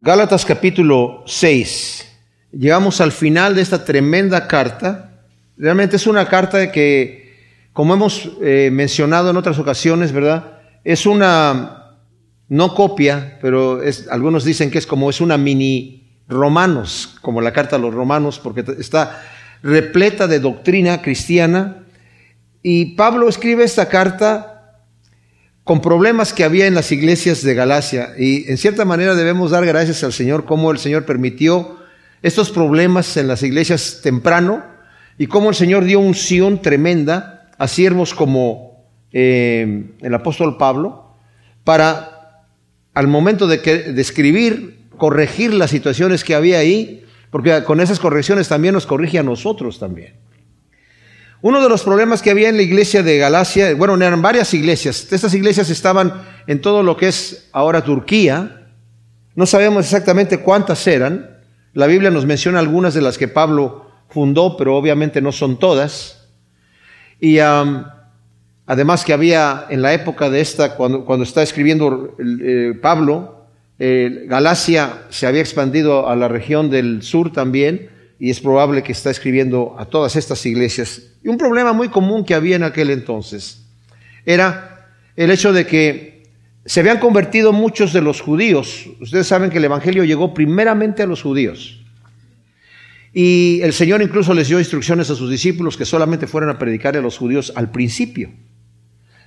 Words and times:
Gálatas 0.00 0.44
capítulo 0.44 1.24
6. 1.26 2.06
Llegamos 2.52 3.00
al 3.00 3.10
final 3.10 3.56
de 3.56 3.62
esta 3.62 3.84
tremenda 3.84 4.46
carta. 4.46 5.24
Realmente 5.56 5.96
es 5.96 6.06
una 6.06 6.28
carta 6.28 6.70
que, 6.70 7.34
como 7.72 7.94
hemos 7.94 8.30
eh, 8.40 8.70
mencionado 8.72 9.30
en 9.30 9.36
otras 9.36 9.58
ocasiones, 9.58 10.12
¿verdad? 10.12 10.60
Es 10.84 11.04
una, 11.04 11.96
no 12.48 12.76
copia, 12.76 13.40
pero 13.42 13.82
es, 13.82 14.06
algunos 14.08 14.44
dicen 14.44 14.70
que 14.70 14.78
es 14.78 14.86
como 14.86 15.10
es 15.10 15.20
una 15.20 15.36
mini 15.36 16.06
romanos, 16.28 17.18
como 17.20 17.40
la 17.40 17.52
carta 17.52 17.74
a 17.74 17.80
los 17.80 17.92
romanos, 17.92 18.38
porque 18.38 18.64
está 18.78 19.20
repleta 19.64 20.28
de 20.28 20.38
doctrina 20.38 21.02
cristiana. 21.02 21.86
Y 22.62 22.94
Pablo 22.94 23.28
escribe 23.28 23.64
esta 23.64 23.88
carta 23.88 24.57
con 25.68 25.82
problemas 25.82 26.32
que 26.32 26.44
había 26.44 26.66
en 26.66 26.74
las 26.74 26.92
iglesias 26.92 27.42
de 27.42 27.52
Galacia. 27.52 28.14
Y 28.16 28.50
en 28.50 28.56
cierta 28.56 28.86
manera 28.86 29.14
debemos 29.14 29.50
dar 29.50 29.66
gracias 29.66 30.02
al 30.02 30.14
Señor 30.14 30.46
cómo 30.46 30.70
el 30.70 30.78
Señor 30.78 31.04
permitió 31.04 31.76
estos 32.22 32.48
problemas 32.48 33.18
en 33.18 33.28
las 33.28 33.42
iglesias 33.42 34.00
temprano 34.02 34.64
y 35.18 35.26
cómo 35.26 35.50
el 35.50 35.54
Señor 35.54 35.84
dio 35.84 36.00
unción 36.00 36.62
tremenda 36.62 37.50
a 37.58 37.68
siervos 37.68 38.14
como 38.14 38.86
eh, 39.12 39.90
el 40.00 40.14
apóstol 40.14 40.56
Pablo 40.56 41.12
para 41.64 42.46
al 42.94 43.06
momento 43.06 43.46
de, 43.46 43.60
que, 43.60 43.92
de 43.92 44.00
escribir, 44.00 44.86
corregir 44.96 45.52
las 45.52 45.70
situaciones 45.70 46.24
que 46.24 46.34
había 46.34 46.60
ahí, 46.60 47.04
porque 47.28 47.62
con 47.64 47.82
esas 47.82 48.00
correcciones 48.00 48.48
también 48.48 48.72
nos 48.72 48.86
corrige 48.86 49.18
a 49.18 49.22
nosotros 49.22 49.78
también. 49.78 50.14
Uno 51.40 51.62
de 51.62 51.68
los 51.68 51.84
problemas 51.84 52.20
que 52.20 52.30
había 52.30 52.48
en 52.48 52.56
la 52.56 52.62
iglesia 52.62 53.04
de 53.04 53.16
Galacia, 53.16 53.72
bueno, 53.76 53.94
eran 53.94 54.20
varias 54.22 54.52
iglesias. 54.54 55.06
Estas 55.12 55.34
iglesias 55.34 55.70
estaban 55.70 56.12
en 56.48 56.60
todo 56.60 56.82
lo 56.82 56.96
que 56.96 57.08
es 57.08 57.48
ahora 57.52 57.84
Turquía. 57.84 58.72
No 59.36 59.46
sabemos 59.46 59.84
exactamente 59.84 60.38
cuántas 60.38 60.84
eran. 60.88 61.38
La 61.74 61.86
Biblia 61.86 62.10
nos 62.10 62.26
menciona 62.26 62.58
algunas 62.58 62.92
de 62.92 63.02
las 63.02 63.18
que 63.18 63.28
Pablo 63.28 63.88
fundó, 64.08 64.56
pero 64.56 64.76
obviamente 64.76 65.20
no 65.20 65.30
son 65.30 65.60
todas. 65.60 66.26
Y 67.20 67.38
además 67.38 69.04
que 69.04 69.12
había 69.12 69.66
en 69.70 69.80
la 69.80 69.92
época 69.92 70.30
de 70.30 70.40
esta, 70.40 70.74
cuando, 70.74 71.04
cuando 71.04 71.22
está 71.22 71.44
escribiendo 71.44 72.16
eh, 72.18 72.76
Pablo, 72.82 73.46
eh, 73.78 74.24
Galacia 74.26 75.04
se 75.10 75.28
había 75.28 75.40
expandido 75.40 76.08
a 76.08 76.16
la 76.16 76.26
región 76.26 76.68
del 76.68 77.02
sur 77.02 77.32
también 77.32 77.90
y 78.18 78.30
es 78.30 78.40
probable 78.40 78.82
que 78.82 78.92
está 78.92 79.10
escribiendo 79.10 79.76
a 79.78 79.84
todas 79.84 80.16
estas 80.16 80.44
iglesias. 80.44 81.02
Y 81.22 81.28
un 81.28 81.38
problema 81.38 81.72
muy 81.72 81.88
común 81.88 82.24
que 82.24 82.34
había 82.34 82.56
en 82.56 82.64
aquel 82.64 82.90
entonces 82.90 83.64
era 84.24 84.88
el 85.16 85.30
hecho 85.30 85.52
de 85.52 85.66
que 85.66 86.24
se 86.64 86.80
habían 86.80 86.98
convertido 86.98 87.52
muchos 87.52 87.92
de 87.92 88.02
los 88.02 88.20
judíos. 88.20 88.86
Ustedes 89.00 89.26
saben 89.26 89.50
que 89.50 89.58
el 89.58 89.64
Evangelio 89.64 90.04
llegó 90.04 90.34
primeramente 90.34 91.02
a 91.02 91.06
los 91.06 91.22
judíos. 91.22 91.80
Y 93.12 93.60
el 93.62 93.72
Señor 93.72 94.02
incluso 94.02 94.34
les 94.34 94.48
dio 94.48 94.58
instrucciones 94.58 95.08
a 95.10 95.14
sus 95.14 95.30
discípulos 95.30 95.76
que 95.76 95.84
solamente 95.84 96.26
fueran 96.26 96.50
a 96.50 96.58
predicar 96.58 96.96
a 96.96 97.00
los 97.00 97.16
judíos 97.16 97.52
al 97.56 97.70
principio. 97.70 98.30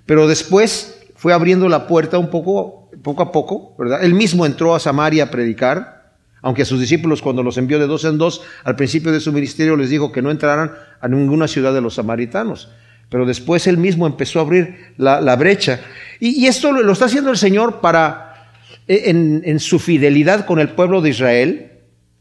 Pero 0.06 0.28
después 0.28 1.00
fue 1.16 1.34
abriendo 1.34 1.68
la 1.68 1.88
puerta 1.88 2.18
un 2.18 2.30
poco, 2.30 2.90
poco 3.02 3.24
a 3.24 3.32
poco, 3.32 3.76
¿verdad? 3.80 4.04
Él 4.04 4.14
mismo 4.14 4.46
entró 4.46 4.76
a 4.76 4.80
Samaria 4.80 5.24
a 5.24 5.32
predicar 5.32 6.01
aunque 6.42 6.64
a 6.64 6.66
sus 6.66 6.80
discípulos 6.80 7.22
cuando 7.22 7.44
los 7.44 7.58
envió 7.58 7.80
de 7.80 7.88
dos 7.88 8.06
en 8.06 8.18
dos, 8.18 8.42
al 8.64 8.76
principio 8.76 9.12
de 9.12 9.20
su 9.20 9.32
ministerio 9.32 9.76
les 9.78 9.90
dijo 9.90 10.12
que 10.12 10.22
no 10.22 10.32
entraran 10.32 10.72
a 11.00 11.08
ninguna 11.08 11.48
ciudad 11.48 11.74
de 11.74 11.82
los 11.82 11.96
samaritanos. 11.96 12.70
Pero 13.10 13.26
después 13.26 13.68
él 13.68 13.78
mismo 13.78 14.08
empezó 14.08 14.40
a 14.40 14.44
abrir 14.44 14.94
la, 14.98 15.36
brecha. 15.36 15.82
Y, 16.20 16.48
esto 16.48 16.72
lo, 16.72 16.92
está 16.92 17.06
haciendo 17.06 17.30
el 17.30 17.38
Señor 17.38 17.82
para, 17.82 18.54
e, 18.88 19.10
en, 19.10 19.60
su 19.60 19.80
fidelidad 19.80 20.46
con 20.46 20.60
el 20.60 20.70
pueblo 20.70 21.02
de 21.02 21.10
Israel, 21.10 21.72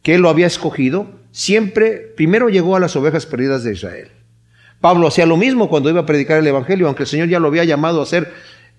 que 0.02 0.16
él 0.16 0.22
lo 0.22 0.28
había 0.28 0.46
escogido, 0.46 1.08
siempre, 1.30 2.12
primero 2.16 2.48
llegó 2.48 2.76
a 2.76 2.80
las 2.80 2.96
ovejas 2.96 3.24
perdidas 3.24 3.62
de 3.62 3.72
Israel. 3.72 4.08
Pablo 4.80 5.06
hacía 5.06 5.26
lo 5.26 5.36
mismo 5.36 5.68
cuando 5.68 5.90
iba 5.90 6.00
a 6.00 6.06
predicar 6.06 6.38
el 6.38 6.46
Evangelio, 6.46 6.86
aunque 6.86 7.04
el 7.04 7.08
Señor 7.08 7.28
ya 7.28 7.38
lo 7.38 7.48
había 7.48 7.64
llamado 7.64 8.02
a 8.02 8.06
ser 8.06 8.32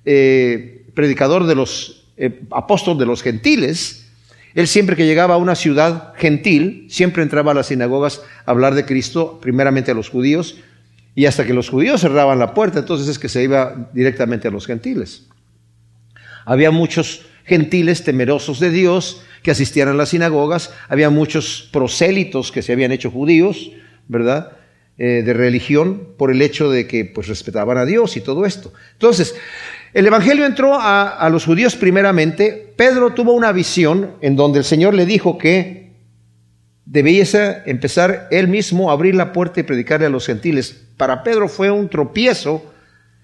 eh, 0.03 0.85
predicador 0.93 1.45
de 1.45 1.55
los 1.55 2.09
eh, 2.17 2.41
apóstoles 2.51 2.99
de 2.99 3.05
los 3.05 3.23
gentiles, 3.23 4.00
él 4.53 4.67
siempre 4.67 4.95
que 4.95 5.06
llegaba 5.06 5.35
a 5.35 5.38
una 5.38 5.56
ciudad 5.56 6.13
gentil, 6.17 6.88
siempre 6.89 7.23
entraba 7.23 7.51
a 7.51 7.56
las 7.56 7.67
sinagogas 7.67 8.22
a 8.45 8.51
hablar 8.51 8.75
de 8.75 8.85
Cristo, 8.85 9.39
primeramente 9.41 9.91
a 9.91 9.94
los 9.94 10.09
judíos, 10.09 10.57
y 11.16 11.25
hasta 11.25 11.45
que 11.45 11.53
los 11.53 11.69
judíos 11.69 12.01
cerraban 12.01 12.39
la 12.39 12.53
puerta, 12.53 12.79
entonces 12.79 13.07
es 13.07 13.19
que 13.19 13.29
se 13.29 13.44
iba 13.44 13.90
directamente 13.94 14.47
a 14.47 14.51
los 14.51 14.66
gentiles. 14.66 15.28
Había 16.45 16.72
muchos 16.72 17.25
gentiles 17.45 18.03
temerosos 18.03 18.59
de 18.59 18.69
Dios 18.69 19.23
que 19.44 19.51
asistían 19.51 19.90
a 19.90 19.94
las 19.94 20.09
sinagogas, 20.09 20.73
había 20.88 21.09
muchos 21.09 21.69
prosélitos 21.72 22.51
que 22.51 22.61
se 22.61 22.73
habían 22.73 22.91
hecho 22.91 23.11
judíos, 23.11 23.72
¿verdad? 24.07 24.57
Eh, 24.97 25.23
de 25.25 25.34
religión 25.34 26.09
por 26.17 26.31
el 26.31 26.41
hecho 26.41 26.69
de 26.69 26.85
que 26.85 27.06
pues 27.06 27.28
respetaban 27.28 27.78
a 27.78 27.85
Dios 27.85 28.17
y 28.17 28.22
todo 28.22 28.45
esto. 28.45 28.72
Entonces, 28.94 29.35
el 29.94 30.07
Evangelio 30.07 30.46
entró 30.46 30.78
a, 30.79 31.28
los 31.29 31.46
judíos 31.46 31.75
primeramente. 31.75 32.74
Pedro 32.78 33.13
tuvo 33.13 33.34
una 33.34 33.52
visión 33.52 34.12
en 34.22 34.35
donde 34.35 34.59
el 34.59 34.66
Señor 34.66 34.94
le 34.94 35.06
dijo 35.06 35.38
que 35.38 35.91
debía 36.85 37.63
empezar 37.66 38.28
él 38.31 38.47
mismo 38.47 38.90
a 38.90 38.94
abrir 38.94 39.16
la 39.16 39.34
puerta 39.34 39.59
y 39.59 39.63
predicarle 39.63 40.06
a 40.06 40.09
los 40.09 40.25
gentiles. 40.25 40.88
Para 40.97 41.24
Pedro 41.24 41.50
fue 41.50 41.72
un 41.72 41.90
tropiezo, 41.90 42.63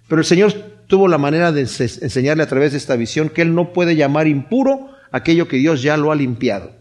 pero 0.09 0.19
el 0.19 0.25
Señor 0.25 0.53
tuvo 0.87 1.07
la 1.07 1.17
manera 1.17 1.51
de 1.51 1.61
enseñarle 1.61 2.43
a 2.43 2.47
través 2.47 2.71
de 2.71 2.77
esta 2.77 2.95
visión 2.95 3.29
que 3.29 3.41
él 3.41 3.55
no 3.55 3.71
puede 3.71 3.95
llamar 3.95 4.27
impuro 4.27 4.89
aquello 5.11 5.47
que 5.47 5.57
Dios 5.57 5.81
ya 5.81 5.95
lo 5.95 6.11
ha 6.11 6.15
limpiado. 6.15 6.71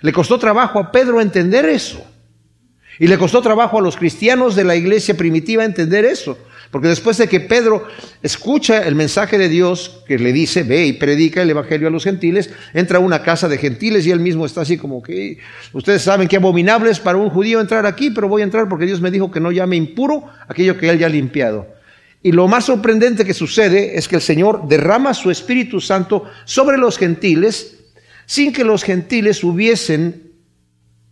Le 0.00 0.12
costó 0.12 0.38
trabajo 0.38 0.78
a 0.78 0.92
Pedro 0.92 1.20
entender 1.20 1.64
eso. 1.64 2.04
Y 2.98 3.08
le 3.08 3.18
costó 3.18 3.42
trabajo 3.42 3.78
a 3.78 3.82
los 3.82 3.96
cristianos 3.96 4.54
de 4.54 4.62
la 4.62 4.76
iglesia 4.76 5.16
primitiva 5.16 5.64
entender 5.64 6.04
eso. 6.04 6.38
Porque 6.74 6.88
después 6.88 7.16
de 7.18 7.28
que 7.28 7.38
Pedro 7.38 7.86
escucha 8.20 8.82
el 8.82 8.96
mensaje 8.96 9.38
de 9.38 9.48
Dios 9.48 10.02
que 10.08 10.18
le 10.18 10.32
dice, 10.32 10.64
ve 10.64 10.86
y 10.86 10.94
predica 10.94 11.40
el 11.40 11.50
Evangelio 11.50 11.86
a 11.86 11.90
los 11.92 12.02
gentiles, 12.02 12.50
entra 12.72 12.98
a 12.98 13.00
una 13.00 13.22
casa 13.22 13.46
de 13.46 13.58
gentiles 13.58 14.04
y 14.04 14.10
él 14.10 14.18
mismo 14.18 14.44
está 14.44 14.62
así 14.62 14.76
como 14.76 15.00
que, 15.00 15.38
ustedes 15.72 16.02
saben 16.02 16.26
que 16.26 16.34
abominable 16.34 16.90
es 16.90 16.98
para 16.98 17.16
un 17.16 17.30
judío 17.30 17.60
entrar 17.60 17.86
aquí, 17.86 18.10
pero 18.10 18.26
voy 18.26 18.42
a 18.42 18.44
entrar 18.44 18.68
porque 18.68 18.86
Dios 18.86 19.00
me 19.00 19.12
dijo 19.12 19.30
que 19.30 19.38
no 19.38 19.52
llame 19.52 19.76
impuro 19.76 20.24
aquello 20.48 20.76
que 20.76 20.90
él 20.90 20.98
ya 20.98 21.06
ha 21.06 21.10
limpiado. 21.10 21.68
Y 22.24 22.32
lo 22.32 22.48
más 22.48 22.64
sorprendente 22.64 23.24
que 23.24 23.34
sucede 23.34 23.96
es 23.96 24.08
que 24.08 24.16
el 24.16 24.22
Señor 24.22 24.66
derrama 24.66 25.14
su 25.14 25.30
Espíritu 25.30 25.80
Santo 25.80 26.24
sobre 26.44 26.76
los 26.76 26.98
gentiles 26.98 27.84
sin 28.26 28.52
que 28.52 28.64
los 28.64 28.82
gentiles 28.82 29.44
hubiesen 29.44 30.32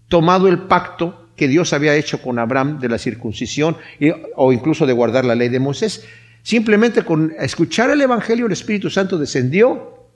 tomado 0.09 0.49
el 0.49 0.63
pacto 0.63 1.22
que 1.37 1.49
Dios 1.49 1.73
había 1.73 1.97
hecho 1.97 2.21
con 2.21 2.39
Abraham 2.39 2.79
de 2.79 2.89
la 2.89 2.99
circuncisión 2.99 3.77
o 4.37 4.53
incluso 4.53 4.87
de 4.87 4.93
guardar 4.93 5.25
la 5.25 5.35
ley 5.35 5.49
de 5.49 5.61
Moisés. 5.61 6.07
Simplemente 6.43 7.03
con 7.03 7.35
escuchar 7.39 7.91
el 7.91 8.01
Evangelio 8.01 8.47
el 8.47 8.53
Espíritu 8.53 8.91
Santo 8.91 9.19
descendió 9.19 10.09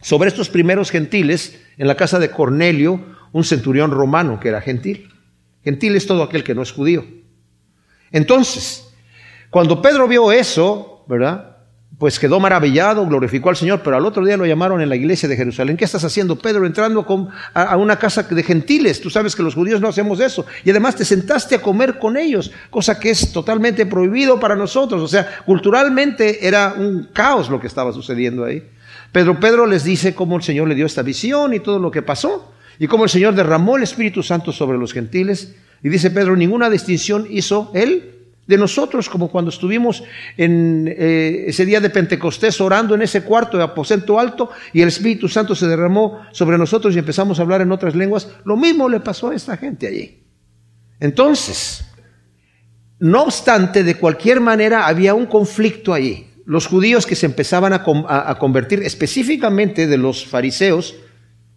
sobre 0.00 0.28
estos 0.28 0.48
primeros 0.48 0.90
gentiles 0.90 1.60
en 1.76 1.86
la 1.86 1.96
casa 1.96 2.18
de 2.18 2.30
Cornelio, 2.30 3.00
un 3.32 3.44
centurión 3.44 3.90
romano 3.90 4.40
que 4.40 4.48
era 4.48 4.60
gentil. 4.60 5.12
Gentil 5.62 5.96
es 5.96 6.06
todo 6.06 6.22
aquel 6.22 6.44
que 6.44 6.54
no 6.54 6.62
es 6.62 6.72
judío. 6.72 7.04
Entonces, 8.12 8.88
cuando 9.50 9.82
Pedro 9.82 10.08
vio 10.08 10.32
eso, 10.32 11.04
¿verdad? 11.08 11.55
Pues 11.98 12.18
quedó 12.18 12.40
maravillado, 12.40 13.06
glorificó 13.06 13.48
al 13.48 13.56
Señor, 13.56 13.80
pero 13.82 13.96
al 13.96 14.04
otro 14.04 14.24
día 14.24 14.36
lo 14.36 14.44
llamaron 14.44 14.82
en 14.82 14.90
la 14.90 14.96
iglesia 14.96 15.28
de 15.28 15.36
Jerusalén. 15.36 15.78
¿Qué 15.78 15.86
estás 15.86 16.04
haciendo, 16.04 16.36
Pedro, 16.36 16.66
entrando 16.66 17.06
a, 17.54 17.76
una 17.78 17.98
casa 17.98 18.22
de 18.22 18.42
gentiles? 18.42 19.00
Tú 19.00 19.08
sabes 19.08 19.34
que 19.34 19.42
los 19.42 19.54
judíos 19.54 19.80
no 19.80 19.88
hacemos 19.88 20.20
eso. 20.20 20.44
Y 20.62 20.70
además 20.70 20.96
te 20.96 21.06
sentaste 21.06 21.54
a 21.54 21.62
comer 21.62 21.98
con 21.98 22.18
ellos, 22.18 22.52
cosa 22.68 23.00
que 23.00 23.10
es 23.10 23.32
totalmente 23.32 23.86
prohibido 23.86 24.38
para 24.38 24.54
nosotros. 24.54 25.00
O 25.00 25.08
sea, 25.08 25.38
culturalmente 25.46 26.46
era 26.46 26.74
un 26.76 27.08
caos 27.14 27.48
lo 27.48 27.58
que 27.58 27.66
estaba 27.66 27.92
sucediendo 27.94 28.44
ahí. 28.44 28.62
Pedro, 29.10 29.40
Pedro 29.40 29.64
les 29.64 29.82
dice 29.82 30.14
cómo 30.14 30.36
el 30.36 30.42
Señor 30.42 30.68
le 30.68 30.74
dio 30.74 30.84
esta 30.84 31.02
visión 31.02 31.54
y 31.54 31.60
todo 31.60 31.78
lo 31.78 31.90
que 31.90 32.02
pasó, 32.02 32.52
y 32.78 32.88
cómo 32.88 33.04
el 33.04 33.10
Señor 33.10 33.34
derramó 33.34 33.78
el 33.78 33.84
Espíritu 33.84 34.22
Santo 34.22 34.52
sobre 34.52 34.76
los 34.76 34.92
gentiles. 34.92 35.54
Y 35.82 35.88
dice 35.88 36.10
Pedro, 36.10 36.36
ninguna 36.36 36.68
distinción 36.68 37.26
hizo 37.30 37.70
él 37.74 38.15
de 38.46 38.56
nosotros, 38.56 39.08
como 39.08 39.28
cuando 39.28 39.50
estuvimos 39.50 40.04
en 40.36 40.86
eh, 40.88 41.44
ese 41.48 41.66
día 41.66 41.80
de 41.80 41.90
Pentecostés 41.90 42.60
orando 42.60 42.94
en 42.94 43.02
ese 43.02 43.22
cuarto 43.22 43.56
de 43.56 43.64
aposento 43.64 44.20
alto 44.20 44.50
y 44.72 44.82
el 44.82 44.88
Espíritu 44.88 45.28
Santo 45.28 45.54
se 45.54 45.66
derramó 45.66 46.20
sobre 46.32 46.58
nosotros 46.58 46.94
y 46.94 46.98
empezamos 46.98 47.38
a 47.38 47.42
hablar 47.42 47.60
en 47.60 47.72
otras 47.72 47.94
lenguas. 47.94 48.28
Lo 48.44 48.56
mismo 48.56 48.88
le 48.88 49.00
pasó 49.00 49.30
a 49.30 49.34
esta 49.34 49.56
gente 49.56 49.88
allí. 49.88 50.22
Entonces, 51.00 51.84
no 52.98 53.22
obstante, 53.22 53.84
de 53.84 53.96
cualquier 53.96 54.40
manera 54.40 54.86
había 54.86 55.14
un 55.14 55.26
conflicto 55.26 55.92
allí. 55.92 56.28
Los 56.46 56.66
judíos 56.66 57.06
que 57.06 57.16
se 57.16 57.26
empezaban 57.26 57.72
a, 57.72 58.38
convertir, 58.38 58.82
específicamente 58.82 59.88
de 59.88 59.98
los 59.98 60.24
fariseos 60.24 60.94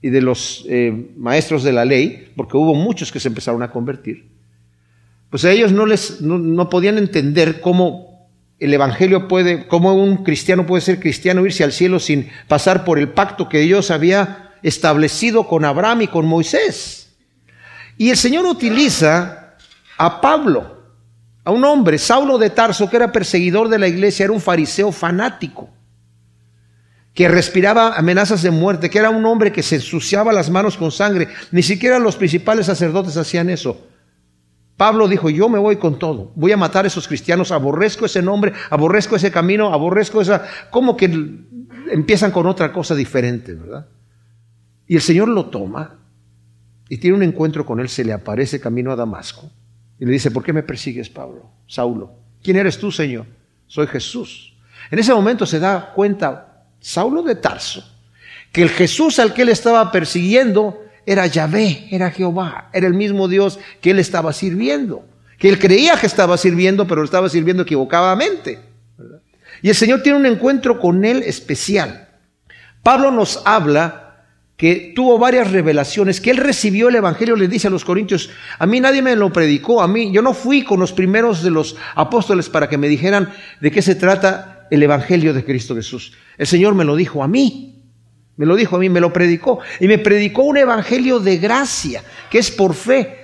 y 0.02 0.10
de 0.10 0.22
los 0.22 0.66
eh, 0.68 1.12
maestros 1.16 1.64
de 1.64 1.72
la 1.72 1.86
ley, 1.86 2.32
porque 2.36 2.58
hubo 2.58 2.74
muchos 2.74 3.12
que 3.12 3.20
se 3.20 3.28
empezaron 3.28 3.62
a 3.62 3.70
convertir, 3.70 4.39
pues 5.30 5.46
a 5.46 5.52
ellos 5.52 5.72
no 5.72 5.86
les 5.86 6.22
no, 6.22 6.70
podían 6.70 6.98
entender 6.98 7.62
cómo 7.62 8.30
el 8.58 8.74
evangelio 8.74 9.28
puede, 9.28 9.68
cómo 9.68 9.94
un 9.94 10.24
cristiano 10.24 10.66
puede 10.66 10.82
ser 10.82 11.00
cristiano 11.00 11.46
irse 11.46 11.64
al 11.64 11.72
cielo 11.72 12.00
sin 12.00 12.30
pasar 12.48 12.84
por 12.84 13.00
el 13.00 13.10
pacto 13.10 13.48
que 13.48 13.60
Dios 13.60 13.92
había 13.92 14.54
establecido 14.64 15.48
con 15.48 15.66
Abraham 15.66 16.04
y 16.04 16.08
con 16.08 16.26
Moisés. 16.26 17.16
Y 17.98 18.10
el 18.10 18.18
Señor 18.18 18.46
utiliza 18.46 19.56
a 19.98 20.22
Pablo, 20.22 20.84
a 21.44 21.52
un 21.52 21.64
hombre, 21.64 21.98
Saulo 21.98 22.38
de 22.38 22.50
Tarso, 22.50 22.90
que 22.90 22.96
era 22.96 23.12
perseguidor 23.12 23.70
de 23.70 23.80
la 23.80 23.88
iglesia, 23.88 24.24
era 24.24 24.34
un 24.34 24.42
fariseo 24.42 24.92
fanático, 24.92 25.70
que 27.14 27.28
respiraba 27.28 27.96
amenazas 27.96 28.42
de 28.42 28.52
muerte, 28.52 28.90
que 28.90 29.00
era 29.00 29.10
un 29.10 29.26
hombre 29.26 29.52
que 29.52 29.64
se 29.64 29.76
ensuciaba 29.76 30.34
las 30.34 30.50
manos 30.50 30.78
con 30.78 30.92
sangre. 30.92 31.28
Ni 31.52 31.62
siquiera 31.64 32.00
los 32.00 32.16
principales 32.16 32.66
sacerdotes 32.66 33.18
hacían 33.18 33.50
eso. 33.50 33.86
Pablo 34.80 35.10
dijo, 35.10 35.30
yo 35.30 35.50
me 35.50 35.60
voy 35.60 35.76
con 35.76 36.00
todo, 36.00 36.32
voy 36.36 36.54
a 36.54 36.58
matar 36.58 36.86
a 36.86 36.88
esos 36.88 37.06
cristianos, 37.06 37.52
aborrezco 37.52 38.06
ese 38.06 38.22
nombre, 38.22 38.54
aborrezco 38.70 39.18
ese 39.18 39.30
camino, 39.30 39.74
aborrezco 39.74 40.22
esa... 40.22 40.48
Como 40.70 40.96
que 40.96 41.06
empiezan 41.92 42.32
con 42.32 42.48
otra 42.48 42.72
cosa 42.72 42.96
diferente, 42.96 43.56
¿verdad? 43.56 43.88
Y 44.88 44.96
el 44.96 45.02
Señor 45.02 45.28
lo 45.28 45.48
toma 45.48 46.00
y 46.88 46.98
tiene 46.98 47.18
un 47.18 47.24
encuentro 47.24 47.66
con 47.66 47.82
él, 47.82 47.90
se 47.90 48.06
le 48.06 48.14
aparece 48.14 48.62
camino 48.62 48.94
a 48.94 48.96
Damasco 48.96 49.52
y 50.00 50.06
le 50.06 50.14
dice, 50.14 50.32
¿por 50.32 50.46
qué 50.46 50.54
me 50.54 50.64
persigues, 50.64 51.10
Pablo? 51.10 51.52
Saulo, 51.68 52.14
¿quién 52.42 52.56
eres 52.56 52.80
tú, 52.80 52.90
Señor? 52.90 53.26
Soy 53.68 53.86
Jesús. 53.86 54.56
En 54.92 54.98
ese 54.98 55.14
momento 55.14 55.46
se 55.46 55.60
da 55.60 55.92
cuenta 55.94 56.70
Saulo 56.80 57.22
de 57.22 57.36
Tarso 57.36 57.84
que 58.54 58.62
el 58.62 58.70
Jesús 58.70 59.20
al 59.20 59.34
que 59.34 59.42
él 59.42 59.50
estaba 59.50 59.92
persiguiendo 59.92 60.86
era 61.06 61.28
Yahvé, 61.28 61.88
era 61.92 62.12
Jehová, 62.12 62.70
era 62.74 62.88
el 62.88 62.94
mismo 62.94 63.28
Dios 63.28 63.60
que 63.82 63.92
él 63.92 64.00
estaba 64.00 64.34
sirviendo, 64.34 65.06
que 65.38 65.50
él 65.50 65.60
creía 65.60 65.96
que 65.96 66.08
estaba 66.08 66.38
sirviendo, 66.38 66.88
pero 66.88 67.02
lo 67.02 67.06
estaba 67.06 67.30
sirviendo 67.30 67.64
equivocadamente. 67.64 68.60
Y 69.62 69.70
el 69.70 69.76
Señor 69.76 70.04
tiene 70.04 70.20
un 70.20 70.26
encuentro 70.26 70.80
con 70.80 71.04
él 71.04 71.24
especial. 71.26 72.10
Pablo 72.84 73.12
nos 73.12 73.42
habla 73.46 74.10
que 74.60 74.92
tuvo 74.94 75.18
varias 75.18 75.52
revelaciones, 75.52 76.20
que 76.20 76.32
él 76.32 76.38
recibió 76.38 76.90
el 76.90 76.96
Evangelio, 76.96 77.38
le 77.38 77.48
dice 77.48 77.68
a 77.68 77.72
los 77.72 77.86
Corintios, 77.86 78.30
a 78.58 78.66
mí 78.66 78.82
nadie 78.82 79.02
me 79.02 79.16
lo 79.16 79.32
predicó, 79.32 79.82
a 79.82 79.88
mí, 79.88 80.12
yo 80.12 80.22
no 80.22 80.34
fui 80.34 80.64
con 80.64 80.82
los 80.82 80.92
primeros 80.92 81.42
de 81.44 81.50
los 81.50 81.78
apóstoles 81.96 82.50
para 82.50 82.68
que 82.68 82.78
me 82.78 82.90
dijeran 82.90 83.32
de 83.62 83.72
qué 83.72 83.82
se 83.82 83.96
trata 83.96 84.68
el 84.70 84.84
Evangelio 84.84 85.34
de 85.34 85.46
Cristo 85.46 85.76
Jesús. 85.76 86.14
El 86.38 86.46
Señor 86.46 86.76
me 86.76 86.84
lo 86.84 86.98
dijo 86.98 87.24
a 87.24 87.28
mí. 87.30 87.69
Me 88.40 88.46
lo 88.46 88.56
dijo 88.56 88.78
a 88.78 88.80
mí, 88.80 88.88
me 88.88 89.02
lo 89.02 89.12
predicó. 89.12 89.60
Y 89.82 89.88
me 89.90 89.98
predicó 89.98 90.44
un 90.44 90.56
evangelio 90.56 91.20
de 91.20 91.40
gracia, 91.40 92.02
que 92.32 92.40
es 92.40 92.50
por 92.50 92.74
fe. 92.74 93.18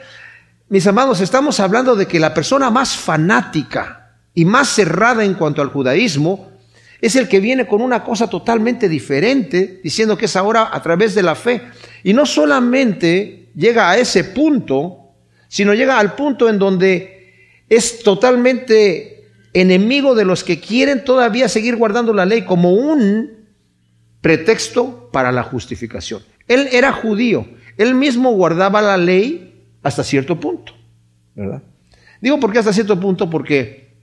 Mis 0.68 0.86
amados, 0.88 1.22
estamos 1.22 1.62
hablando 1.62 1.96
de 1.96 2.06
que 2.06 2.20
la 2.20 2.34
persona 2.34 2.70
más 2.70 2.98
fanática 2.98 4.18
y 4.34 4.44
más 4.44 4.68
cerrada 4.68 5.24
en 5.24 5.36
cuanto 5.36 5.62
al 5.62 5.70
judaísmo 5.70 6.52
es 7.00 7.16
el 7.16 7.30
que 7.30 7.40
viene 7.40 7.66
con 7.66 7.82
una 7.82 8.04
cosa 8.04 8.30
totalmente 8.30 8.90
diferente, 8.90 9.80
diciendo 9.82 10.18
que 10.18 10.26
es 10.26 10.36
ahora 10.36 10.68
a 10.70 10.82
través 10.82 11.16
de 11.16 11.24
la 11.24 11.36
fe. 11.36 11.62
Y 12.04 12.12
no 12.12 12.26
solamente 12.26 13.52
llega 13.56 13.90
a 13.90 13.98
ese 13.98 14.26
punto, 14.26 15.14
sino 15.48 15.74
llega 15.74 15.98
al 15.98 16.16
punto 16.16 16.50
en 16.50 16.60
donde 16.60 17.62
es 17.70 18.04
totalmente 18.04 19.30
enemigo 19.54 20.14
de 20.14 20.26
los 20.26 20.44
que 20.44 20.60
quieren 20.60 21.06
todavía 21.06 21.48
seguir 21.48 21.78
guardando 21.78 22.14
la 22.14 22.26
ley 22.26 22.42
como 22.42 22.74
un 22.74 23.45
pretexto 24.26 25.12
para 25.12 25.32
la 25.32 25.44
justificación. 25.44 26.24
Él 26.48 26.68
era 26.72 26.92
judío, 26.92 27.46
él 27.78 27.94
mismo 27.94 28.32
guardaba 28.32 28.82
la 28.82 28.98
ley 28.98 29.68
hasta 29.84 30.04
cierto 30.04 30.40
punto, 30.40 30.74
¿verdad? 31.36 31.62
Digo 32.22 32.40
por 32.40 32.52
qué 32.52 32.58
hasta 32.58 32.74
cierto 32.74 33.00
punto, 33.00 33.30
porque 33.30 33.94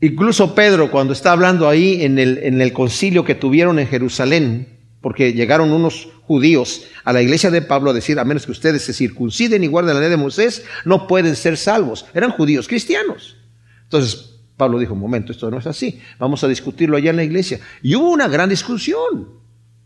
incluso 0.00 0.54
Pedro, 0.54 0.90
cuando 0.90 1.12
está 1.12 1.32
hablando 1.32 1.68
ahí 1.68 2.04
en 2.04 2.18
el, 2.18 2.38
en 2.38 2.62
el 2.62 2.72
concilio 2.72 3.22
que 3.22 3.34
tuvieron 3.34 3.78
en 3.78 3.86
Jerusalén, 3.86 4.66
porque 5.02 5.34
llegaron 5.34 5.72
unos 5.72 6.08
judíos 6.22 6.86
a 7.04 7.12
la 7.12 7.20
iglesia 7.20 7.50
de 7.50 7.60
Pablo 7.60 7.90
a 7.90 7.92
decir, 7.92 8.18
a 8.18 8.24
menos 8.24 8.46
que 8.46 8.52
ustedes 8.52 8.80
se 8.80 8.94
circunciden 8.94 9.62
y 9.62 9.66
guarden 9.66 9.96
la 9.96 10.00
ley 10.00 10.08
de 10.08 10.16
Moisés, 10.16 10.64
no 10.86 11.06
pueden 11.06 11.36
ser 11.36 11.58
salvos. 11.58 12.06
Eran 12.14 12.30
judíos 12.30 12.66
cristianos. 12.66 13.36
Entonces, 13.82 14.37
Pablo 14.58 14.78
dijo, 14.78 14.92
un 14.92 15.00
momento, 15.00 15.32
esto 15.32 15.50
no 15.50 15.58
es 15.58 15.66
así, 15.66 16.02
vamos 16.18 16.42
a 16.42 16.48
discutirlo 16.48 16.96
allá 16.96 17.10
en 17.10 17.16
la 17.16 17.24
iglesia. 17.24 17.60
Y 17.80 17.94
hubo 17.94 18.10
una 18.10 18.26
gran 18.26 18.50
discusión 18.50 19.28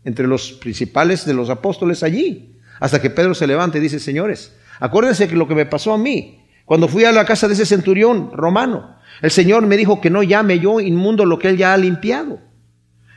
entre 0.03 0.27
los 0.27 0.51
principales 0.53 1.25
de 1.25 1.35
los 1.35 1.49
apóstoles 1.49 2.03
allí, 2.03 2.57
hasta 2.79 2.99
que 2.99 3.11
Pedro 3.11 3.35
se 3.35 3.47
levanta 3.47 3.77
y 3.77 3.81
dice, 3.81 3.99
señores, 3.99 4.53
acuérdense 4.79 5.29
que 5.29 5.35
lo 5.35 5.47
que 5.47 5.55
me 5.55 5.67
pasó 5.67 5.93
a 5.93 5.97
mí, 5.97 6.39
cuando 6.65 6.87
fui 6.87 7.05
a 7.05 7.11
la 7.11 7.23
casa 7.23 7.47
de 7.47 7.53
ese 7.53 7.67
centurión 7.67 8.31
romano, 8.33 8.97
el 9.21 9.29
Señor 9.29 9.65
me 9.67 9.77
dijo 9.77 10.01
que 10.01 10.09
no 10.09 10.23
llame 10.23 10.59
yo 10.59 10.79
inmundo 10.79 11.23
lo 11.25 11.37
que 11.37 11.49
él 11.49 11.57
ya 11.57 11.73
ha 11.73 11.77
limpiado. 11.77 12.41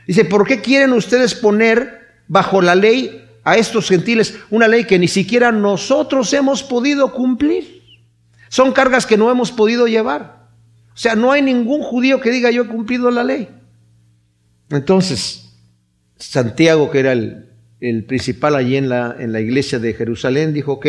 Dice, 0.05 0.25
¿por 0.25 0.47
qué 0.47 0.61
quieren 0.61 0.93
ustedes 0.93 1.33
poner 1.33 2.21
bajo 2.27 2.61
la 2.61 2.75
ley 2.75 3.25
a 3.43 3.57
estos 3.57 3.89
gentiles 3.89 4.37
una 4.51 4.67
ley 4.67 4.85
que 4.85 4.99
ni 4.99 5.07
siquiera 5.07 5.51
nosotros 5.51 6.31
hemos 6.33 6.61
podido 6.61 7.13
cumplir? 7.13 7.81
Son 8.47 8.71
cargas 8.73 9.07
que 9.07 9.17
no 9.17 9.31
hemos 9.31 9.51
podido 9.51 9.87
llevar. 9.87 10.36
O 10.97 10.99
sea, 10.99 11.15
no 11.15 11.31
hay 11.31 11.43
ningún 11.43 11.83
judío 11.83 12.19
que 12.19 12.31
diga 12.31 12.49
yo 12.49 12.63
he 12.63 12.67
cumplido 12.67 13.11
la 13.11 13.23
ley. 13.23 13.47
Entonces, 14.71 15.53
Santiago, 16.15 16.89
que 16.89 16.97
era 16.97 17.11
el, 17.11 18.03
principal 18.07 18.55
allí 18.55 18.77
en 18.77 18.89
la, 18.89 19.15
en 19.19 19.31
la, 19.31 19.39
iglesia 19.39 19.77
de 19.77 19.93
Jerusalén, 19.93 20.55
dijo, 20.55 20.73
ok, 20.73 20.87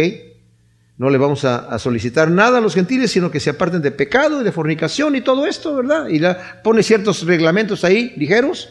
no 0.96 1.10
le 1.10 1.18
vamos 1.18 1.44
a, 1.44 1.78
solicitar 1.78 2.30
nada 2.30 2.56
a 2.56 2.60
los 2.62 2.74
gentiles, 2.74 3.10
sino 3.10 3.30
que 3.30 3.38
se 3.38 3.50
aparten 3.50 3.82
de 3.82 3.90
pecado 3.90 4.40
y 4.40 4.44
de 4.44 4.50
fornicación 4.50 5.14
y 5.14 5.20
todo 5.20 5.46
esto, 5.46 5.76
¿verdad? 5.76 6.08
Y 6.08 6.22
pone 6.64 6.82
ciertos 6.82 7.26
reglamentos 7.26 7.84
ahí 7.84 8.14
ligeros 8.16 8.70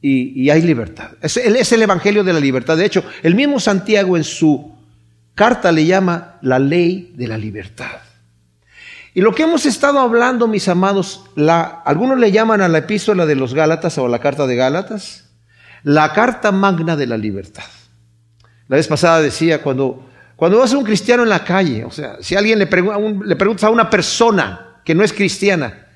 y, 0.00 0.42
y 0.42 0.50
hay 0.50 0.62
libertad. 0.62 1.12
Es, 1.22 1.36
es 1.36 1.70
el 1.70 1.82
evangelio 1.82 2.24
de 2.24 2.32
la 2.32 2.40
libertad. 2.40 2.76
De 2.76 2.84
hecho, 2.84 3.04
el 3.22 3.36
mismo 3.36 3.60
Santiago 3.60 4.16
en 4.16 4.24
su 4.24 4.74
carta 5.36 5.70
le 5.70 5.86
llama 5.86 6.40
la 6.42 6.58
ley 6.58 7.12
de 7.14 7.28
la 7.28 7.38
libertad. 7.38 8.00
Y 9.14 9.20
lo 9.20 9.34
que 9.34 9.42
hemos 9.42 9.66
estado 9.66 9.98
hablando, 9.98 10.48
mis 10.48 10.68
amados, 10.68 11.24
algunos 11.84 12.18
le 12.18 12.32
llaman 12.32 12.62
a 12.62 12.68
la 12.68 12.78
epístola 12.78 13.26
de 13.26 13.34
los 13.34 13.52
Gálatas 13.52 13.98
o 13.98 14.08
la 14.08 14.20
carta 14.20 14.46
de 14.46 14.56
Gálatas, 14.56 15.30
la 15.82 16.12
carta 16.12 16.50
magna 16.50 16.96
de 16.96 17.06
la 17.06 17.18
libertad. 17.18 17.64
La 18.68 18.76
vez 18.76 18.88
pasada 18.88 19.20
decía, 19.20 19.62
cuando, 19.62 20.08
cuando 20.36 20.58
vas 20.58 20.72
a 20.72 20.78
un 20.78 20.84
cristiano 20.84 21.24
en 21.24 21.28
la 21.28 21.44
calle, 21.44 21.84
o 21.84 21.90
sea, 21.90 22.16
si 22.20 22.36
alguien 22.36 22.58
le, 22.58 22.64
le 22.64 23.36
preguntas 23.36 23.64
a 23.64 23.70
una 23.70 23.90
persona 23.90 24.80
que 24.82 24.94
no 24.94 25.04
es 25.04 25.12
cristiana, 25.12 25.88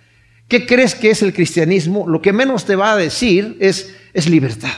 ¿qué 0.47 0.67
crees 0.67 0.95
que 0.95 1.11
es 1.11 1.23
el 1.23 1.33
cristianismo? 1.33 2.07
Lo 2.07 2.21
que 2.21 2.35
menos 2.35 2.67
te 2.67 2.77
va 2.77 2.93
a 2.93 2.97
decir 2.97 3.57
es, 3.61 3.97
es 4.13 4.29
libertad. 4.29 4.75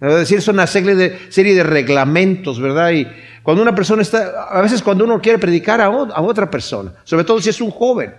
A 0.00 0.06
decir, 0.06 0.38
es 0.38 0.48
una 0.48 0.66
serie 0.66 0.94
de, 0.94 1.18
serie 1.30 1.54
de 1.54 1.62
reglamentos, 1.64 2.60
¿verdad? 2.60 2.92
Y, 2.92 3.06
cuando 3.42 3.62
una 3.62 3.74
persona 3.74 4.02
está, 4.02 4.44
a 4.50 4.60
veces 4.60 4.82
cuando 4.82 5.04
uno 5.04 5.20
quiere 5.20 5.38
predicar 5.38 5.80
a, 5.80 5.90
otra 5.90 6.50
persona, 6.50 6.92
sobre 7.04 7.24
todo 7.24 7.40
si 7.40 7.48
es 7.48 7.60
un 7.60 7.70
joven, 7.70 8.14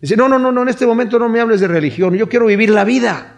dice, 0.00 0.16
no, 0.16 0.28
no, 0.28 0.38
no, 0.38 0.52
no, 0.52 0.62
en 0.62 0.68
este 0.68 0.86
momento 0.86 1.18
no 1.18 1.28
me 1.28 1.40
hables 1.40 1.60
de 1.60 1.68
religión, 1.68 2.14
yo 2.14 2.28
quiero 2.28 2.46
vivir 2.46 2.70
la 2.70 2.84
vida. 2.84 3.32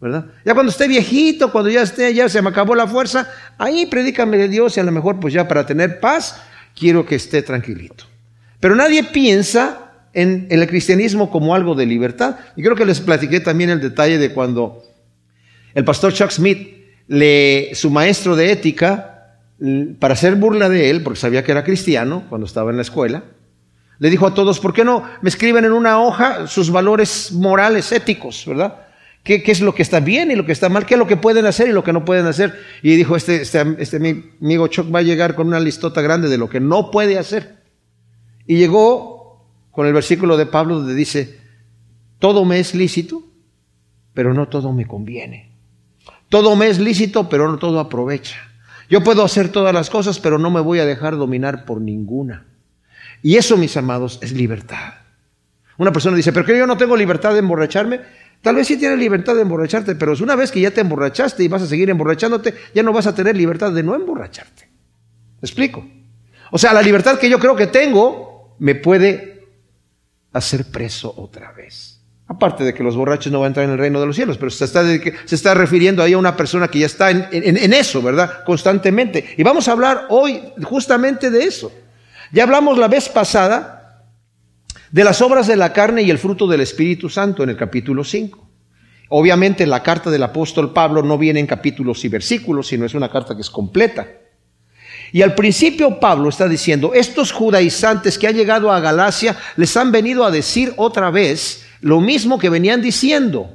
¿verdad? 0.00 0.26
Ya 0.44 0.52
cuando 0.52 0.70
esté 0.70 0.86
viejito, 0.86 1.50
cuando 1.50 1.70
ya 1.70 1.82
esté, 1.82 2.12
ya 2.12 2.28
se 2.28 2.42
me 2.42 2.50
acabó 2.50 2.74
la 2.74 2.86
fuerza, 2.86 3.26
ahí 3.56 3.86
predícame 3.86 4.36
de 4.36 4.48
Dios 4.48 4.76
y 4.76 4.80
a 4.80 4.84
lo 4.84 4.92
mejor 4.92 5.18
pues 5.18 5.32
ya 5.32 5.48
para 5.48 5.64
tener 5.64 5.98
paz, 5.98 6.42
quiero 6.78 7.06
que 7.06 7.14
esté 7.14 7.40
tranquilito. 7.40 8.04
Pero 8.60 8.74
nadie 8.74 9.04
piensa 9.04 9.84
en, 10.14 10.46
el 10.50 10.66
cristianismo 10.66 11.30
como 11.30 11.54
algo 11.54 11.74
de 11.74 11.86
libertad. 11.86 12.36
Y 12.56 12.62
creo 12.62 12.76
que 12.76 12.86
les 12.86 13.00
platiqué 13.00 13.40
también 13.40 13.70
el 13.70 13.80
detalle 13.80 14.18
de 14.18 14.32
cuando 14.32 14.82
el 15.74 15.84
pastor 15.84 16.12
Chuck 16.12 16.30
Smith, 16.30 16.72
le, 17.08 17.74
su 17.74 17.90
maestro 17.90 18.36
de 18.36 18.50
ética, 18.52 19.13
para 19.98 20.14
hacer 20.14 20.36
burla 20.36 20.68
de 20.68 20.90
él, 20.90 21.02
porque 21.02 21.20
sabía 21.20 21.44
que 21.44 21.52
era 21.52 21.64
cristiano 21.64 22.24
cuando 22.28 22.46
estaba 22.46 22.70
en 22.70 22.76
la 22.76 22.82
escuela, 22.82 23.24
le 23.98 24.10
dijo 24.10 24.26
a 24.26 24.34
todos, 24.34 24.60
¿por 24.60 24.72
qué 24.72 24.84
no 24.84 25.04
me 25.22 25.28
escriben 25.28 25.64
en 25.64 25.72
una 25.72 26.00
hoja 26.00 26.46
sus 26.46 26.70
valores 26.70 27.32
morales, 27.32 27.92
éticos, 27.92 28.44
verdad? 28.46 28.84
¿Qué, 29.22 29.42
es 29.46 29.60
lo 29.62 29.74
que 29.74 29.82
está 29.82 30.00
bien 30.00 30.30
y 30.30 30.34
lo 30.34 30.44
que 30.44 30.52
está 30.52 30.68
mal? 30.68 30.84
¿Qué 30.84 30.94
es 30.94 30.98
lo 30.98 31.06
que 31.06 31.16
pueden 31.16 31.46
hacer 31.46 31.68
y 31.68 31.72
lo 31.72 31.82
que 31.82 31.94
no 31.94 32.04
pueden 32.04 32.26
hacer? 32.26 32.54
Y 32.82 32.94
dijo, 32.96 33.16
este, 33.16 33.40
este, 33.40 33.64
este 33.78 33.98
mi 33.98 34.32
amigo 34.42 34.66
Chuck 34.66 34.94
va 34.94 34.98
a 34.98 35.02
llegar 35.02 35.34
con 35.34 35.46
una 35.46 35.60
listota 35.60 36.02
grande 36.02 36.28
de 36.28 36.36
lo 36.36 36.50
que 36.50 36.60
no 36.60 36.90
puede 36.90 37.18
hacer. 37.18 37.56
Y 38.46 38.56
llegó 38.56 39.46
con 39.70 39.86
el 39.86 39.94
versículo 39.94 40.36
de 40.36 40.44
Pablo 40.44 40.76
donde 40.76 40.94
dice, 40.94 41.40
todo 42.18 42.44
me 42.44 42.58
es 42.58 42.74
lícito, 42.74 43.22
pero 44.12 44.34
no 44.34 44.48
todo 44.48 44.72
me 44.74 44.86
conviene. 44.86 45.52
Todo 46.28 46.54
me 46.54 46.68
es 46.68 46.78
lícito, 46.78 47.28
pero 47.28 47.50
no 47.50 47.58
todo 47.58 47.80
aprovecha. 47.80 48.36
Yo 48.88 49.02
puedo 49.02 49.24
hacer 49.24 49.48
todas 49.48 49.74
las 49.74 49.90
cosas, 49.90 50.20
pero 50.20 50.38
no 50.38 50.50
me 50.50 50.60
voy 50.60 50.78
a 50.78 50.84
dejar 50.84 51.16
dominar 51.16 51.64
por 51.64 51.80
ninguna. 51.80 52.44
Y 53.22 53.36
eso, 53.36 53.56
mis 53.56 53.76
amados, 53.76 54.18
es 54.22 54.32
libertad. 54.32 54.94
Una 55.78 55.92
persona 55.92 56.16
dice, 56.16 56.32
pero 56.32 56.44
que 56.44 56.56
yo 56.56 56.66
no 56.66 56.76
tengo 56.76 56.96
libertad 56.96 57.32
de 57.32 57.38
emborracharme. 57.38 58.00
Tal 58.42 58.56
vez 58.56 58.66
sí 58.66 58.76
tienes 58.76 58.98
libertad 58.98 59.34
de 59.34 59.42
emborracharte, 59.42 59.94
pero 59.94 60.12
una 60.20 60.36
vez 60.36 60.52
que 60.52 60.60
ya 60.60 60.70
te 60.70 60.82
emborrachaste 60.82 61.42
y 61.42 61.48
vas 61.48 61.62
a 61.62 61.66
seguir 61.66 61.88
emborrachándote, 61.88 62.54
ya 62.74 62.82
no 62.82 62.92
vas 62.92 63.06
a 63.06 63.14
tener 63.14 63.36
libertad 63.36 63.72
de 63.72 63.82
no 63.82 63.94
emborracharte. 63.94 64.68
¿Me 65.40 65.46
explico? 65.46 65.86
O 66.50 66.58
sea, 66.58 66.72
la 66.72 66.82
libertad 66.82 67.18
que 67.18 67.30
yo 67.30 67.38
creo 67.38 67.56
que 67.56 67.66
tengo 67.66 68.54
me 68.58 68.74
puede 68.74 69.46
hacer 70.32 70.66
preso 70.66 71.12
otra 71.16 71.52
vez. 71.52 71.93
Aparte 72.26 72.64
de 72.64 72.72
que 72.72 72.82
los 72.82 72.96
borrachos 72.96 73.30
no 73.30 73.40
van 73.40 73.46
a 73.46 73.48
entrar 73.48 73.64
en 73.66 73.72
el 73.72 73.78
reino 73.78 74.00
de 74.00 74.06
los 74.06 74.16
cielos, 74.16 74.38
pero 74.38 74.50
se 74.50 74.64
está, 74.64 74.82
se 74.82 75.34
está 75.34 75.52
refiriendo 75.52 76.02
ahí 76.02 76.14
a 76.14 76.18
una 76.18 76.36
persona 76.36 76.68
que 76.68 76.78
ya 76.78 76.86
está 76.86 77.10
en, 77.10 77.28
en, 77.30 77.72
eso, 77.74 78.00
¿verdad? 78.00 78.44
Constantemente. 78.44 79.34
Y 79.36 79.42
vamos 79.42 79.68
a 79.68 79.72
hablar 79.72 80.06
hoy 80.08 80.40
justamente 80.62 81.30
de 81.30 81.44
eso. 81.44 81.70
Ya 82.32 82.44
hablamos 82.44 82.78
la 82.78 82.88
vez 82.88 83.10
pasada 83.10 84.04
de 84.90 85.04
las 85.04 85.20
obras 85.20 85.46
de 85.46 85.56
la 85.56 85.72
carne 85.72 86.02
y 86.02 86.10
el 86.10 86.18
fruto 86.18 86.46
del 86.46 86.62
Espíritu 86.62 87.10
Santo 87.10 87.42
en 87.42 87.50
el 87.50 87.56
capítulo 87.56 88.04
5. 88.04 88.48
Obviamente 89.10 89.66
la 89.66 89.82
carta 89.82 90.10
del 90.10 90.22
apóstol 90.22 90.72
Pablo 90.72 91.02
no 91.02 91.18
viene 91.18 91.40
en 91.40 91.46
capítulos 91.46 92.04
y 92.04 92.08
versículos, 92.08 92.68
sino 92.68 92.86
es 92.86 92.94
una 92.94 93.10
carta 93.10 93.34
que 93.34 93.42
es 93.42 93.50
completa. 93.50 94.08
Y 95.12 95.22
al 95.22 95.34
principio 95.34 96.00
Pablo 96.00 96.30
está 96.30 96.48
diciendo, 96.48 96.92
estos 96.94 97.32
judaizantes 97.32 98.18
que 98.18 98.26
han 98.26 98.34
llegado 98.34 98.72
a 98.72 98.80
Galacia 98.80 99.36
les 99.56 99.76
han 99.76 99.92
venido 99.92 100.24
a 100.24 100.30
decir 100.30 100.72
otra 100.76 101.10
vez 101.10 101.63
lo 101.84 102.00
mismo 102.00 102.38
que 102.38 102.48
venían 102.48 102.80
diciendo. 102.80 103.52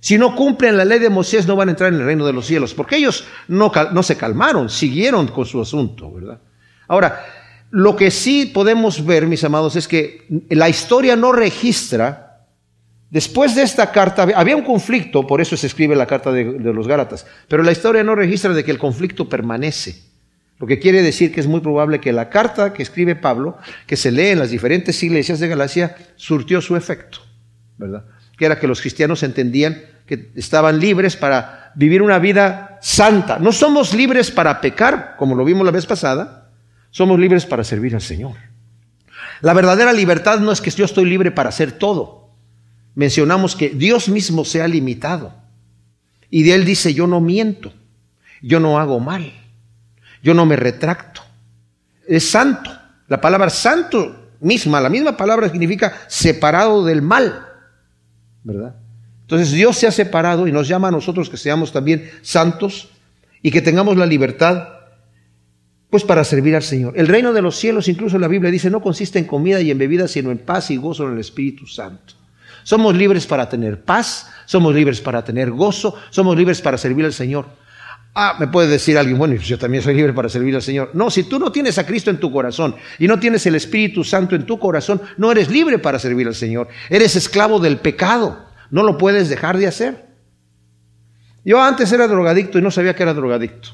Si 0.00 0.18
no 0.18 0.36
cumplen 0.36 0.76
la 0.76 0.84
ley 0.84 0.98
de 0.98 1.08
Moisés 1.08 1.46
no 1.46 1.56
van 1.56 1.68
a 1.68 1.72
entrar 1.72 1.92
en 1.92 1.98
el 1.98 2.04
reino 2.04 2.26
de 2.26 2.34
los 2.34 2.46
cielos, 2.46 2.74
porque 2.74 2.96
ellos 2.96 3.24
no, 3.48 3.72
se 4.02 4.16
calmaron, 4.16 4.68
siguieron 4.68 5.28
con 5.28 5.46
su 5.46 5.58
asunto, 5.58 6.12
¿verdad? 6.12 6.40
Ahora, 6.88 7.24
lo 7.70 7.96
que 7.96 8.10
sí 8.10 8.50
podemos 8.52 9.04
ver, 9.04 9.26
mis 9.26 9.42
amados, 9.44 9.76
es 9.76 9.88
que 9.88 10.26
la 10.50 10.68
historia 10.68 11.16
no 11.16 11.32
registra, 11.32 12.44
después 13.08 13.54
de 13.54 13.62
esta 13.62 13.92
carta, 13.92 14.28
había 14.36 14.54
un 14.54 14.62
conflicto, 14.62 15.26
por 15.26 15.40
eso 15.40 15.56
se 15.56 15.68
escribe 15.68 15.96
la 15.96 16.06
carta 16.06 16.30
de, 16.30 16.44
de 16.44 16.74
los 16.74 16.86
Gálatas, 16.86 17.26
pero 17.48 17.62
la 17.62 17.72
historia 17.72 18.04
no 18.04 18.14
registra 18.14 18.52
de 18.52 18.62
que 18.62 18.72
el 18.72 18.78
conflicto 18.78 19.26
permanece. 19.26 20.02
Lo 20.58 20.66
que 20.66 20.78
quiere 20.78 21.00
decir 21.00 21.32
que 21.32 21.40
es 21.40 21.46
muy 21.46 21.60
probable 21.60 21.98
que 21.98 22.12
la 22.12 22.28
carta 22.28 22.74
que 22.74 22.82
escribe 22.82 23.16
Pablo, 23.16 23.56
que 23.86 23.96
se 23.96 24.12
lee 24.12 24.28
en 24.28 24.38
las 24.38 24.50
diferentes 24.50 25.02
iglesias 25.02 25.40
de 25.40 25.48
Galacia, 25.48 25.96
surtió 26.16 26.60
su 26.60 26.76
efecto. 26.76 27.27
Que 28.36 28.46
era 28.46 28.58
que 28.58 28.66
los 28.66 28.80
cristianos 28.80 29.22
entendían 29.22 29.82
que 30.06 30.30
estaban 30.36 30.80
libres 30.80 31.16
para 31.16 31.72
vivir 31.74 32.02
una 32.02 32.18
vida 32.18 32.78
santa. 32.80 33.38
No 33.38 33.52
somos 33.52 33.94
libres 33.94 34.30
para 34.30 34.60
pecar, 34.60 35.16
como 35.16 35.34
lo 35.34 35.44
vimos 35.44 35.64
la 35.64 35.70
vez 35.70 35.86
pasada, 35.86 36.50
somos 36.90 37.18
libres 37.18 37.46
para 37.46 37.62
servir 37.62 37.94
al 37.94 38.00
Señor. 38.00 38.36
La 39.40 39.52
verdadera 39.52 39.92
libertad 39.92 40.40
no 40.40 40.50
es 40.50 40.60
que 40.60 40.70
yo 40.70 40.84
estoy 40.84 41.04
libre 41.04 41.30
para 41.30 41.50
hacer 41.50 41.72
todo. 41.72 42.30
Mencionamos 42.94 43.54
que 43.54 43.68
Dios 43.68 44.08
mismo 44.08 44.44
se 44.44 44.62
ha 44.62 44.68
limitado. 44.68 45.32
Y 46.30 46.42
de 46.42 46.54
Él 46.54 46.64
dice, 46.64 46.92
yo 46.94 47.06
no 47.06 47.20
miento, 47.20 47.72
yo 48.42 48.60
no 48.60 48.78
hago 48.78 49.00
mal, 49.00 49.32
yo 50.22 50.34
no 50.34 50.46
me 50.46 50.56
retracto. 50.56 51.22
Es 52.06 52.28
santo. 52.28 52.70
La 53.06 53.20
palabra 53.20 53.50
santo 53.50 54.30
misma, 54.40 54.80
la 54.80 54.88
misma 54.88 55.16
palabra 55.16 55.48
significa 55.48 55.94
separado 56.08 56.84
del 56.84 57.02
mal. 57.02 57.47
Entonces 59.22 59.52
Dios 59.52 59.76
se 59.76 59.86
ha 59.86 59.92
separado 59.92 60.46
y 60.46 60.52
nos 60.52 60.68
llama 60.68 60.88
a 60.88 60.92
nosotros 60.92 61.28
que 61.28 61.36
seamos 61.36 61.72
también 61.72 62.10
santos 62.22 62.88
y 63.42 63.50
que 63.50 63.60
tengamos 63.60 63.96
la 63.96 64.06
libertad 64.06 64.68
pues 65.90 66.04
para 66.04 66.24
servir 66.24 66.54
al 66.54 66.62
Señor. 66.62 66.94
El 66.96 67.08
reino 67.08 67.32
de 67.32 67.42
los 67.42 67.56
cielos, 67.56 67.88
incluso 67.88 68.18
la 68.18 68.28
Biblia 68.28 68.50
dice, 68.50 68.70
no 68.70 68.82
consiste 68.82 69.18
en 69.18 69.24
comida 69.24 69.60
y 69.60 69.70
en 69.70 69.78
bebida, 69.78 70.06
sino 70.06 70.30
en 70.30 70.38
paz 70.38 70.70
y 70.70 70.76
gozo 70.76 71.06
en 71.06 71.14
el 71.14 71.18
Espíritu 71.18 71.66
Santo. 71.66 72.14
Somos 72.62 72.94
libres 72.94 73.26
para 73.26 73.48
tener 73.48 73.82
paz, 73.82 74.30
somos 74.44 74.74
libres 74.74 75.00
para 75.00 75.24
tener 75.24 75.50
gozo, 75.50 75.94
somos 76.10 76.36
libres 76.36 76.60
para 76.60 76.76
servir 76.76 77.06
al 77.06 77.14
Señor. 77.14 77.46
Ah, 78.14 78.36
me 78.40 78.48
puede 78.48 78.68
decir 78.68 78.98
alguien, 78.98 79.16
bueno, 79.16 79.36
yo 79.36 79.58
también 79.58 79.82
soy 79.82 79.94
libre 79.94 80.12
para 80.12 80.28
servir 80.28 80.54
al 80.54 80.62
Señor. 80.62 80.90
No, 80.92 81.10
si 81.10 81.22
tú 81.22 81.38
no 81.38 81.52
tienes 81.52 81.78
a 81.78 81.86
Cristo 81.86 82.10
en 82.10 82.18
tu 82.18 82.32
corazón 82.32 82.74
y 82.98 83.06
no 83.06 83.20
tienes 83.20 83.46
el 83.46 83.54
Espíritu 83.54 84.02
Santo 84.02 84.34
en 84.34 84.44
tu 84.44 84.58
corazón, 84.58 85.00
no 85.16 85.30
eres 85.30 85.50
libre 85.50 85.78
para 85.78 85.98
servir 85.98 86.26
al 86.26 86.34
Señor. 86.34 86.68
Eres 86.90 87.14
esclavo 87.14 87.60
del 87.60 87.76
pecado. 87.78 88.46
No 88.70 88.82
lo 88.82 88.98
puedes 88.98 89.28
dejar 89.28 89.56
de 89.56 89.68
hacer. 89.68 90.06
Yo 91.44 91.62
antes 91.62 91.92
era 91.92 92.08
drogadicto 92.08 92.58
y 92.58 92.62
no 92.62 92.70
sabía 92.70 92.94
que 92.94 93.04
era 93.04 93.14
drogadicto. 93.14 93.70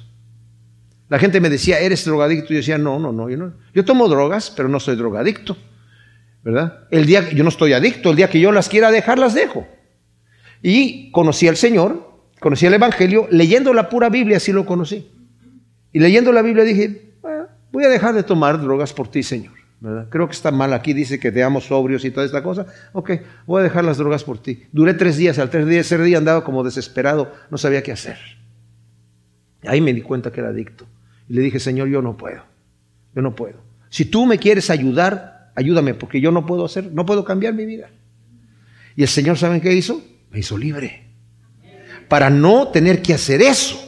La 1.09 1.19
gente 1.19 1.41
me 1.41 1.49
decía, 1.51 1.81
¿eres 1.81 2.05
drogadicto? 2.05 2.53
Y 2.53 2.57
yo 2.57 2.59
decía, 2.59 2.79
no, 2.79 2.99
no, 2.99 3.13
no. 3.13 3.31
Yo, 3.31 3.37
no. 3.37 3.55
yo 3.73 3.85
tomo 3.85 4.09
drogas, 4.09 4.51
pero 4.51 4.69
no 4.69 4.79
soy 4.79 4.97
drogadicto. 4.97 5.57
¿Verdad? 6.43 6.87
El 6.91 7.07
día 7.07 7.31
yo 7.31 7.43
no 7.43 7.49
estoy 7.49 7.73
adicto, 7.73 8.11
el 8.11 8.17
día 8.17 8.29
que 8.29 8.39
yo 8.39 8.53
las 8.53 8.69
quiera 8.69 8.91
dejar, 8.91 9.19
las 9.19 9.35
dejo. 9.35 9.67
Y 10.63 11.11
conocí 11.11 11.49
al 11.49 11.57
Señor 11.57 12.14
conocí 12.45 12.67
el 12.67 12.75
Evangelio, 12.75 13.27
leyendo 13.31 13.73
la 13.73 13.89
pura 13.89 14.11
Biblia 14.11 14.37
así 14.37 14.53
lo 14.53 14.67
conocí. 14.67 15.11
Y 15.95 15.99
leyendo 15.99 16.31
la 16.31 16.43
Biblia 16.43 16.63
dije, 16.63 17.15
voy 17.73 17.85
a 17.85 17.89
dejar 17.89 18.15
de 18.15 18.23
tomar 18.23 18.61
drogas 18.61 18.93
por 18.93 19.09
ti, 19.09 19.23
Señor. 19.23 19.55
Creo 20.11 20.27
que 20.27 20.35
está 20.35 20.51
mal 20.51 20.75
aquí, 20.75 20.93
dice 20.93 21.19
que 21.19 21.33
te 21.33 21.43
amo 21.43 21.63
sobrios 21.63 22.05
y 22.05 22.11
toda 22.11 22.27
esta 22.27 22.43
cosa. 22.43 22.67
Ok, 22.93 23.13
voy 23.47 23.61
a 23.61 23.63
dejar 23.63 23.87
las 23.87 23.97
drogas 23.97 24.25
por 24.25 24.43
ti. 24.43 24.65
Duré 24.73 24.93
tres 24.93 25.17
días, 25.17 25.39
al 25.39 25.49
tercer 25.49 26.03
día 26.03 26.19
andaba 26.19 26.45
como 26.45 26.63
desesperado, 26.63 27.33
no 27.51 27.57
sabía 27.57 27.83
qué 27.83 27.93
hacer. 27.93 28.19
Ahí 29.67 29.81
me 29.81 29.95
di 29.95 30.03
cuenta 30.03 30.31
que 30.31 30.41
era 30.41 30.51
adicto. 30.51 30.85
Y 31.31 31.33
le 31.33 31.41
dije, 31.41 31.59
Señor, 31.59 31.89
yo 31.89 32.03
no 32.03 32.19
puedo, 32.19 32.43
yo 33.15 33.23
no 33.23 33.35
puedo. 33.35 33.57
Si 33.89 34.05
tú 34.05 34.27
me 34.27 34.37
quieres 34.37 34.69
ayudar, 34.69 35.51
ayúdame, 35.55 35.95
porque 35.95 36.21
yo 36.21 36.31
no 36.31 36.45
puedo 36.45 36.67
hacer, 36.67 36.93
no 36.93 37.07
puedo 37.07 37.25
cambiar 37.25 37.55
mi 37.55 37.65
vida. 37.65 37.89
Y 38.97 39.01
el 39.01 39.09
Señor, 39.09 39.39
¿saben 39.39 39.63
qué 39.63 39.73
hizo? 39.73 40.03
Me 40.31 40.41
hizo 40.41 40.59
libre 40.59 41.04
para 42.09 42.31
no 42.31 42.69
tener 42.69 43.03
que 43.03 43.15
hacer 43.15 43.43
eso. 43.43 43.81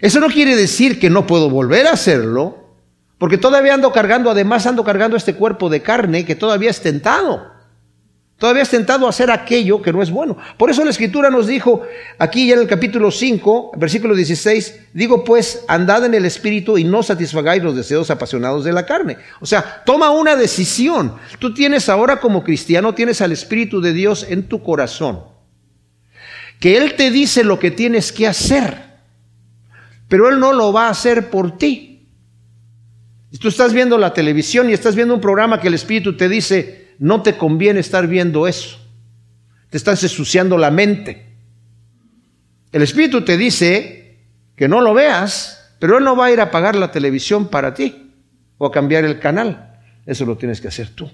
Eso 0.00 0.20
no 0.20 0.28
quiere 0.28 0.56
decir 0.56 0.98
que 0.98 1.10
no 1.10 1.26
puedo 1.26 1.50
volver 1.50 1.86
a 1.86 1.92
hacerlo, 1.92 2.60
porque 3.18 3.36
todavía 3.36 3.74
ando 3.74 3.92
cargando, 3.92 4.30
además 4.30 4.66
ando 4.66 4.82
cargando 4.82 5.16
este 5.16 5.34
cuerpo 5.34 5.68
de 5.68 5.82
carne 5.82 6.24
que 6.24 6.34
todavía 6.34 6.70
es 6.70 6.80
tentado. 6.80 7.50
Todavía 8.38 8.62
es 8.62 8.70
tentado 8.70 9.04
a 9.04 9.10
hacer 9.10 9.30
aquello 9.30 9.82
que 9.82 9.92
no 9.92 10.00
es 10.00 10.10
bueno. 10.10 10.38
Por 10.56 10.70
eso 10.70 10.82
la 10.82 10.90
escritura 10.90 11.28
nos 11.28 11.46
dijo 11.46 11.82
aquí 12.18 12.46
ya 12.46 12.54
en 12.54 12.60
el 12.60 12.66
capítulo 12.66 13.10
5, 13.10 13.72
versículo 13.76 14.14
16, 14.14 14.86
digo 14.94 15.24
pues, 15.24 15.66
andad 15.68 16.06
en 16.06 16.14
el 16.14 16.24
espíritu 16.24 16.78
y 16.78 16.84
no 16.84 17.02
satisfagáis 17.02 17.62
los 17.62 17.76
deseos 17.76 18.10
apasionados 18.10 18.64
de 18.64 18.72
la 18.72 18.86
carne. 18.86 19.18
O 19.40 19.46
sea, 19.46 19.82
toma 19.84 20.10
una 20.10 20.36
decisión. 20.36 21.16
Tú 21.38 21.52
tienes 21.52 21.90
ahora 21.90 22.18
como 22.18 22.42
cristiano, 22.42 22.94
tienes 22.94 23.20
al 23.20 23.32
Espíritu 23.32 23.82
de 23.82 23.92
Dios 23.92 24.24
en 24.26 24.48
tu 24.48 24.62
corazón 24.62 25.20
que 26.60 26.76
Él 26.76 26.94
te 26.94 27.10
dice 27.10 27.42
lo 27.42 27.58
que 27.58 27.70
tienes 27.70 28.12
que 28.12 28.28
hacer, 28.28 28.84
pero 30.08 30.28
Él 30.28 30.38
no 30.38 30.52
lo 30.52 30.72
va 30.72 30.86
a 30.86 30.90
hacer 30.90 31.30
por 31.30 31.56
ti. 31.56 32.06
Tú 33.40 33.48
estás 33.48 33.72
viendo 33.72 33.96
la 33.96 34.12
televisión 34.12 34.68
y 34.68 34.74
estás 34.74 34.94
viendo 34.94 35.14
un 35.14 35.20
programa 35.20 35.60
que 35.60 35.68
el 35.68 35.74
Espíritu 35.74 36.16
te 36.16 36.28
dice, 36.28 36.94
no 36.98 37.22
te 37.22 37.36
conviene 37.38 37.80
estar 37.80 38.06
viendo 38.06 38.46
eso, 38.46 38.78
te 39.70 39.78
estás 39.78 40.02
ensuciando 40.02 40.58
la 40.58 40.70
mente. 40.70 41.34
El 42.72 42.82
Espíritu 42.82 43.22
te 43.22 43.38
dice 43.38 44.18
que 44.54 44.68
no 44.68 44.82
lo 44.82 44.92
veas, 44.92 45.76
pero 45.78 45.96
Él 45.96 46.04
no 46.04 46.14
va 46.14 46.26
a 46.26 46.32
ir 46.32 46.40
a 46.40 46.44
apagar 46.44 46.76
la 46.76 46.90
televisión 46.90 47.48
para 47.48 47.72
ti 47.72 48.12
o 48.58 48.66
a 48.66 48.72
cambiar 48.72 49.04
el 49.04 49.18
canal. 49.18 49.80
Eso 50.04 50.26
lo 50.26 50.36
tienes 50.36 50.60
que 50.60 50.68
hacer 50.68 50.90
tú. 50.90 51.10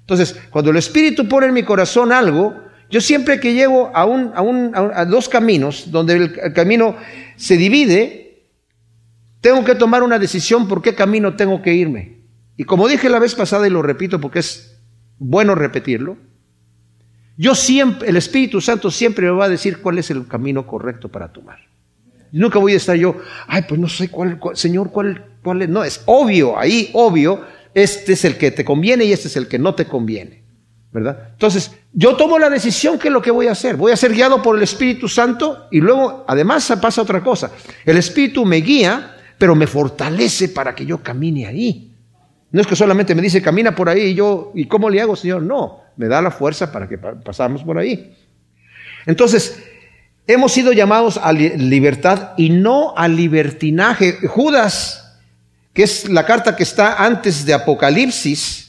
Entonces, 0.00 0.36
cuando 0.50 0.72
el 0.72 0.78
Espíritu 0.78 1.28
pone 1.28 1.46
en 1.46 1.54
mi 1.54 1.62
corazón 1.62 2.10
algo, 2.10 2.65
yo 2.90 3.00
siempre 3.00 3.40
que 3.40 3.54
llego 3.54 3.90
a, 3.94 4.04
un, 4.04 4.32
a, 4.34 4.42
un, 4.42 4.72
a 4.74 5.04
dos 5.04 5.28
caminos, 5.28 5.90
donde 5.90 6.14
el, 6.14 6.52
camino 6.52 6.96
se 7.36 7.56
divide, 7.56 8.44
tengo 9.40 9.64
que 9.64 9.74
tomar 9.74 10.02
una 10.02 10.18
decisión 10.18 10.68
por 10.68 10.82
qué 10.82 10.94
camino 10.94 11.34
tengo 11.34 11.62
que 11.62 11.74
irme. 11.74 12.20
Y 12.56 12.64
como 12.64 12.88
dije 12.88 13.08
la 13.08 13.18
vez 13.18 13.34
pasada 13.34 13.66
y 13.66 13.70
lo 13.70 13.82
repito 13.82 14.20
porque 14.20 14.38
es 14.38 14.78
bueno 15.18 15.54
repetirlo, 15.54 16.16
yo 17.36 17.54
siempre, 17.54 18.08
el 18.08 18.16
Espíritu 18.16 18.60
Santo 18.60 18.90
siempre 18.90 19.26
me 19.26 19.32
va 19.32 19.44
a 19.44 19.50
decir 19.50 19.82
cuál 19.82 19.98
es 19.98 20.10
el 20.10 20.26
camino 20.26 20.66
correcto 20.66 21.10
para 21.10 21.32
tomar. 21.32 21.58
Nunca 22.32 22.58
voy 22.58 22.72
a 22.72 22.76
estar 22.76 22.96
yo, 22.96 23.16
ay, 23.46 23.62
pues 23.68 23.80
no 23.80 23.88
sé 23.88 24.08
cuál, 24.08 24.40
Señor, 24.54 24.90
cuál, 24.90 25.26
cuál 25.42 25.62
es. 25.62 25.68
No, 25.68 25.84
es 25.84 26.02
obvio, 26.06 26.58
ahí, 26.58 26.90
obvio, 26.92 27.44
este 27.74 28.14
es 28.14 28.24
el 28.24 28.38
que 28.38 28.52
te 28.52 28.64
conviene 28.64 29.04
y 29.04 29.12
este 29.12 29.28
es 29.28 29.36
el 29.36 29.48
que 29.48 29.58
no 29.58 29.74
te 29.74 29.84
conviene. 29.86 30.45
Entonces, 30.96 31.72
yo 31.92 32.16
tomo 32.16 32.38
la 32.38 32.48
decisión 32.48 32.98
que 32.98 33.08
es 33.08 33.12
lo 33.12 33.20
que 33.20 33.30
voy 33.30 33.48
a 33.48 33.52
hacer. 33.52 33.76
Voy 33.76 33.92
a 33.92 33.96
ser 33.96 34.12
guiado 34.12 34.42
por 34.42 34.56
el 34.56 34.62
Espíritu 34.62 35.08
Santo 35.08 35.66
y 35.70 35.80
luego, 35.80 36.24
además, 36.26 36.72
pasa 36.80 37.02
otra 37.02 37.22
cosa. 37.22 37.50
El 37.84 37.96
Espíritu 37.96 38.44
me 38.44 38.56
guía, 38.56 39.16
pero 39.38 39.54
me 39.54 39.66
fortalece 39.66 40.48
para 40.48 40.74
que 40.74 40.86
yo 40.86 41.02
camine 41.02 41.46
ahí. 41.46 41.92
No 42.50 42.60
es 42.60 42.66
que 42.66 42.76
solamente 42.76 43.14
me 43.14 43.22
dice, 43.22 43.42
camina 43.42 43.74
por 43.74 43.88
ahí 43.88 44.02
y 44.02 44.14
yo, 44.14 44.52
¿y 44.54 44.66
cómo 44.66 44.88
le 44.88 45.00
hago, 45.00 45.16
Señor? 45.16 45.42
No, 45.42 45.80
me 45.96 46.08
da 46.08 46.22
la 46.22 46.30
fuerza 46.30 46.72
para 46.72 46.88
que 46.88 46.96
pasamos 46.96 47.62
por 47.62 47.76
ahí. 47.76 48.16
Entonces, 49.04 49.62
hemos 50.26 50.52
sido 50.52 50.72
llamados 50.72 51.18
a 51.22 51.32
libertad 51.32 52.32
y 52.36 52.50
no 52.50 52.94
al 52.96 53.16
libertinaje. 53.16 54.14
Judas, 54.28 55.18
que 55.72 55.82
es 55.82 56.08
la 56.08 56.24
carta 56.24 56.56
que 56.56 56.62
está 56.62 57.04
antes 57.04 57.44
de 57.44 57.52
Apocalipsis, 57.52 58.65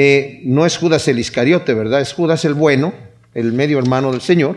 eh, 0.00 0.42
no 0.44 0.64
es 0.64 0.76
Judas 0.76 1.08
el 1.08 1.18
Iscariote, 1.18 1.74
¿verdad? 1.74 2.00
Es 2.00 2.12
Judas 2.12 2.44
el 2.44 2.54
bueno, 2.54 2.94
el 3.34 3.52
medio 3.52 3.80
hermano 3.80 4.12
del 4.12 4.20
Señor, 4.20 4.56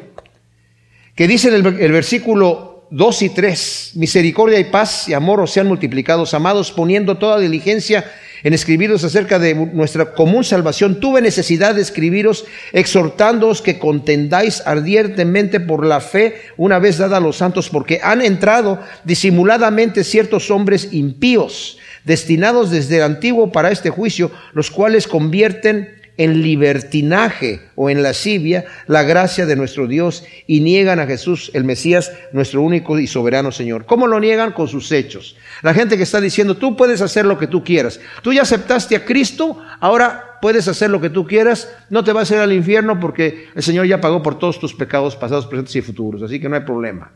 que 1.16 1.28
dice 1.28 1.48
en 1.48 1.66
el, 1.66 1.92
versículo 1.92 2.86
2 2.92 3.22
y 3.24 3.30
3, 3.30 3.94
misericordia 3.96 4.60
y 4.60 4.66
paz 4.66 5.10
y 5.10 5.16
amor 5.16 5.40
os 5.40 5.50
sean 5.50 5.66
multiplicados, 5.66 6.36
amados, 6.36 6.72
poniendo 6.72 7.18
toda 7.18 7.40
diligencia 7.40 8.06
en 8.44 8.54
escribiros 8.54 9.04
acerca 9.04 9.40
de 9.40 9.56
nuestra 9.56 10.14
común 10.14 10.44
salvación, 10.44 11.00
tuve 11.00 11.22
necesidad 11.22 11.74
de 11.74 11.82
escribiros 11.82 12.46
exhortándoos 12.72 13.64
que 13.64 13.80
contendáis 13.80 14.62
ardientemente 14.68 15.60
por 15.60 15.88
la 15.88 16.02
fe 16.02 16.36
una 16.56 16.78
vez 16.78 17.00
dada 17.00 17.18
a 17.18 17.20
los 17.20 17.38
santos, 17.38 17.72
porque 17.72 18.00
han 18.04 18.22
entrado 18.22 18.80
disimuladamente 19.06 20.04
ciertos 20.04 20.52
hombres 20.52 20.90
impíos, 20.92 21.80
destinados 22.04 22.72
desde 22.72 22.98
el 22.98 23.04
antiguo 23.04 23.52
para 23.52 23.72
este 23.72 23.90
juicio, 23.90 24.32
los 24.54 24.72
cuales 24.72 25.08
convierten 25.08 26.02
en 26.18 26.42
libertinaje 26.42 27.62
o 27.76 27.90
en 27.90 28.04
lascivia 28.04 28.66
la 28.88 29.04
gracia 29.04 29.46
de 29.46 29.56
nuestro 29.56 29.88
Dios 29.88 30.24
y 30.46 30.60
niegan 30.60 31.00
a 31.00 31.08
Jesús, 31.08 31.50
el 31.54 31.64
Mesías, 31.64 32.12
nuestro 32.32 32.62
único 32.62 33.00
y 33.00 33.08
soberano 33.08 33.52
Señor. 33.52 33.86
¿Cómo 33.86 34.08
lo 34.08 34.20
niegan? 34.20 34.52
Con 34.52 34.68
sus 34.68 34.92
hechos. 34.92 35.36
La 35.62 35.74
gente 35.74 35.98
que 35.98 36.04
está 36.04 36.22
diciendo, 36.22 36.58
tú 36.58 36.76
puedes 36.76 37.02
hacer 37.02 37.26
lo 37.26 37.40
que 37.40 37.48
tú 37.48 37.64
quieras. 37.64 38.00
Tú 38.22 38.34
ya 38.34 38.44
aceptaste 38.44 38.96
a 38.96 39.06
Cristo, 39.06 39.58
ahora 39.80 40.38
puedes 40.42 40.68
hacer 40.68 40.90
lo 40.90 41.02
que 41.02 41.10
tú 41.10 41.26
quieras, 41.26 41.74
no 41.90 42.04
te 42.04 42.14
vas 42.14 42.30
a 42.32 42.36
ir 42.36 42.42
al 42.42 42.54
infierno 42.54 43.00
porque 43.00 43.48
el 43.56 43.64
Señor 43.64 43.88
ya 43.88 44.02
pagó 44.02 44.22
por 44.22 44.38
todos 44.38 44.60
tus 44.60 44.74
pecados 44.74 45.16
pasados, 45.16 45.48
presentes 45.48 45.76
y 45.76 45.82
futuros, 45.82 46.22
así 46.24 46.40
que 46.40 46.50
no 46.50 46.56
hay 46.56 46.64
problema. 46.64 47.12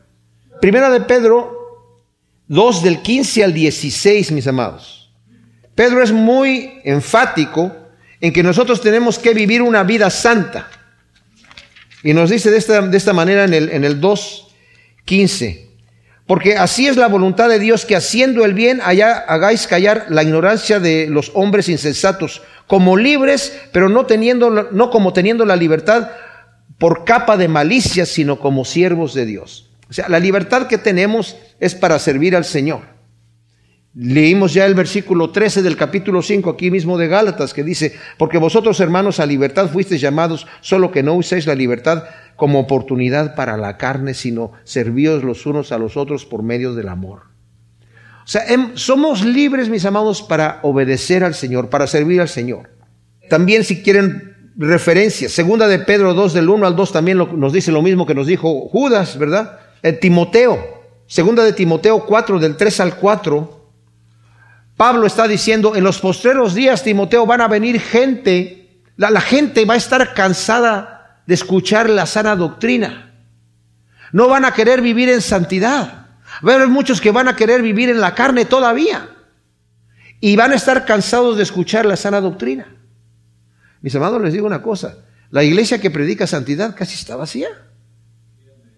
Primera 0.61 0.89
de 0.89 1.01
Pedro 1.01 1.64
2 2.47 2.83
del 2.83 3.01
15 3.01 3.43
al 3.43 3.53
16, 3.53 4.31
mis 4.31 4.47
amados. 4.47 5.11
Pedro 5.73 6.03
es 6.03 6.11
muy 6.11 6.79
enfático 6.83 7.75
en 8.21 8.31
que 8.31 8.43
nosotros 8.43 8.81
tenemos 8.81 9.19
que 9.19 9.33
vivir 9.33 9.61
una 9.61 9.83
vida 9.83 10.09
santa. 10.09 10.69
Y 12.03 12.13
nos 12.13 12.29
dice 12.29 12.51
de 12.51 12.57
esta, 12.57 12.81
de 12.81 12.97
esta 12.97 13.13
manera 13.13 13.45
en 13.45 13.53
el, 13.53 13.69
en 13.69 13.83
el 13.83 13.99
2.15, 13.99 15.65
porque 16.27 16.57
así 16.57 16.87
es 16.87 16.97
la 16.97 17.07
voluntad 17.07 17.49
de 17.49 17.59
Dios 17.59 17.85
que 17.85 17.95
haciendo 17.95 18.45
el 18.45 18.53
bien 18.53 18.81
allá 18.83 19.17
hagáis 19.27 19.67
callar 19.67 20.05
la 20.09 20.23
ignorancia 20.23 20.79
de 20.79 21.07
los 21.09 21.31
hombres 21.35 21.69
insensatos, 21.69 22.41
como 22.67 22.97
libres, 22.97 23.59
pero 23.71 23.89
no, 23.89 24.05
teniendo, 24.05 24.49
no 24.49 24.89
como 24.89 25.13
teniendo 25.13 25.45
la 25.45 25.55
libertad 25.55 26.09
por 26.77 27.05
capa 27.05 27.37
de 27.37 27.47
malicia, 27.47 28.05
sino 28.05 28.39
como 28.39 28.65
siervos 28.65 29.13
de 29.13 29.25
Dios. 29.25 29.69
O 29.89 29.93
sea, 29.93 30.09
la 30.09 30.19
libertad 30.19 30.67
que 30.67 30.77
tenemos 30.77 31.35
es 31.59 31.75
para 31.75 31.99
servir 31.99 32.35
al 32.35 32.45
Señor. 32.45 32.95
Leímos 33.97 34.53
ya 34.53 34.65
el 34.65 34.75
versículo 34.75 35.29
13 35.29 35.61
del 35.61 35.77
capítulo 35.77 36.21
5 36.21 36.49
aquí 36.49 36.69
mismo 36.69 36.97
de 36.97 37.07
Gálatas 37.07 37.53
que 37.53 37.63
dice, 37.63 37.95
porque 38.17 38.37
vosotros 38.37 38.81
hermanos 38.81 39.21
a 39.21 39.25
libertad 39.25 39.69
fuisteis 39.69 40.01
llamados, 40.01 40.47
solo 40.59 40.91
que 40.91 41.01
no 41.01 41.13
uséis 41.13 41.47
la 41.47 41.55
libertad 41.55 42.03
como 42.35 42.59
oportunidad 42.59 43.35
para 43.35 43.55
la 43.55 43.77
carne, 43.77 44.13
sino 44.13 44.51
servíos 44.65 45.23
los 45.23 45.45
unos 45.45 45.71
a 45.71 45.77
los 45.77 45.95
otros 45.95 46.25
por 46.25 46.43
medio 46.43 46.73
del 46.73 46.89
amor. 46.89 47.35
O 48.25 48.27
sea, 48.27 48.43
em, 48.47 48.75
somos 48.75 49.23
libres, 49.23 49.69
mis 49.69 49.85
amados, 49.85 50.21
para 50.21 50.59
obedecer 50.63 51.23
al 51.23 51.33
Señor, 51.33 51.69
para 51.69 51.87
servir 51.87 52.19
al 52.19 52.27
Señor. 52.27 52.71
También 53.29 53.63
si 53.63 53.81
quieren 53.81 54.51
referencias, 54.57 55.31
segunda 55.31 55.69
de 55.69 55.79
Pedro 55.79 56.13
2 56.13 56.33
del 56.33 56.49
1 56.49 56.67
al 56.67 56.75
2 56.75 56.91
también 56.91 57.17
nos 57.17 57.53
dice 57.53 57.71
lo 57.71 57.81
mismo 57.81 58.05
que 58.05 58.15
nos 58.15 58.27
dijo 58.27 58.67
Judas, 58.67 59.17
¿verdad? 59.17 59.59
El 59.85 59.99
Timoteo, 59.99 60.57
segunda 61.05 61.43
de 61.43 61.53
Timoteo 61.53 62.07
4 62.07 62.39
del 62.39 62.57
3 62.57 62.79
al 62.79 62.95
4 62.95 63.55
Pablo 64.75 65.05
está 65.05 65.27
diciendo, 65.27 65.75
en 65.75 65.83
los 65.83 65.99
postreros 65.99 66.55
días, 66.55 66.81
Timoteo, 66.81 67.27
van 67.27 67.41
a 67.41 67.47
venir 67.47 67.79
gente, 67.79 68.81
la, 68.97 69.21
gente 69.21 69.63
va 69.63 69.75
a 69.75 69.77
estar 69.77 70.15
cansada 70.15 71.21
de 71.27 71.35
escuchar 71.35 71.87
la 71.87 72.07
sana 72.07 72.35
doctrina. 72.35 73.13
No 74.11 74.27
van 74.27 74.43
a 74.43 74.55
querer 74.55 74.81
vivir 74.81 75.07
en 75.07 75.21
santidad. 75.21 76.07
Va 76.43 76.53
a 76.53 76.55
haber 76.55 76.67
muchos 76.67 76.99
que 76.99 77.11
van 77.11 77.27
a 77.27 77.35
querer 77.35 77.61
vivir 77.61 77.89
en 77.89 78.01
la 78.01 78.15
carne 78.15 78.45
todavía. 78.45 79.11
Y 80.19 80.35
van 80.35 80.51
a 80.51 80.55
estar 80.55 80.83
cansados 80.85 81.37
de 81.37 81.43
escuchar 81.43 81.85
la 81.85 81.95
sana 81.95 82.21
doctrina. 82.21 82.65
Mis 83.81 83.95
amados, 83.95 84.19
les 84.19 84.33
digo 84.33 84.47
una 84.47 84.63
cosa. 84.63 84.97
La 85.29 85.43
iglesia 85.43 85.79
que 85.79 85.91
predica 85.91 86.25
santidad 86.25 86.75
casi 86.75 86.95
está 86.95 87.15
vacía. 87.15 87.64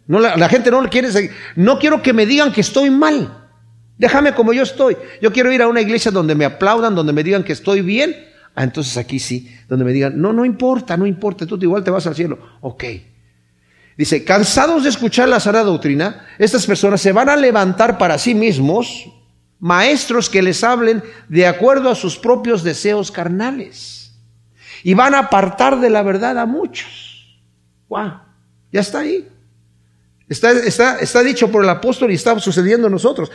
No, 0.07 0.19
la, 0.19 0.37
la 0.37 0.49
gente 0.49 0.71
no 0.71 0.87
quiere 0.89 1.11
seguir. 1.11 1.31
No 1.55 1.79
quiero 1.79 2.01
que 2.01 2.13
me 2.13 2.25
digan 2.25 2.51
que 2.51 2.61
estoy 2.61 2.89
mal. 2.89 3.49
Déjame 3.97 4.33
como 4.33 4.53
yo 4.53 4.63
estoy. 4.63 4.95
Yo 5.21 5.31
quiero 5.33 5.51
ir 5.51 5.61
a 5.61 5.67
una 5.67 5.81
iglesia 5.81 6.11
donde 6.11 6.35
me 6.35 6.45
aplaudan, 6.45 6.95
donde 6.95 7.13
me 7.13 7.23
digan 7.23 7.43
que 7.43 7.53
estoy 7.53 7.81
bien. 7.81 8.15
Ah, 8.55 8.63
entonces 8.63 8.97
aquí 8.97 9.19
sí, 9.19 9.55
donde 9.67 9.85
me 9.85 9.93
digan, 9.93 10.19
no, 10.19 10.33
no 10.33 10.43
importa, 10.43 10.97
no 10.97 11.05
importa, 11.05 11.45
tú 11.45 11.59
igual 11.61 11.83
te 11.83 11.91
vas 11.91 12.07
al 12.07 12.15
cielo. 12.15 12.39
Ok. 12.61 12.85
Dice, 13.97 14.23
cansados 14.23 14.83
de 14.83 14.89
escuchar 14.89 15.29
la 15.29 15.39
sana 15.39 15.61
doctrina, 15.61 16.25
estas 16.37 16.65
personas 16.65 17.01
se 17.01 17.11
van 17.11 17.29
a 17.29 17.35
levantar 17.35 17.97
para 17.97 18.17
sí 18.17 18.33
mismos 18.33 19.11
maestros 19.59 20.29
que 20.29 20.41
les 20.41 20.63
hablen 20.63 21.03
de 21.29 21.47
acuerdo 21.47 21.89
a 21.89 21.95
sus 21.95 22.17
propios 22.17 22.63
deseos 22.63 23.11
carnales. 23.11 24.13
Y 24.83 24.93
van 24.93 25.15
a 25.15 25.19
apartar 25.19 25.79
de 25.79 25.89
la 25.89 26.03
verdad 26.03 26.37
a 26.37 26.45
muchos. 26.45 27.39
¡Wow! 27.89 28.13
Ya 28.71 28.81
está 28.81 28.99
ahí. 28.99 29.27
Está, 30.29 31.23
dicho 31.23 31.49
por 31.49 31.63
el 31.63 31.69
apóstol 31.69 32.11
y 32.11 32.15
está 32.15 32.37
sucediendo 32.39 32.87
a 32.87 32.89
nosotros. 32.89 33.31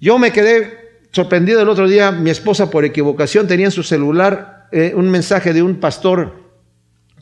Yo 0.00 0.18
me 0.18 0.32
quedé 0.32 0.78
sorprendido 1.10 1.60
el 1.62 1.68
otro 1.68 1.88
día, 1.88 2.10
mi 2.12 2.30
esposa 2.30 2.70
por 2.70 2.84
equivocación 2.84 3.46
tenía 3.46 3.66
en 3.66 3.72
su 3.72 3.82
celular 3.82 4.68
eh, 4.72 4.92
un 4.94 5.10
mensaje 5.10 5.52
de 5.52 5.62
un 5.62 5.80
pastor 5.80 6.44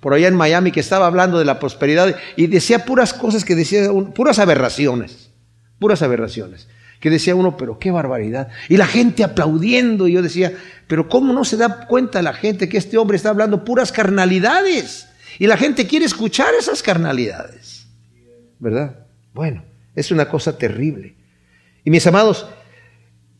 por 0.00 0.14
allá 0.14 0.28
en 0.28 0.34
Miami 0.34 0.72
que 0.72 0.80
estaba 0.80 1.06
hablando 1.06 1.38
de 1.38 1.44
la 1.44 1.60
prosperidad 1.60 2.16
y 2.36 2.48
decía 2.48 2.84
puras 2.84 3.14
cosas 3.14 3.44
que 3.44 3.54
decía, 3.54 3.88
puras 4.14 4.38
aberraciones, 4.38 5.30
puras 5.78 6.02
aberraciones. 6.02 6.68
Que 6.98 7.10
decía 7.10 7.34
uno, 7.34 7.56
pero 7.56 7.80
qué 7.80 7.90
barbaridad. 7.90 8.48
Y 8.68 8.76
la 8.76 8.86
gente 8.86 9.24
aplaudiendo. 9.24 10.06
Y 10.06 10.12
yo 10.12 10.22
decía, 10.22 10.52
pero 10.86 11.08
¿cómo 11.08 11.32
no 11.32 11.44
se 11.44 11.56
da 11.56 11.86
cuenta 11.88 12.22
la 12.22 12.32
gente 12.32 12.68
que 12.68 12.78
este 12.78 12.96
hombre 12.96 13.16
está 13.16 13.30
hablando 13.30 13.64
puras 13.64 13.90
carnalidades? 13.90 15.08
Y 15.40 15.48
la 15.48 15.56
gente 15.56 15.88
quiere 15.88 16.04
escuchar 16.04 16.54
esas 16.54 16.80
carnalidades. 16.80 17.71
¿Verdad? 18.62 18.94
Bueno, 19.34 19.64
es 19.96 20.12
una 20.12 20.28
cosa 20.28 20.56
terrible. 20.56 21.16
Y 21.84 21.90
mis 21.90 22.06
amados, 22.06 22.46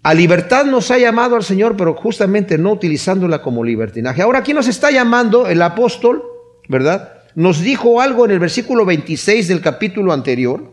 a 0.03 0.15
libertad 0.15 0.65
nos 0.65 0.91
ha 0.91 0.99
llamado 0.99 1.37
al 1.37 1.45
Señor, 1.45 1.77
pero 1.77 1.95
justamente 1.95 2.59
no 2.59 2.73
utilizándola 2.73 3.41
como 3.41 3.63
libertinaje. 3.63 4.21
Ahora 4.21 4.41
aquí 4.41 4.53
nos 4.53 4.67
está 4.67 4.91
llamando 4.91 5.47
el 5.47 5.63
apóstol, 5.63 6.25
¿verdad? 6.69 7.21
Nos 7.37 7.61
dijo 7.61 8.01
algo 8.01 8.25
en 8.25 8.33
el 8.33 8.41
versículo 8.41 8.85
26 8.85 9.47
del 9.47 9.61
capítulo 9.61 10.13
anterior, 10.13 10.73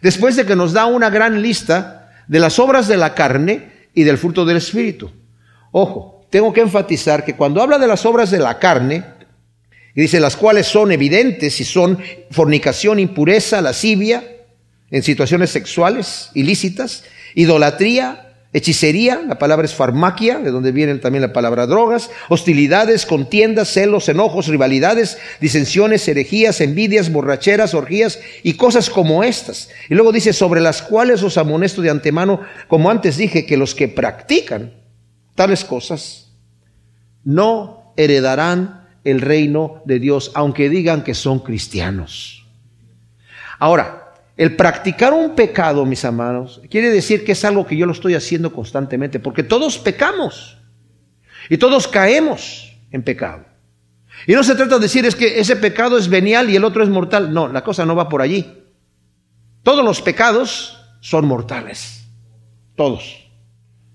después 0.00 0.36
de 0.36 0.46
que 0.46 0.56
nos 0.56 0.72
da 0.72 0.86
una 0.86 1.10
gran 1.10 1.42
lista 1.42 2.12
de 2.28 2.40
las 2.40 2.58
obras 2.58 2.88
de 2.88 2.96
la 2.96 3.14
carne 3.14 3.72
y 3.92 4.04
del 4.04 4.16
fruto 4.16 4.46
del 4.46 4.56
Espíritu. 4.56 5.10
Ojo, 5.70 6.26
tengo 6.30 6.50
que 6.54 6.62
enfatizar 6.62 7.26
que 7.26 7.36
cuando 7.36 7.60
habla 7.60 7.76
de 7.76 7.88
las 7.88 8.06
obras 8.06 8.30
de 8.30 8.38
la 8.38 8.58
carne, 8.58 9.04
y 9.96 10.02
dice 10.02 10.20
las 10.20 10.36
cuales 10.36 10.66
son 10.66 10.92
evidentes 10.92 11.58
y 11.58 11.64
son 11.64 11.98
fornicación, 12.30 12.98
impureza, 12.98 13.62
lascivia, 13.62 14.22
en 14.90 15.02
situaciones 15.02 15.50
sexuales 15.50 16.30
ilícitas, 16.34 17.04
idolatría, 17.34 18.34
hechicería, 18.52 19.22
la 19.26 19.38
palabra 19.38 19.64
es 19.64 19.74
farmaquia, 19.74 20.38
de 20.38 20.50
donde 20.50 20.70
viene 20.70 20.94
también 20.96 21.22
la 21.22 21.32
palabra 21.32 21.66
drogas, 21.66 22.10
hostilidades, 22.28 23.06
contiendas, 23.06 23.72
celos, 23.72 24.08
enojos, 24.10 24.48
rivalidades, 24.48 25.16
disensiones, 25.40 26.06
herejías, 26.06 26.60
envidias, 26.60 27.10
borracheras, 27.10 27.72
orgías 27.72 28.20
y 28.42 28.54
cosas 28.54 28.90
como 28.90 29.24
estas. 29.24 29.70
Y 29.88 29.94
luego 29.94 30.12
dice, 30.12 30.34
sobre 30.34 30.60
las 30.60 30.82
cuales 30.82 31.22
os 31.22 31.38
amonesto 31.38 31.80
de 31.80 31.90
antemano, 31.90 32.40
como 32.68 32.90
antes 32.90 33.16
dije, 33.16 33.46
que 33.46 33.56
los 33.56 33.74
que 33.74 33.88
practican 33.88 34.74
tales 35.34 35.64
cosas 35.64 36.32
no 37.24 37.94
heredarán 37.96 38.75
el 39.06 39.20
reino 39.20 39.82
de 39.84 40.00
Dios, 40.00 40.32
aunque 40.34 40.68
digan 40.68 41.04
que 41.04 41.14
son 41.14 41.38
cristianos. 41.38 42.44
Ahora, 43.58 44.14
el 44.36 44.56
practicar 44.56 45.14
un 45.14 45.36
pecado, 45.36 45.86
mis 45.86 46.04
amados, 46.04 46.60
quiere 46.68 46.90
decir 46.90 47.24
que 47.24 47.32
es 47.32 47.44
algo 47.44 47.66
que 47.66 47.76
yo 47.76 47.86
lo 47.86 47.92
estoy 47.92 48.14
haciendo 48.14 48.52
constantemente, 48.52 49.20
porque 49.20 49.44
todos 49.44 49.78
pecamos 49.78 50.58
y 51.48 51.56
todos 51.56 51.86
caemos 51.86 52.76
en 52.90 53.02
pecado. 53.02 53.44
Y 54.26 54.32
no 54.32 54.42
se 54.42 54.56
trata 54.56 54.74
de 54.74 54.82
decir 54.82 55.06
es 55.06 55.14
que 55.14 55.38
ese 55.38 55.54
pecado 55.54 55.96
es 55.96 56.08
venial 56.08 56.50
y 56.50 56.56
el 56.56 56.64
otro 56.64 56.82
es 56.82 56.88
mortal. 56.88 57.32
No, 57.32 57.46
la 57.46 57.62
cosa 57.62 57.86
no 57.86 57.94
va 57.94 58.08
por 58.08 58.22
allí. 58.22 58.52
Todos 59.62 59.84
los 59.84 60.02
pecados 60.02 60.80
son 61.00 61.26
mortales. 61.26 62.04
Todos. 62.74 63.24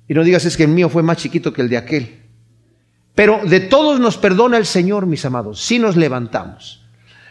Y 0.07 0.13
no 0.13 0.23
digas 0.23 0.45
es 0.45 0.55
que 0.55 0.63
el 0.63 0.69
mío 0.69 0.87
fue 0.87 1.03
más 1.03 1.17
chiquito 1.17 1.51
que 1.51 1.61
el 1.61 1.69
de 1.69 1.77
aquel. 1.77 2.20
Pero 3.15 3.41
de 3.45 3.59
todos 3.59 3.99
nos 3.99 4.17
perdona 4.17 4.57
el 4.57 4.65
Señor, 4.65 5.05
mis 5.05 5.25
amados, 5.25 5.61
si 5.61 5.79
nos 5.79 5.95
levantamos. 5.95 6.81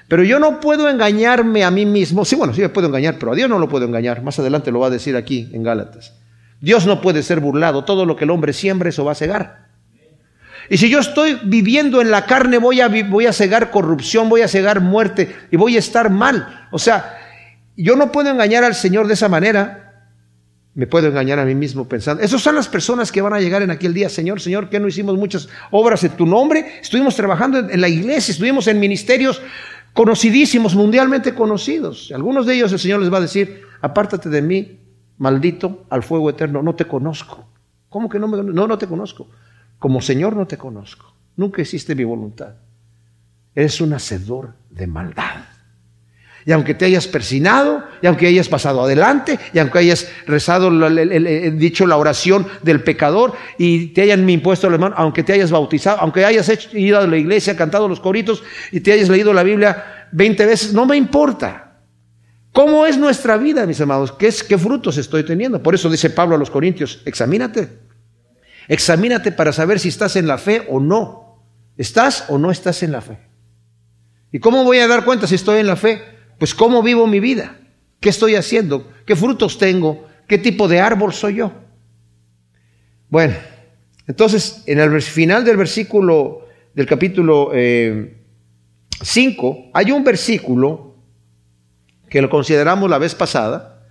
Pero 0.09 0.25
yo 0.25 0.39
no 0.41 0.61
puedo 0.61 0.89
engañarme 0.89 1.63
a 1.63 1.71
mí 1.71 1.87
mismo. 1.87 2.25
Sí, 2.25 2.35
bueno, 2.35 2.53
sí 2.53 2.61
me 2.61 2.69
puedo 2.69 2.89
engañar, 2.89 3.17
pero 3.19 3.33
a 3.33 3.35
Dios 3.37 3.49
no 3.49 3.61
lo 3.61 3.69
puedo 3.69 3.87
engañar. 3.87 4.23
Más 4.23 4.39
adelante 4.39 4.73
lo 4.73 4.81
va 4.81 4.89
a 4.89 4.91
decir 4.91 5.17
aquí 5.17 5.49
en 5.53 5.63
Gálatas. 5.63 6.15
Dios 6.61 6.85
no 6.85 7.01
puede 7.01 7.23
ser 7.23 7.39
burlado. 7.39 7.85
Todo 7.85 8.05
lo 8.05 8.17
que 8.17 8.25
el 8.25 8.31
hombre 8.31 8.53
siembre, 8.53 8.91
eso 8.91 9.05
va 9.05 9.13
a 9.13 9.15
cegar. 9.15 9.69
Y 10.69 10.79
si 10.79 10.91
yo 10.91 10.99
estoy 10.99 11.39
viviendo 11.45 12.01
en 12.01 12.11
la 12.11 12.27
carne, 12.27 12.59
voy 12.59 12.81
a, 12.81 12.89
voy 12.89 13.27
a 13.27 13.33
cegar 13.33 13.71
corrupción, 13.71 14.29
voy 14.29 14.43
a 14.43 14.49
cegar 14.49 14.81
muerte 14.81 15.35
y 15.51 15.57
voy 15.57 15.77
a 15.77 15.79
estar 15.79 16.11
mal. 16.11 16.69
O 16.71 16.79
sea, 16.79 17.19
yo 17.77 17.97
no 17.97 18.13
puedo 18.13 18.31
engañar 18.31 18.65
al 18.65 18.75
Señor 18.75 19.07
de 19.07 19.15
esa 19.15 19.29
manera. 19.29 19.90
Me 20.75 20.87
puedo 20.87 21.09
engañar 21.09 21.39
a 21.39 21.45
mí 21.45 21.55
mismo 21.55 21.89
pensando. 21.89 22.23
Esas 22.23 22.41
son 22.41 22.55
las 22.55 22.69
personas 22.69 23.11
que 23.11 23.21
van 23.21 23.33
a 23.33 23.41
llegar 23.41 23.63
en 23.63 23.71
aquel 23.71 23.93
día. 23.93 24.09
Señor, 24.09 24.41
Señor, 24.41 24.71
que 24.71 24.79
no 24.79 24.87
hicimos 24.87 25.17
muchas 25.17 25.49
obras 25.71 26.05
en 26.05 26.13
tu 26.13 26.27
nombre. 26.27 26.79
Estuvimos 26.81 27.17
trabajando 27.17 27.59
en 27.59 27.81
la 27.81 27.89
iglesia, 27.89 28.33
estuvimos 28.33 28.69
en 28.69 28.79
ministerios 28.79 29.43
conocidísimos, 29.93 30.77
mundialmente 30.77 31.35
conocidos. 31.35 32.13
Algunos 32.15 32.47
de 32.47 32.55
ellos 32.55 32.73
el 32.73 32.79
Señor 32.79 33.01
les 33.01 33.13
va 33.13 33.19
a 33.19 33.23
decir, 33.23 33.63
apártate 33.81 34.29
de 34.29 34.43
mí, 34.43 34.79
maldito, 35.19 35.87
al 35.91 36.03
fuego 36.03 36.31
eterno, 36.31 36.63
no 36.63 36.75
te 36.75 36.85
conozco. 36.85 37.47
¿Cómo 37.89 38.09
que 38.09 38.21
no 38.21 38.29
me 38.29 38.43
No, 38.43 38.67
no 38.69 38.79
te 38.79 38.87
conozco. 38.87 39.29
Como 39.79 40.01
Señor 40.01 40.37
no 40.37 40.47
te 40.47 40.57
conozco. 40.57 41.13
Nunca 41.37 41.63
hiciste 41.63 41.95
mi 41.95 42.05
voluntad. 42.05 42.55
Eres 43.55 43.81
un 43.81 43.93
hacedor 43.93 44.55
de 44.71 44.87
maldad. 44.87 45.50
Y 46.47 46.53
aunque 46.53 46.75
te 46.75 46.87
hayas 46.87 47.07
persinado, 47.07 47.85
y 48.01 48.07
aunque 48.07 48.27
hayas 48.27 48.49
pasado 48.49 48.83
adelante, 48.83 49.39
y 49.53 49.59
aunque 49.59 49.79
hayas 49.79 50.09
rezado, 50.27 50.71
dicho 51.53 51.87
la 51.87 51.97
oración 51.97 52.47
del 52.63 52.83
pecador, 52.83 53.35
y 53.59 53.89
te 53.89 54.03
hayan 54.03 54.29
impuesto 54.29 54.71
la 54.71 54.79
mano, 54.79 54.95
aunque 54.99 55.23
te 55.23 55.35
hayas 55.35 55.51
bautizado, 55.51 55.99
aunque 56.01 56.25
hayas 56.25 56.49
hecho, 56.49 56.77
ido 56.77 56.99
a 56.99 57.07
la 57.07 57.17
iglesia, 57.17 57.57
cantado 57.57 57.89
los 57.89 58.01
coritos, 58.01 58.43
y 58.73 58.81
te 58.81 58.93
hayas 58.93 59.09
leído 59.09 59.33
la 59.33 59.43
Biblia 59.43 60.09
20 60.13 60.47
veces, 60.47 60.73
no 60.73 60.87
me 60.87 60.97
importa. 60.97 61.67
¿Cómo 62.53 62.85
es 62.85 62.99
nuestra 62.99 63.37
vida, 63.37 63.65
mis 63.67 63.81
amados? 63.81 64.13
¿Qué, 64.13 64.27
es, 64.27 64.43
¿Qué 64.43 64.59
frutos 64.59 64.97
estoy 64.99 65.25
teniendo? 65.25 65.63
Por 65.63 65.75
eso 65.75 65.89
dice 65.89 66.11
Pablo 66.11 66.35
a 66.35 66.39
los 66.39 66.51
Corintios, 66.51 67.01
examínate. 67.05 67.69
Examínate 68.67 69.33
para 69.33 69.53
saber 69.53 69.79
si 69.79 69.89
estás 69.89 70.17
en 70.17 70.27
la 70.27 70.39
fe 70.39 70.67
o 70.69 70.81
no. 70.81 71.45
¿Estás 71.77 72.25
o 72.29 72.39
no 72.39 72.51
estás 72.51 72.83
en 72.83 72.93
la 72.93 73.01
fe? 73.01 73.19
¿Y 74.33 74.39
cómo 74.39 74.65
voy 74.65 74.79
a 74.79 74.89
dar 74.89 75.05
cuenta 75.05 75.27
si 75.27 75.35
estoy 75.35 75.61
en 75.61 75.67
la 75.67 75.77
fe? 75.77 76.03
Pues 76.41 76.55
cómo 76.55 76.83
vivo 76.83 77.07
mi 77.07 77.21
vida, 77.21 77.59
qué 78.01 78.09
estoy 78.09 78.35
haciendo, 78.35 78.91
qué 79.05 79.15
frutos 79.15 79.59
tengo, 79.59 80.09
qué 80.27 80.39
tipo 80.39 80.69
de 80.69 80.81
árbol 80.81 81.13
soy 81.13 81.35
yo. 81.35 81.53
Bueno, 83.11 83.35
entonces 84.07 84.63
en 84.65 84.81
el 84.81 85.03
final 85.03 85.45
del 85.45 85.59
versículo 85.59 86.47
del 86.73 86.87
capítulo 86.87 87.51
5 87.53 87.55
eh, 87.55 88.17
hay 89.75 89.93
un 89.93 90.03
versículo 90.03 90.97
que 92.09 92.23
lo 92.23 92.31
consideramos 92.31 92.89
la 92.89 92.97
vez 92.97 93.15
pasada, 93.15 93.85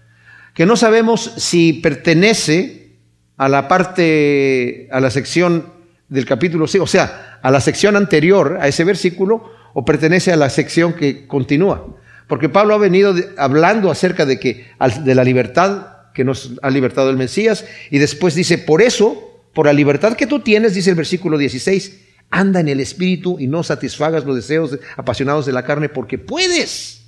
que 0.55 0.65
no 0.65 0.75
sabemos 0.75 1.35
si 1.37 1.73
pertenece 1.73 2.97
a 3.37 3.47
la 3.47 3.67
parte, 3.67 4.87
a 4.91 4.99
la 4.99 5.11
sección 5.11 5.71
del 6.07 6.25
capítulo 6.25 6.65
5, 6.65 6.83
o 6.83 6.87
sea, 6.87 7.37
a 7.43 7.51
la 7.51 7.61
sección 7.61 7.95
anterior 7.95 8.57
a 8.59 8.67
ese 8.67 8.85
versículo, 8.85 9.51
o 9.75 9.85
pertenece 9.85 10.33
a 10.33 10.35
la 10.35 10.49
sección 10.49 10.93
que 10.93 11.27
continúa. 11.27 11.95
Porque 12.29 12.47
Pablo 12.47 12.75
ha 12.75 12.77
venido 12.77 13.15
hablando 13.37 13.89
acerca 13.89 14.23
de 14.23 14.39
que 14.39 14.67
de 15.03 15.15
la 15.15 15.23
libertad 15.23 15.87
que 16.13 16.23
nos 16.23 16.51
ha 16.61 16.69
libertado 16.69 17.09
el 17.09 17.17
Mesías 17.17 17.65
y 17.89 17.97
después 17.97 18.35
dice, 18.35 18.59
por 18.59 18.83
eso, 18.83 19.41
por 19.51 19.65
la 19.65 19.73
libertad 19.73 20.13
que 20.13 20.27
tú 20.27 20.39
tienes, 20.41 20.75
dice 20.75 20.91
el 20.91 20.95
versículo 20.95 21.39
16, 21.39 22.01
anda 22.29 22.59
en 22.59 22.67
el 22.67 22.81
espíritu 22.81 23.37
y 23.39 23.47
no 23.47 23.63
satisfagas 23.63 24.25
los 24.25 24.35
deseos 24.35 24.77
apasionados 24.95 25.47
de 25.47 25.53
la 25.53 25.65
carne 25.65 25.89
porque 25.89 26.19
puedes. 26.19 27.07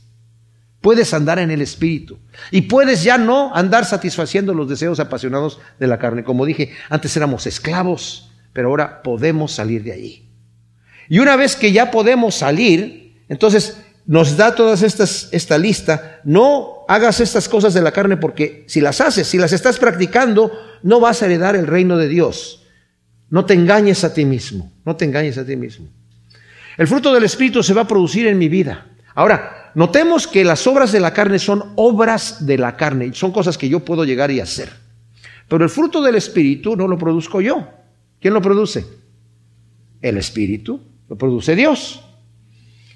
Puedes 0.82 1.14
andar 1.14 1.38
en 1.38 1.52
el 1.52 1.62
espíritu 1.62 2.18
y 2.50 2.62
puedes 2.62 3.04
ya 3.04 3.20
no 3.20 3.56
andar 3.56 3.86
satisfaciendo 3.86 4.56
los 4.56 4.68
deseos 4.68 5.00
apasionados 5.00 5.60
de 5.80 5.86
la 5.86 6.00
carne. 6.00 6.24
Como 6.24 6.48
dije, 6.48 6.72
antes 6.90 7.16
éramos 7.16 7.46
esclavos, 7.46 8.32
pero 8.54 8.70
ahora 8.70 9.04
podemos 9.04 9.52
salir 9.52 9.84
de 9.84 9.92
allí. 9.92 10.30
Y 11.10 11.20
una 11.20 11.36
vez 11.36 11.56
que 11.56 11.72
ya 11.72 11.92
podemos 11.92 12.34
salir, 12.34 13.22
entonces 13.30 13.78
nos 14.06 14.38
da 14.38 14.56
todas 14.56 14.84
estas, 14.84 15.30
esta 15.32 15.58
lista. 15.58 16.22
No 16.24 16.86
hagas 16.88 17.20
estas 17.20 17.48
cosas 17.48 17.74
de 17.74 17.82
la 17.82 17.92
carne 17.92 18.18
porque 18.18 18.66
si 18.68 18.82
las 18.82 19.02
haces, 19.02 19.28
si 19.28 19.38
las 19.38 19.54
estás 19.54 19.80
practicando, 19.80 20.52
no 20.84 21.00
vas 21.00 21.22
a 21.22 21.26
heredar 21.26 21.56
el 21.56 21.68
reino 21.68 21.98
de 21.98 22.08
Dios. 22.08 22.64
No 23.30 23.46
te 23.46 23.54
engañes 23.54 24.04
a 24.04 24.14
ti 24.14 24.26
mismo, 24.26 24.72
no 24.86 24.96
te 24.96 25.06
engañes 25.06 25.38
a 25.38 25.46
ti 25.46 25.56
mismo. 25.56 25.88
El 26.78 26.88
fruto 26.88 27.14
del 27.14 27.24
Espíritu 27.24 27.64
se 27.64 27.74
va 27.74 27.82
a 27.82 27.88
producir 27.88 28.28
en 28.28 28.38
mi 28.38 28.50
vida. 28.50 28.88
Ahora, 29.16 29.72
notemos 29.76 30.28
que 30.28 30.44
las 30.44 30.66
obras 30.68 30.92
de 30.92 31.00
la 31.00 31.14
carne 31.14 31.40
son 31.40 31.74
obras 31.76 32.46
de 32.46 32.58
la 32.58 32.76
carne, 32.76 33.14
son 33.14 33.32
cosas 33.32 33.58
que 33.58 33.70
yo 33.70 33.82
puedo 33.82 34.04
llegar 34.04 34.32
y 34.32 34.40
hacer. 34.40 34.70
Pero 35.48 35.64
el 35.64 35.70
fruto 35.70 36.02
del 36.02 36.16
Espíritu 36.16 36.76
no 36.76 36.88
lo 36.88 36.98
produzco 36.98 37.42
yo. 37.42 37.68
¿Quién 38.20 38.34
lo 38.34 38.42
produce? 38.42 38.86
El 40.02 40.18
Espíritu, 40.18 40.82
lo 41.10 41.18
produce 41.18 41.56
Dios. 41.56 42.04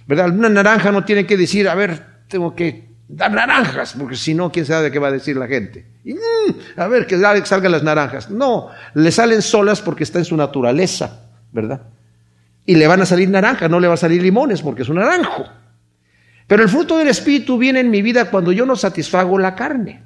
¿Verdad? 0.08 0.30
Una 0.30 0.50
naranja 0.50 0.92
no 0.92 1.04
tiene 1.04 1.26
que 1.26 1.38
decir, 1.38 1.68
a 1.68 1.76
ver, 1.76 2.04
tengo 2.28 2.56
que 2.56 2.90
dar 3.08 3.32
naranjas, 3.32 3.96
porque 3.98 4.16
si 4.16 4.34
no, 4.34 4.52
quién 4.52 4.66
sabe 4.66 4.92
qué 4.92 5.00
va 5.00 5.08
a 5.10 5.12
decir 5.12 5.38
la 5.38 5.48
gente. 5.48 5.86
Mm, 6.04 6.80
a 6.80 6.88
ver, 6.88 7.08
que 7.08 7.18
salgan 7.18 7.72
las 7.72 7.84
naranjas. 7.84 8.30
No, 8.30 8.70
le 8.94 9.12
salen 9.12 9.42
solas 9.42 9.82
porque 9.82 10.04
está 10.04 10.20
en 10.20 10.26
su 10.26 10.38
naturaleza, 10.38 11.22
¿verdad? 11.52 11.82
Y 12.66 12.76
le 12.76 12.88
van 12.88 13.02
a 13.02 13.06
salir 13.06 13.30
naranjas, 13.30 13.70
no 13.70 13.80
le 13.80 13.88
va 13.88 13.96
a 13.96 13.98
salir 13.98 14.22
limones 14.22 14.62
porque 14.62 14.84
es 14.84 14.90
un 14.90 14.98
naranjo. 14.98 15.46
Pero 16.48 16.64
el 16.64 16.70
fruto 16.70 16.98
del 16.98 17.08
Espíritu 17.08 17.58
viene 17.58 17.80
en 17.80 17.90
mi 17.90 18.02
vida 18.02 18.30
cuando 18.30 18.52
yo 18.52 18.66
no 18.66 18.76
satisfago 18.76 19.40
la 19.40 19.56
carne. 19.56 20.04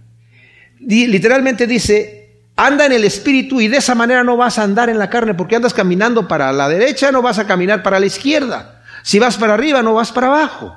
Literalmente 0.80 1.68
dice, 1.68 2.44
anda 2.56 2.86
en 2.86 2.94
el 2.94 3.04
Espíritu 3.04 3.60
y 3.60 3.68
de 3.68 3.78
esa 3.78 3.96
manera 3.96 4.24
no 4.24 4.38
vas 4.38 4.58
a 4.58 4.64
andar 4.64 4.90
en 4.90 4.98
la 4.98 5.10
carne 5.10 5.34
porque 5.34 5.58
andas 5.58 5.74
caminando 5.74 6.28
para 6.28 6.52
la 6.54 6.70
derecha, 6.70 7.12
no 7.12 7.22
vas 7.22 7.40
a 7.40 7.48
caminar 7.48 7.84
para 7.84 8.00
la 8.00 8.06
izquierda. 8.06 8.79
Si 9.10 9.18
vas 9.18 9.38
para 9.38 9.56
arriba, 9.56 9.82
no 9.82 9.96
vas 9.96 10.12
para 10.12 10.28
abajo. 10.28 10.76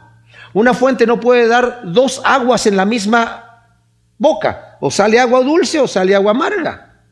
Una 0.54 0.72
fuente 0.72 1.06
no 1.06 1.20
puede 1.20 1.46
dar 1.46 1.82
dos 1.84 2.22
aguas 2.24 2.66
en 2.66 2.78
la 2.78 2.86
misma 2.86 3.66
boca. 4.16 4.78
O 4.80 4.90
sale 4.90 5.20
agua 5.20 5.42
dulce 5.42 5.78
o 5.78 5.86
sale 5.86 6.14
agua 6.14 6.30
amarga. 6.30 7.02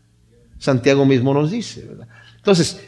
Santiago 0.57 1.05
mismo 1.05 1.35
nos 1.35 1.51
dice, 1.51 1.85
¿verdad? 1.85 2.09
Entonces, 2.39 2.81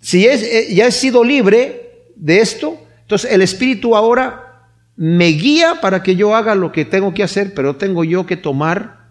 si 0.00 0.26
eh, 0.26 0.68
ya 0.74 0.86
he 0.86 0.90
sido 0.90 1.22
libre 1.22 2.06
de 2.16 2.40
esto, 2.40 2.78
entonces 3.02 3.30
el 3.30 3.42
Espíritu 3.42 3.94
ahora 3.94 4.70
me 4.96 5.26
guía 5.26 5.74
para 5.82 6.02
que 6.02 6.16
yo 6.16 6.34
haga 6.34 6.54
lo 6.54 6.72
que 6.72 6.86
tengo 6.86 7.12
que 7.12 7.22
hacer, 7.22 7.52
pero 7.52 7.76
tengo 7.76 8.02
yo 8.02 8.24
que 8.24 8.38
tomar 8.38 9.10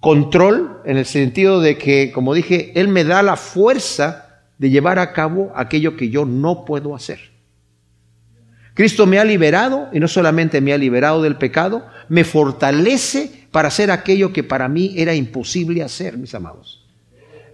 control 0.00 0.80
en 0.86 0.96
el 0.96 1.04
sentido 1.04 1.60
de 1.60 1.76
que, 1.76 2.10
como 2.10 2.32
dije, 2.32 2.72
Él 2.80 2.88
me 2.88 3.04
da 3.04 3.22
la 3.22 3.36
fuerza 3.36 4.40
de 4.56 4.70
llevar 4.70 4.98
a 4.98 5.12
cabo 5.12 5.52
aquello 5.54 5.98
que 5.98 6.08
yo 6.08 6.24
no 6.24 6.64
puedo 6.64 6.94
hacer. 6.94 7.35
Cristo 8.76 9.06
me 9.06 9.18
ha 9.18 9.24
liberado 9.24 9.88
y 9.90 10.00
no 10.00 10.06
solamente 10.06 10.60
me 10.60 10.74
ha 10.74 10.76
liberado 10.76 11.22
del 11.22 11.36
pecado, 11.36 11.86
me 12.10 12.24
fortalece 12.24 13.46
para 13.50 13.68
hacer 13.68 13.90
aquello 13.90 14.34
que 14.34 14.44
para 14.44 14.68
mí 14.68 14.92
era 14.98 15.14
imposible 15.14 15.82
hacer, 15.82 16.18
mis 16.18 16.34
amados. 16.34 16.84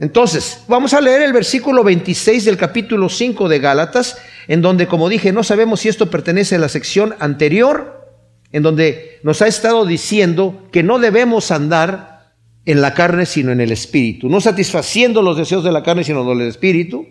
Entonces, 0.01 0.65
vamos 0.67 0.95
a 0.95 1.01
leer 1.01 1.23
el 1.23 1.33
versículo 1.33 1.85
26 1.85 2.45
del 2.45 2.57
capítulo 2.57 3.09
5 3.09 3.49
de 3.49 3.61
Gálatas, 3.61 4.19
en 4.49 4.63
donde, 4.63 4.89
como 4.89 5.09
dije, 5.09 5.33
no 5.33 5.45
sabemos 5.45 5.79
si 5.79 5.89
esto 5.89 6.11
pertenece 6.11 6.57
a 6.57 6.59
la 6.59 6.69
sección 6.69 7.15
anterior, 7.21 8.05
en 8.51 8.65
donde 8.65 9.21
nos 9.23 9.43
ha 9.43 9.47
estado 9.47 9.87
diciendo 9.87 10.67
que 10.73 10.83
no 10.83 10.99
debemos 10.99 11.53
andar 11.53 12.33
en 12.67 12.81
la 12.81 12.95
carne, 12.95 13.27
sino 13.27 13.53
en 13.53 13.61
el 13.61 13.71
espíritu, 13.71 14.29
no 14.29 14.41
satisfaciendo 14.41 15.23
los 15.23 15.37
deseos 15.37 15.63
de 15.63 15.71
la 15.71 15.85
carne, 15.85 16.03
sino 16.03 16.25
del 16.25 16.49
espíritu. 16.49 17.07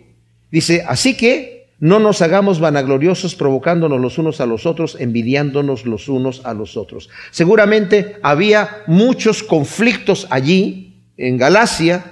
Dice, 0.50 0.84
así 0.86 1.16
que 1.16 1.61
no 1.82 1.98
nos 1.98 2.22
hagamos 2.22 2.60
vanagloriosos 2.60 3.34
provocándonos 3.34 4.00
los 4.00 4.16
unos 4.16 4.40
a 4.40 4.46
los 4.46 4.66
otros, 4.66 4.96
envidiándonos 5.00 5.84
los 5.84 6.08
unos 6.08 6.46
a 6.46 6.54
los 6.54 6.76
otros. 6.76 7.10
Seguramente 7.32 8.18
había 8.22 8.84
muchos 8.86 9.42
conflictos 9.42 10.28
allí, 10.30 11.02
en 11.16 11.36
Galacia, 11.38 12.04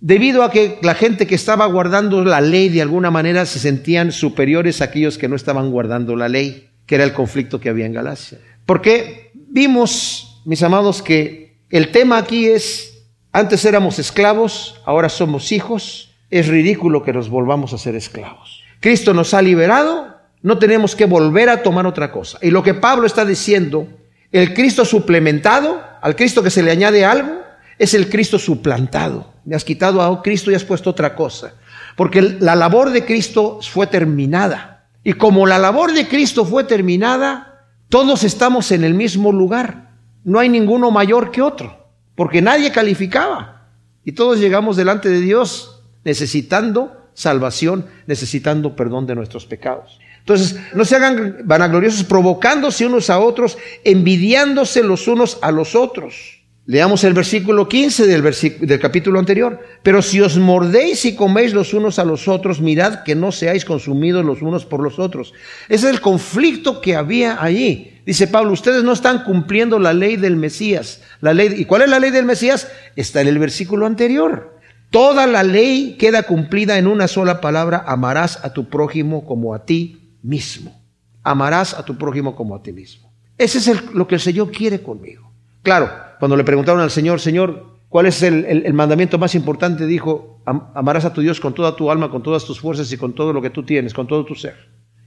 debido 0.00 0.44
a 0.44 0.52
que 0.52 0.78
la 0.80 0.94
gente 0.94 1.26
que 1.26 1.34
estaba 1.34 1.66
guardando 1.66 2.24
la 2.24 2.40
ley 2.40 2.68
de 2.68 2.82
alguna 2.82 3.10
manera 3.10 3.46
se 3.46 3.58
sentían 3.58 4.12
superiores 4.12 4.80
a 4.80 4.84
aquellos 4.84 5.18
que 5.18 5.26
no 5.26 5.34
estaban 5.34 5.72
guardando 5.72 6.14
la 6.14 6.28
ley, 6.28 6.68
que 6.86 6.94
era 6.94 7.02
el 7.02 7.12
conflicto 7.12 7.58
que 7.58 7.68
había 7.68 7.86
en 7.86 7.94
Galacia. 7.94 8.38
Porque 8.64 9.32
vimos, 9.34 10.40
mis 10.44 10.62
amados, 10.62 11.02
que 11.02 11.58
el 11.70 11.90
tema 11.90 12.18
aquí 12.18 12.46
es, 12.46 13.02
antes 13.32 13.64
éramos 13.64 13.98
esclavos, 13.98 14.80
ahora 14.84 15.08
somos 15.08 15.50
hijos, 15.50 16.14
es 16.30 16.46
ridículo 16.46 17.02
que 17.02 17.12
nos 17.12 17.28
volvamos 17.28 17.72
a 17.72 17.78
ser 17.78 17.96
esclavos. 17.96 18.65
Cristo 18.80 19.14
nos 19.14 19.34
ha 19.34 19.42
liberado, 19.42 20.16
no 20.42 20.58
tenemos 20.58 20.94
que 20.94 21.06
volver 21.06 21.48
a 21.48 21.62
tomar 21.62 21.86
otra 21.86 22.12
cosa. 22.12 22.38
Y 22.42 22.50
lo 22.50 22.62
que 22.62 22.74
Pablo 22.74 23.06
está 23.06 23.24
diciendo, 23.24 23.88
el 24.32 24.54
Cristo 24.54 24.84
suplementado, 24.84 25.82
al 26.00 26.14
Cristo 26.14 26.42
que 26.42 26.50
se 26.50 26.62
le 26.62 26.70
añade 26.70 27.04
algo, 27.04 27.42
es 27.78 27.94
el 27.94 28.08
Cristo 28.08 28.38
suplantado. 28.38 29.32
Me 29.44 29.56
has 29.56 29.64
quitado 29.64 30.02
a 30.02 30.22
Cristo 30.22 30.50
y 30.50 30.54
has 30.54 30.64
puesto 30.64 30.90
otra 30.90 31.14
cosa. 31.14 31.54
Porque 31.96 32.22
la 32.22 32.54
labor 32.54 32.90
de 32.90 33.04
Cristo 33.04 33.60
fue 33.62 33.86
terminada. 33.86 34.88
Y 35.02 35.14
como 35.14 35.46
la 35.46 35.58
labor 35.58 35.92
de 35.92 36.08
Cristo 36.08 36.44
fue 36.44 36.64
terminada, 36.64 37.64
todos 37.88 38.24
estamos 38.24 38.72
en 38.72 38.84
el 38.84 38.94
mismo 38.94 39.32
lugar. 39.32 39.90
No 40.24 40.38
hay 40.38 40.48
ninguno 40.48 40.90
mayor 40.90 41.30
que 41.30 41.42
otro. 41.42 41.88
Porque 42.14 42.42
nadie 42.42 42.72
calificaba. 42.72 43.68
Y 44.04 44.12
todos 44.12 44.38
llegamos 44.38 44.76
delante 44.76 45.08
de 45.08 45.20
Dios 45.20 45.82
necesitando 46.04 47.05
salvación 47.16 47.86
necesitando 48.06 48.76
perdón 48.76 49.06
de 49.06 49.16
nuestros 49.16 49.46
pecados. 49.46 49.98
Entonces, 50.20 50.56
no 50.74 50.84
se 50.84 50.96
hagan 50.96 51.38
vanagloriosos 51.44 52.04
provocándose 52.04 52.84
unos 52.84 53.10
a 53.10 53.18
otros, 53.18 53.58
envidiándose 53.84 54.82
los 54.82 55.08
unos 55.08 55.38
a 55.40 55.50
los 55.50 55.74
otros. 55.74 56.42
Leamos 56.68 57.04
el 57.04 57.14
versículo 57.14 57.68
15 57.68 58.08
del, 58.08 58.22
del, 58.60 58.80
capítulo 58.80 59.20
anterior. 59.20 59.60
Pero 59.84 60.02
si 60.02 60.20
os 60.20 60.36
mordéis 60.36 61.04
y 61.04 61.14
coméis 61.14 61.54
los 61.54 61.72
unos 61.74 62.00
a 62.00 62.04
los 62.04 62.26
otros, 62.26 62.60
mirad 62.60 63.04
que 63.04 63.14
no 63.14 63.30
seáis 63.30 63.64
consumidos 63.64 64.24
los 64.24 64.42
unos 64.42 64.66
por 64.66 64.82
los 64.82 64.98
otros. 64.98 65.32
Ese 65.68 65.86
es 65.86 65.94
el 65.94 66.00
conflicto 66.00 66.80
que 66.80 66.96
había 66.96 67.40
allí. 67.40 68.00
Dice 68.04 68.26
Pablo, 68.26 68.50
ustedes 68.50 68.82
no 68.82 68.92
están 68.92 69.22
cumpliendo 69.22 69.78
la 69.78 69.92
ley 69.92 70.16
del 70.16 70.34
Mesías. 70.34 71.02
La 71.20 71.32
ley, 71.32 71.54
¿Y 71.56 71.66
cuál 71.66 71.82
es 71.82 71.88
la 71.88 72.00
ley 72.00 72.10
del 72.10 72.24
Mesías? 72.24 72.68
Está 72.96 73.20
en 73.20 73.28
el 73.28 73.38
versículo 73.38 73.86
anterior. 73.86 74.55
Toda 74.90 75.26
la 75.26 75.42
ley 75.42 75.96
queda 75.98 76.22
cumplida 76.22 76.78
en 76.78 76.86
una 76.86 77.08
sola 77.08 77.40
palabra, 77.40 77.84
amarás 77.86 78.44
a 78.44 78.52
tu 78.52 78.68
prójimo 78.68 79.26
como 79.26 79.54
a 79.54 79.64
ti 79.64 80.16
mismo. 80.22 80.80
Amarás 81.22 81.74
a 81.74 81.84
tu 81.84 81.96
prójimo 81.96 82.36
como 82.36 82.54
a 82.54 82.62
ti 82.62 82.72
mismo. 82.72 83.12
Ese 83.36 83.58
es 83.58 83.92
lo 83.92 84.06
que 84.06 84.14
el 84.14 84.20
Señor 84.20 84.50
quiere 84.50 84.82
conmigo. 84.82 85.30
Claro, 85.62 85.90
cuando 86.18 86.36
le 86.36 86.44
preguntaron 86.44 86.80
al 86.80 86.90
Señor, 86.90 87.20
Señor, 87.20 87.66
¿cuál 87.88 88.06
es 88.06 88.22
el, 88.22 88.72
mandamiento 88.72 89.18
más 89.18 89.34
importante? 89.34 89.86
Dijo, 89.86 90.40
amarás 90.44 91.04
a 91.04 91.12
tu 91.12 91.20
Dios 91.20 91.40
con 91.40 91.54
toda 91.54 91.74
tu 91.74 91.90
alma, 91.90 92.10
con 92.10 92.22
todas 92.22 92.44
tus 92.44 92.60
fuerzas 92.60 92.90
y 92.92 92.96
con 92.96 93.14
todo 93.14 93.32
lo 93.32 93.42
que 93.42 93.50
tú 93.50 93.64
tienes, 93.64 93.92
con 93.92 94.06
todo 94.06 94.24
tu 94.24 94.34
ser. 94.34 94.54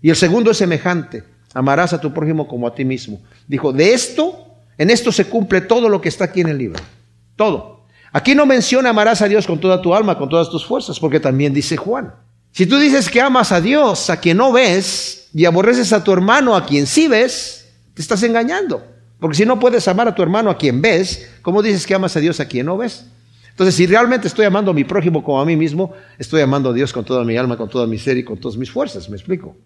Y 0.01 0.09
el 0.09 0.15
segundo 0.15 0.51
es 0.51 0.57
semejante, 0.57 1.23
amarás 1.53 1.93
a 1.93 2.01
tu 2.01 2.13
prójimo 2.13 2.47
como 2.47 2.67
a 2.67 2.75
ti 2.75 2.85
mismo. 2.85 3.21
Dijo, 3.47 3.71
de 3.71 3.93
esto, 3.93 4.49
en 4.77 4.89
esto 4.89 5.11
se 5.11 5.25
cumple 5.25 5.61
todo 5.61 5.89
lo 5.89 6.01
que 6.01 6.09
está 6.09 6.25
aquí 6.25 6.41
en 6.41 6.49
el 6.49 6.57
libro. 6.57 6.79
Todo. 7.35 7.78
Aquí 8.11 8.35
no 8.35 8.45
menciona 8.45 8.89
amarás 8.89 9.21
a 9.21 9.27
Dios 9.27 9.45
con 9.45 9.59
toda 9.59 9.81
tu 9.81 9.93
alma, 9.93 10.17
con 10.17 10.29
todas 10.29 10.49
tus 10.49 10.65
fuerzas, 10.65 10.99
porque 10.99 11.19
también 11.19 11.53
dice 11.53 11.77
Juan. 11.77 12.13
Si 12.51 12.65
tú 12.65 12.77
dices 12.77 13.09
que 13.09 13.21
amas 13.21 13.51
a 13.51 13.61
Dios, 13.61 14.09
a 14.09 14.19
quien 14.19 14.37
no 14.37 14.51
ves, 14.51 15.29
y 15.33 15.45
aborreces 15.45 15.93
a 15.93 16.03
tu 16.03 16.11
hermano, 16.11 16.55
a 16.55 16.65
quien 16.65 16.87
sí 16.87 17.07
ves, 17.07 17.67
te 17.93 18.01
estás 18.01 18.23
engañando. 18.23 18.83
Porque 19.19 19.37
si 19.37 19.45
no 19.45 19.59
puedes 19.59 19.87
amar 19.87 20.07
a 20.07 20.15
tu 20.15 20.23
hermano 20.23 20.49
a 20.49 20.57
quien 20.57 20.81
ves, 20.81 21.29
¿cómo 21.41 21.61
dices 21.61 21.85
que 21.85 21.93
amas 21.93 22.15
a 22.15 22.19
Dios 22.19 22.39
a 22.39 22.45
quien 22.45 22.65
no 22.65 22.77
ves? 22.77 23.05
Entonces, 23.49 23.75
si 23.75 23.85
realmente 23.85 24.27
estoy 24.27 24.45
amando 24.45 24.71
a 24.71 24.73
mi 24.73 24.85
prójimo 24.85 25.21
como 25.21 25.41
a 25.41 25.45
mí 25.45 25.57
mismo, 25.57 25.91
estoy 26.17 26.41
amando 26.41 26.69
a 26.69 26.73
Dios 26.73 26.93
con 26.93 27.03
toda 27.03 27.25
mi 27.25 27.35
alma, 27.35 27.57
con 27.57 27.69
toda 27.69 27.85
mi 27.85 27.97
ser 27.97 28.17
y 28.17 28.23
con 28.23 28.37
todas 28.37 28.57
mis 28.57 28.71
fuerzas, 28.71 29.09
¿me 29.09 29.17
explico? 29.17 29.57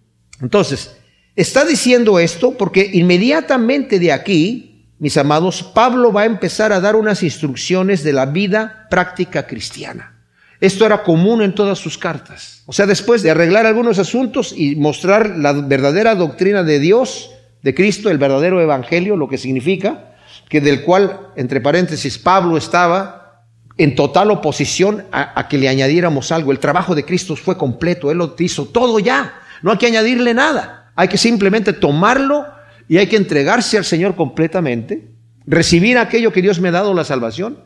Entonces, 0.41 0.95
está 1.36 1.63
diciendo 1.63 2.17
esto 2.17 2.58
porque 2.58 2.89
inmediatamente 2.93 3.99
de 3.99 4.12
aquí, 4.12 4.72
mis 5.03 5.17
amados, 5.17 5.63
Pablo 5.63 6.13
va 6.13 6.21
a 6.21 6.25
empezar 6.25 6.71
a 6.71 6.79
dar 6.79 6.95
unas 6.95 7.23
instrucciones 7.23 8.05
de 8.05 8.13
la 8.13 8.25
vida 8.25 8.87
práctica 8.89 9.45
cristiana. 9.45 10.13
Esto 10.61 10.85
era 10.85 11.03
común 11.03 11.41
en 11.41 11.53
todas 11.53 11.77
sus 11.77 11.97
cartas. 11.97 12.63
O 12.67 12.71
sea, 12.71 12.85
después 12.85 13.21
de 13.21 13.29
arreglar 13.29 13.65
algunos 13.65 13.99
asuntos 13.99 14.53
y 14.55 14.77
mostrar 14.77 15.31
la 15.31 15.51
verdadera 15.51 16.15
doctrina 16.15 16.63
de 16.63 16.79
Dios, 16.79 17.31
de 17.63 17.75
Cristo, 17.75 18.09
el 18.09 18.17
verdadero 18.17 18.61
evangelio, 18.61 19.17
lo 19.17 19.27
que 19.27 19.37
significa 19.37 20.15
que 20.47 20.61
del 20.61 20.83
cual, 20.83 21.19
entre 21.35 21.59
paréntesis, 21.59 22.17
Pablo 22.17 22.55
estaba 22.55 23.43
en 23.75 23.95
total 23.95 24.31
oposición 24.31 25.03
a, 25.11 25.49
que 25.49 25.57
le 25.57 25.67
añadiéramos 25.67 26.31
algo. 26.31 26.53
El 26.53 26.59
trabajo 26.59 26.95
de 26.95 27.03
Cristo 27.03 27.35
fue 27.35 27.57
completo, 27.57 28.09
Él 28.09 28.19
lo 28.19 28.33
hizo 28.39 28.67
todo 28.67 28.99
ya, 28.99 29.33
no 29.63 29.71
hay 29.73 29.77
que 29.77 29.87
añadirle 29.87 30.33
nada, 30.33 30.93
hay 30.95 31.09
que 31.09 31.17
simplemente 31.17 31.73
tomarlo 31.73 32.45
y 32.87 32.97
hay 32.97 33.07
que 33.07 33.17
entregarse 33.17 33.77
al 33.77 33.85
Señor 33.85 34.15
completamente, 34.15 35.07
recibir 35.45 35.97
aquello 35.97 36.31
que 36.31 36.41
Dios 36.41 36.59
me 36.59 36.69
ha 36.69 36.73
dado, 36.73 36.93
la 36.93 37.03
salvación, 37.03 37.59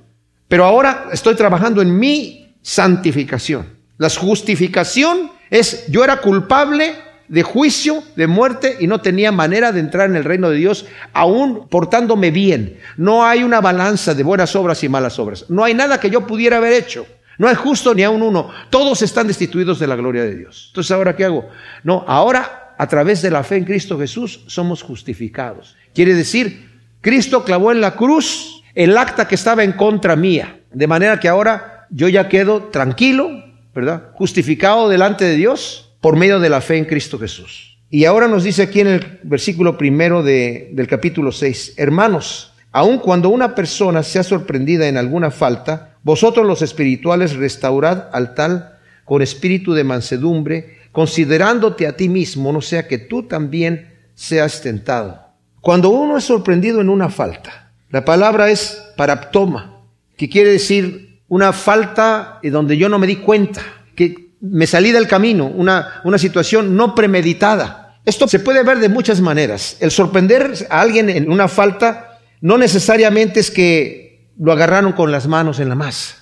pero 0.48 0.66
ahora 0.66 1.08
estoy 1.12 1.36
trabajando 1.36 1.82
en 1.82 1.98
mi 1.98 2.56
santificación. 2.62 3.68
La 3.98 4.10
justificación 4.10 5.32
es, 5.50 5.88
yo 5.88 6.04
era 6.04 6.18
culpable, 6.18 6.96
de 7.28 7.44
juicio, 7.44 8.04
de 8.16 8.28
muerte, 8.28 8.78
y 8.80 8.88
no 8.88 9.02
tenía 9.02 9.32
manera 9.32 9.72
de 9.72 9.82
entrar 9.82 10.10
en 10.10 10.16
el 10.16 10.24
reino 10.24 10.50
de 10.50 10.58
Dios, 10.58 10.86
aún 11.14 11.68
portándome 11.68 12.32
bien. 12.32 12.80
No 12.96 13.26
hay 13.26 13.44
una 13.44 13.60
balanza 13.60 14.14
de 14.14 14.24
buenas 14.24 14.56
obras 14.56 14.84
y 14.84 14.90
malas 14.90 15.20
obras. 15.20 15.46
No 15.50 15.64
hay 15.64 15.74
nada 15.74 16.00
que 16.00 16.10
yo 16.10 16.26
pudiera 16.26 16.58
haber 16.58 16.74
hecho. 16.74 17.06
No 17.38 17.48
hay 17.48 17.56
justo 17.56 17.94
ni 17.94 18.04
aún 18.04 18.22
uno. 18.22 18.50
Todos 18.70 19.02
están 19.02 19.28
destituidos 19.28 19.78
de 19.80 19.88
la 19.88 19.96
gloria 19.96 20.24
de 20.24 20.36
Dios. 20.36 20.68
Entonces, 20.70 20.92
¿ahora 20.92 21.16
qué 21.16 21.26
hago? 21.26 21.50
No, 21.84 22.04
ahora 22.08 22.67
a 22.78 22.88
través 22.88 23.22
de 23.22 23.32
la 23.32 23.44
fe 23.44 23.58
en 23.58 23.66
Cristo 23.66 23.98
Jesús 23.98 24.44
somos 24.48 24.84
justificados. 24.84 25.76
Quiere 25.94 26.14
decir, 26.14 26.70
Cristo 27.02 27.44
clavó 27.44 27.72
en 27.72 27.82
la 27.82 27.96
cruz 27.96 28.64
el 28.76 28.98
acta 28.98 29.28
que 29.28 29.36
estaba 29.36 29.64
en 29.64 29.72
contra 29.72 30.16
mía. 30.16 30.60
De 30.72 30.88
manera 30.88 31.20
que 31.20 31.28
ahora 31.28 31.88
yo 31.90 32.08
ya 32.08 32.30
quedo 32.30 32.66
tranquilo, 32.66 33.30
¿verdad? 33.74 34.12
Justificado 34.14 34.90
delante 34.90 35.26
de 35.26 35.36
Dios 35.36 35.96
por 36.02 36.16
medio 36.16 36.40
de 36.40 36.50
la 36.50 36.62
fe 36.62 36.78
en 36.78 36.86
Cristo 36.86 37.18
Jesús. 37.18 37.78
Y 37.90 38.06
ahora 38.06 38.28
nos 38.28 38.44
dice 38.44 38.64
aquí 38.64 38.82
en 38.82 38.88
el 38.88 39.20
versículo 39.24 39.78
primero 39.78 40.22
del 40.22 40.88
capítulo 40.88 41.32
6, 41.32 41.76
hermanos, 41.78 42.54
aun 42.72 43.00
cuando 43.00 43.30
una 43.30 43.56
persona 43.56 44.04
sea 44.04 44.24
sorprendida 44.24 44.88
en 44.88 44.98
alguna 44.98 45.32
falta, 45.32 45.96
vosotros 46.04 46.46
los 46.46 46.62
espirituales 46.62 47.36
restaurad 47.36 48.10
al 48.12 48.36
tal 48.36 48.78
con 49.06 49.22
espíritu 49.22 49.74
de 49.74 49.86
mansedumbre, 49.86 50.77
considerándote 50.98 51.86
a 51.86 51.96
ti 51.96 52.10
mismo, 52.10 52.52
no 52.52 52.60
sea 52.60 52.88
que 52.88 52.98
tú 52.98 53.28
también 53.28 53.94
seas 54.16 54.64
tentado. 54.64 55.28
Cuando 55.62 55.90
uno 55.90 56.18
es 56.18 56.24
sorprendido 56.24 56.82
en 56.82 56.90
una 56.90 57.08
falta, 57.08 57.72
la 57.92 58.04
palabra 58.04 58.50
es 58.50 58.82
paraptoma, 58.96 59.84
que 60.18 60.28
quiere 60.28 60.54
decir 60.54 61.22
una 61.28 61.54
falta 61.54 62.40
donde 62.42 62.78
yo 62.78 62.90
no 62.90 62.98
me 62.98 63.06
di 63.06 63.18
cuenta, 63.18 63.62
que 63.96 64.32
me 64.42 64.66
salí 64.66 64.92
del 64.92 65.08
camino, 65.08 65.46
una, 65.46 66.02
una 66.04 66.18
situación 66.18 66.76
no 66.76 66.96
premeditada. 66.96 68.00
Esto 68.04 68.28
se 68.28 68.40
puede 68.40 68.64
ver 68.64 68.80
de 68.80 68.90
muchas 68.90 69.22
maneras. 69.22 69.78
El 69.80 69.92
sorprender 69.92 70.52
a 70.68 70.82
alguien 70.82 71.12
en 71.12 71.30
una 71.30 71.48
falta 71.48 72.22
no 72.42 72.58
necesariamente 72.58 73.40
es 73.40 73.52
que 73.52 74.32
lo 74.40 74.52
agarraron 74.52 74.94
con 74.94 75.12
las 75.12 75.28
manos 75.28 75.60
en 75.60 75.70
la 75.70 75.76
masa, 75.76 76.16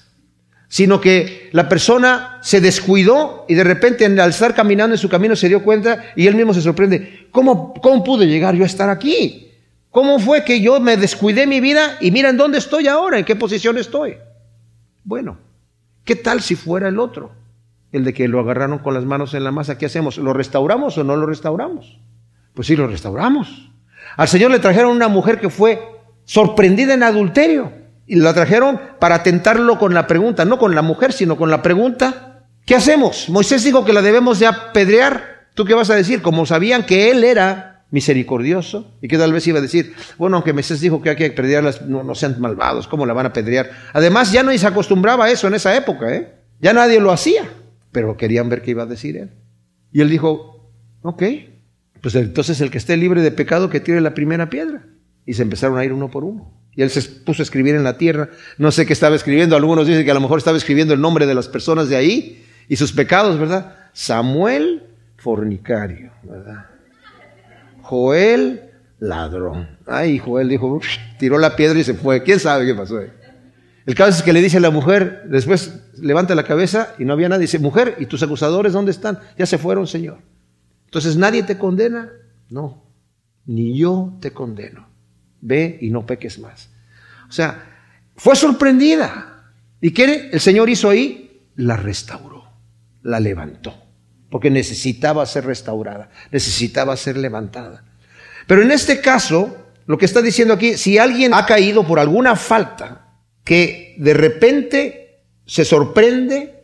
sino 0.76 1.00
que 1.00 1.48
la 1.54 1.70
persona 1.70 2.38
se 2.42 2.60
descuidó 2.60 3.46
y 3.48 3.54
de 3.54 3.64
repente 3.64 4.06
al 4.06 4.30
estar 4.30 4.54
caminando 4.54 4.94
en 4.94 5.00
su 5.00 5.08
camino 5.08 5.34
se 5.38 5.48
dio 5.48 5.64
cuenta 5.64 6.04
y 6.18 6.28
él 6.28 6.36
mismo 6.36 6.54
se 6.54 6.62
sorprende, 6.62 7.30
¿cómo, 7.32 7.74
cómo 7.76 8.04
pude 8.04 8.28
llegar 8.28 8.56
yo 8.56 8.64
a 8.64 8.66
estar 8.66 8.90
aquí? 8.90 9.54
¿Cómo 9.90 10.20
fue 10.20 10.44
que 10.44 10.60
yo 10.60 10.82
me 10.82 10.98
descuidé 10.98 11.48
mi 11.48 11.62
vida 11.62 11.96
y 12.02 12.12
mira 12.12 12.30
en 12.30 12.36
dónde 12.36 12.58
estoy 12.58 12.90
ahora, 12.90 13.18
en 13.18 13.24
qué 13.24 13.38
posición 13.38 13.78
estoy? 13.78 14.18
Bueno, 15.06 15.38
¿qué 16.04 16.18
tal 16.18 16.42
si 16.42 16.58
fuera 16.58 16.90
el 16.90 17.00
otro? 17.00 17.32
el 17.94 18.04
de 18.04 18.14
que 18.14 18.28
lo 18.28 18.42
agarraron 18.42 18.80
con 18.80 18.94
las 18.94 19.06
manos 19.06 19.34
en 19.34 19.46
la 19.46 19.54
masa, 19.54 19.78
¿qué 19.78 19.86
hacemos? 19.86 20.18
¿Lo 20.18 20.34
restauramos 20.34 20.98
o 20.98 21.06
no 21.06 21.16
lo 21.16 21.26
restauramos? 21.26 22.02
Pues 22.54 22.68
sí, 22.68 22.76
lo 22.76 22.88
restauramos. 22.88 23.72
Al 24.18 24.28
Señor 24.28 24.52
le 24.52 24.60
trajeron 24.60 24.92
una 24.94 25.08
mujer 25.08 25.40
que 25.40 25.50
fue 25.50 25.82
sorprendida 26.26 26.96
en 26.96 27.04
adulterio 27.04 27.85
y 28.06 28.16
la 28.16 28.34
trajeron 28.34 28.80
para 29.00 29.24
tentarlo 29.24 29.80
con 29.80 29.94
la 29.94 30.08
pregunta, 30.08 30.46
no 30.46 30.58
con 30.58 30.76
la 30.76 30.82
mujer, 30.82 31.14
sino 31.14 31.38
con 31.38 31.50
la 31.50 31.62
pregunta, 31.62 32.46
¿qué 32.66 32.76
hacemos? 32.76 33.30
Moisés 33.30 33.64
dijo 33.64 33.86
que 33.86 33.94
la 33.94 34.02
debemos 34.02 34.40
de 34.40 34.48
apedrear. 34.48 35.48
¿Tú 35.54 35.66
qué 35.66 35.74
vas 35.74 35.90
a 35.90 35.96
decir? 35.96 36.22
Como 36.22 36.46
sabían 36.46 36.86
que 36.86 37.12
él 37.12 37.24
era 37.24 37.86
misericordioso 37.92 38.98
y 39.02 39.08
que 39.08 39.18
tal 39.18 39.32
vez 39.32 39.48
iba 39.48 39.60
a 39.60 39.62
decir, 39.62 39.94
bueno, 40.18 40.38
aunque 40.38 40.54
Moisés 40.54 40.82
dijo 40.82 41.02
que 41.02 41.12
hay 41.12 41.16
que 41.16 41.28
apedrearlas, 41.28 41.84
no, 41.84 42.14
sean 42.16 42.36
malvados, 42.40 42.88
¿cómo 42.88 43.06
la 43.06 43.14
van 43.14 43.28
a 43.28 43.30
apedrear? 43.30 43.70
Además, 43.94 44.32
ya 44.32 44.44
no 44.44 44.56
se 44.58 44.68
acostumbraba 44.68 45.26
a 45.26 45.32
eso 45.32 45.48
en 45.48 45.54
esa 45.54 45.76
época, 45.76 46.14
¿eh? 46.14 46.34
Ya 46.60 46.74
nadie 46.74 47.00
lo 47.00 47.12
hacía 47.12 47.44
pero 47.96 48.18
querían 48.18 48.50
ver 48.50 48.62
qué 48.62 48.72
iba 48.72 48.84
a 48.84 48.88
decir 48.88 49.16
él. 49.16 49.32
Y 49.94 50.02
él 50.02 50.10
dijo, 50.10 50.70
ok, 51.02 51.24
pues 52.02 52.14
entonces 52.16 52.60
el 52.60 52.70
que 52.70 52.78
esté 52.78 52.98
libre 52.98 53.22
de 53.22 53.32
pecado 53.32 53.70
que 53.70 53.80
tire 53.80 54.02
la 54.02 54.14
primera 54.14 54.50
piedra. 54.50 54.86
Y 55.26 55.36
se 55.36 55.44
empezaron 55.44 55.78
a 55.78 55.86
ir 55.86 55.94
uno 55.94 56.12
por 56.12 56.26
uno. 56.26 56.52
Y 56.76 56.82
él 56.82 56.90
se 56.90 57.02
puso 57.02 57.42
a 57.42 57.44
escribir 57.44 57.76
en 57.76 57.84
la 57.84 57.98
tierra. 57.98 58.30
No 58.58 58.72
sé 58.72 58.86
qué 58.86 58.94
estaba 58.94 59.16
escribiendo. 59.16 59.56
Algunos 59.56 59.88
dicen 59.88 60.04
que 60.04 60.12
a 60.12 60.16
lo 60.16 60.20
mejor 60.20 60.38
estaba 60.40 60.58
escribiendo 60.58 60.94
el 60.94 61.02
nombre 61.02 61.26
de 61.26 61.34
las 61.34 61.48
personas 61.48 61.90
de 61.90 61.96
ahí 61.96 62.44
y 62.68 62.76
sus 62.76 62.92
pecados, 62.92 63.40
¿verdad? 63.40 63.76
Samuel, 63.94 64.84
fornicario, 65.18 66.12
¿verdad? 66.24 66.66
Joel, 67.82 68.72
ladrón. 69.00 69.78
Ay, 69.86 70.20
Joel 70.20 70.50
dijo, 70.50 70.82
tiró 71.20 71.38
la 71.38 71.56
piedra 71.56 71.80
y 71.80 71.84
se 71.84 71.94
fue. 71.94 72.24
¿Quién 72.24 72.40
sabe 72.40 72.66
qué 72.66 72.76
pasó? 72.76 73.00
El 73.86 73.96
caso 73.96 74.18
es 74.18 74.24
que 74.24 74.34
le 74.34 74.42
dice 74.42 74.58
a 74.58 74.62
la 74.62 74.72
mujer, 74.72 75.24
después 75.28 75.80
levanta 76.02 76.34
la 76.36 76.44
cabeza 76.44 76.96
y 76.98 77.06
no 77.06 77.14
había 77.14 77.30
nadie. 77.30 77.42
Dice, 77.44 77.60
mujer, 77.60 77.96
¿y 78.00 78.08
tus 78.08 78.24
acusadores 78.24 78.74
dónde 78.74 78.92
están? 78.92 79.20
Ya 79.38 79.46
se 79.46 79.58
fueron, 79.58 79.86
Señor. 79.86 80.18
Entonces, 80.86 81.16
¿nadie 81.16 81.44
te 81.44 81.58
condena? 81.58 82.12
No, 82.50 82.84
ni 83.46 83.78
yo 83.78 84.18
te 84.20 84.32
condeno. 84.32 84.85
Ve 85.46 85.78
y 85.80 85.92
no 85.92 86.08
peques 86.08 86.40
más. 86.40 86.70
O 87.30 87.32
sea, 87.32 87.64
fue 88.16 88.36
sorprendida. 88.36 89.52
¿Y 89.80 89.92
qué 89.92 90.32
el 90.32 90.40
Señor 90.40 90.70
hizo 90.70 90.90
ahí? 90.90 91.44
La 91.56 91.78
restauró, 91.78 92.46
la 93.04 93.20
levantó, 93.20 93.76
porque 94.32 94.50
necesitaba 94.50 95.24
ser 95.28 95.46
restaurada, 95.46 96.10
necesitaba 96.32 96.98
ser 96.98 97.18
levantada. 97.18 97.84
Pero 98.48 98.64
en 98.64 98.72
este 98.72 99.02
caso, 99.02 99.56
lo 99.86 100.00
que 100.00 100.06
está 100.06 100.24
diciendo 100.24 100.56
aquí, 100.56 100.78
si 100.78 100.98
alguien 100.98 101.36
ha 101.36 101.46
caído 101.46 101.86
por 101.86 102.00
alguna 102.00 102.36
falta, 102.36 103.20
que 103.44 103.96
de 104.00 104.16
repente 104.16 105.22
se 105.46 105.64
sorprende 105.64 106.64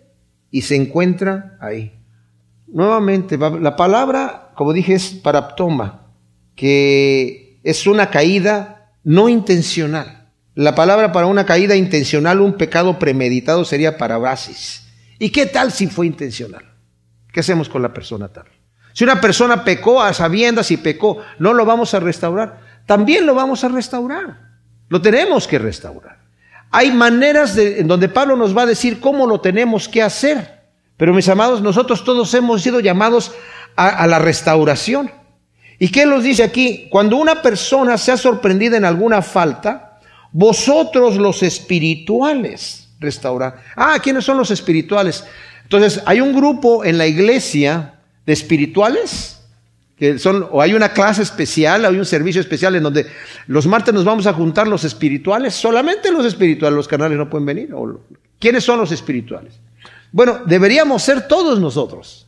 y 0.49 0.63
se 0.63 0.75
encuentra 0.75 1.57
ahí. 1.61 1.93
Nuevamente, 2.65 3.37
la 3.37 3.75
palabra, 3.75 4.51
como 4.55 4.73
dije, 4.73 4.95
es 4.95 5.09
paraptoma, 5.09 6.07
que 6.55 7.40
es 7.63 7.88
una 7.88 8.10
caída 8.10 8.91
no 9.04 9.30
intencional. 9.30 10.30
La 10.56 10.76
palabra 10.76 11.12
para 11.12 11.28
una 11.28 11.45
caída 11.45 11.76
intencional, 11.76 12.41
un 12.41 12.54
pecado 12.54 13.00
premeditado 13.00 13.63
sería 13.63 13.97
parabasis. 13.97 14.84
¿Y 15.17 15.30
qué 15.30 15.45
tal 15.45 15.71
si 15.71 15.88
fue 15.88 16.08
intencional? 16.08 16.65
¿Qué 17.32 17.39
hacemos 17.39 17.69
con 17.69 17.82
la 17.82 17.93
persona 17.93 18.28
tal? 18.28 18.45
Si 18.93 19.04
una 19.04 19.21
persona 19.21 19.63
pecó 19.63 20.02
a 20.02 20.13
sabiendas 20.13 20.71
y 20.71 20.78
pecó, 20.78 21.19
no 21.39 21.54
lo 21.54 21.65
vamos 21.65 21.93
a 21.93 22.00
restaurar. 22.00 22.60
También 22.86 23.26
lo 23.26 23.34
vamos 23.34 23.63
a 23.63 23.69
restaurar. 23.69 24.52
Lo 24.89 25.02
tenemos 25.02 25.47
que 25.47 25.58
restaurar. 25.58 26.19
Hay 26.71 26.91
maneras 26.91 27.56
de, 27.56 27.80
en 27.80 27.88
donde 27.88 28.10
Pablo 28.10 28.36
nos 28.36 28.56
va 28.56 28.63
a 28.63 28.65
decir 28.65 29.00
cómo 29.00 29.28
lo 29.28 29.39
tenemos 29.39 29.88
que 29.88 30.02
hacer. 30.02 30.62
Pero 30.97 31.13
mis 31.13 31.30
amados, 31.30 31.62
nosotros 31.62 32.04
todos 32.04 32.34
hemos 32.34 32.62
sido 32.62 32.82
llamados 32.82 33.34
a, 33.76 33.88
a 33.88 34.08
la 34.08 34.19
restauración. 34.19 35.12
¿Y 35.81 35.89
qué 35.89 36.05
nos 36.05 36.23
dice 36.23 36.43
aquí? 36.43 36.85
Cuando 36.91 37.17
una 37.17 37.41
persona 37.41 37.97
se 37.97 38.11
ha 38.11 38.17
sorprendido 38.17 38.75
en 38.75 38.85
alguna 38.85 39.23
falta, 39.23 39.97
vosotros 40.31 41.17
los 41.17 41.41
espirituales 41.41 42.87
restaurar. 42.99 43.63
Ah, 43.75 43.97
¿quiénes 43.99 44.23
son 44.23 44.37
los 44.37 44.51
espirituales? 44.51 45.25
Entonces, 45.63 46.03
hay 46.05 46.21
un 46.21 46.35
grupo 46.35 46.85
en 46.85 46.99
la 46.99 47.07
iglesia 47.07 47.95
de 48.27 48.31
espirituales 48.31 49.41
que 49.97 50.19
son, 50.19 50.47
o 50.51 50.61
hay 50.61 50.75
una 50.75 50.93
clase 50.93 51.23
especial, 51.23 51.83
hay 51.83 51.97
un 51.97 52.05
servicio 52.05 52.41
especial 52.41 52.75
en 52.75 52.83
donde 52.83 53.07
los 53.47 53.65
martes 53.65 53.91
nos 53.91 54.05
vamos 54.05 54.27
a 54.27 54.33
juntar 54.33 54.67
los 54.67 54.83
espirituales, 54.83 55.55
solamente 55.55 56.11
los 56.11 56.27
espirituales, 56.27 56.75
los 56.75 56.87
canales 56.87 57.17
no 57.17 57.27
pueden 57.27 57.47
venir. 57.47 57.73
¿Quiénes 58.37 58.63
son 58.63 58.77
los 58.77 58.91
espirituales? 58.91 59.59
Bueno, 60.11 60.41
deberíamos 60.45 61.01
ser 61.01 61.27
todos 61.27 61.59
nosotros. 61.59 62.20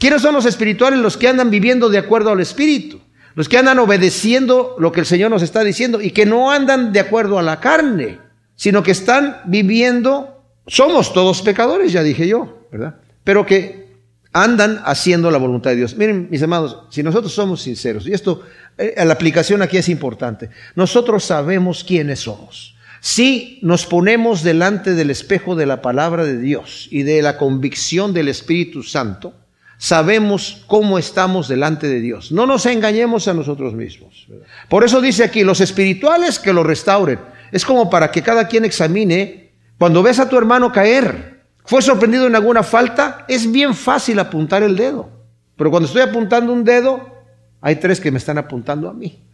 ¿Quiénes 0.00 0.22
son 0.22 0.34
los 0.34 0.46
espirituales? 0.46 0.98
Los 0.98 1.18
que 1.18 1.28
andan 1.28 1.50
viviendo 1.50 1.90
de 1.90 1.98
acuerdo 1.98 2.30
al 2.30 2.40
Espíritu, 2.40 3.00
los 3.34 3.50
que 3.50 3.58
andan 3.58 3.78
obedeciendo 3.78 4.74
lo 4.78 4.92
que 4.92 5.00
el 5.00 5.06
Señor 5.06 5.30
nos 5.30 5.42
está 5.42 5.62
diciendo 5.62 6.00
y 6.00 6.12
que 6.12 6.24
no 6.24 6.50
andan 6.50 6.90
de 6.90 7.00
acuerdo 7.00 7.38
a 7.38 7.42
la 7.42 7.60
carne, 7.60 8.18
sino 8.56 8.82
que 8.82 8.92
están 8.92 9.42
viviendo, 9.44 10.42
somos 10.66 11.12
todos 11.12 11.42
pecadores, 11.42 11.92
ya 11.92 12.02
dije 12.02 12.26
yo, 12.26 12.66
¿verdad? 12.72 12.96
Pero 13.24 13.44
que 13.44 13.90
andan 14.32 14.80
haciendo 14.86 15.30
la 15.30 15.36
voluntad 15.36 15.70
de 15.70 15.76
Dios. 15.76 15.94
Miren, 15.94 16.28
mis 16.30 16.42
amados, 16.42 16.78
si 16.88 17.02
nosotros 17.02 17.34
somos 17.34 17.60
sinceros, 17.60 18.06
y 18.06 18.14
esto, 18.14 18.42
eh, 18.78 18.94
la 19.04 19.12
aplicación 19.12 19.60
aquí 19.60 19.76
es 19.76 19.90
importante, 19.90 20.48
nosotros 20.76 21.24
sabemos 21.24 21.84
quiénes 21.84 22.20
somos. 22.20 22.74
Si 23.02 23.58
nos 23.60 23.84
ponemos 23.84 24.42
delante 24.42 24.94
del 24.94 25.10
espejo 25.10 25.56
de 25.56 25.66
la 25.66 25.82
palabra 25.82 26.24
de 26.24 26.38
Dios 26.38 26.88
y 26.90 27.02
de 27.02 27.20
la 27.20 27.36
convicción 27.36 28.14
del 28.14 28.28
Espíritu 28.28 28.82
Santo, 28.82 29.34
sabemos 29.80 30.62
cómo 30.66 30.98
estamos 30.98 31.48
delante 31.48 31.88
de 31.88 32.00
Dios. 32.00 32.32
No 32.32 32.44
nos 32.44 32.66
engañemos 32.66 33.28
a 33.28 33.34
nosotros 33.34 33.72
mismos. 33.72 34.28
Por 34.68 34.84
eso 34.84 35.00
dice 35.00 35.24
aquí, 35.24 35.42
los 35.42 35.62
espirituales 35.62 36.38
que 36.38 36.52
lo 36.52 36.62
restauren. 36.62 37.18
Es 37.50 37.64
como 37.64 37.88
para 37.88 38.10
que 38.10 38.20
cada 38.20 38.46
quien 38.46 38.66
examine, 38.66 39.52
cuando 39.78 40.02
ves 40.02 40.18
a 40.20 40.28
tu 40.28 40.36
hermano 40.36 40.70
caer, 40.70 41.44
fue 41.64 41.80
sorprendido 41.80 42.26
en 42.26 42.36
alguna 42.36 42.62
falta, 42.62 43.24
es 43.26 43.50
bien 43.50 43.74
fácil 43.74 44.18
apuntar 44.18 44.62
el 44.62 44.76
dedo. 44.76 45.08
Pero 45.56 45.70
cuando 45.70 45.86
estoy 45.86 46.02
apuntando 46.02 46.52
un 46.52 46.62
dedo, 46.62 47.14
hay 47.62 47.76
tres 47.76 48.00
que 48.00 48.10
me 48.10 48.18
están 48.18 48.36
apuntando 48.36 48.86
a 48.86 48.92
mí. 48.92 49.24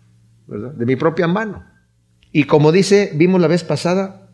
De 0.47 0.87
mi 0.87 0.95
propia 0.95 1.27
mano. 1.27 1.65
Y 2.31 2.45
como 2.45 2.71
dice, 2.71 3.11
vimos 3.15 3.41
la 3.41 3.49
vez 3.49 3.65
pasada, 3.65 4.29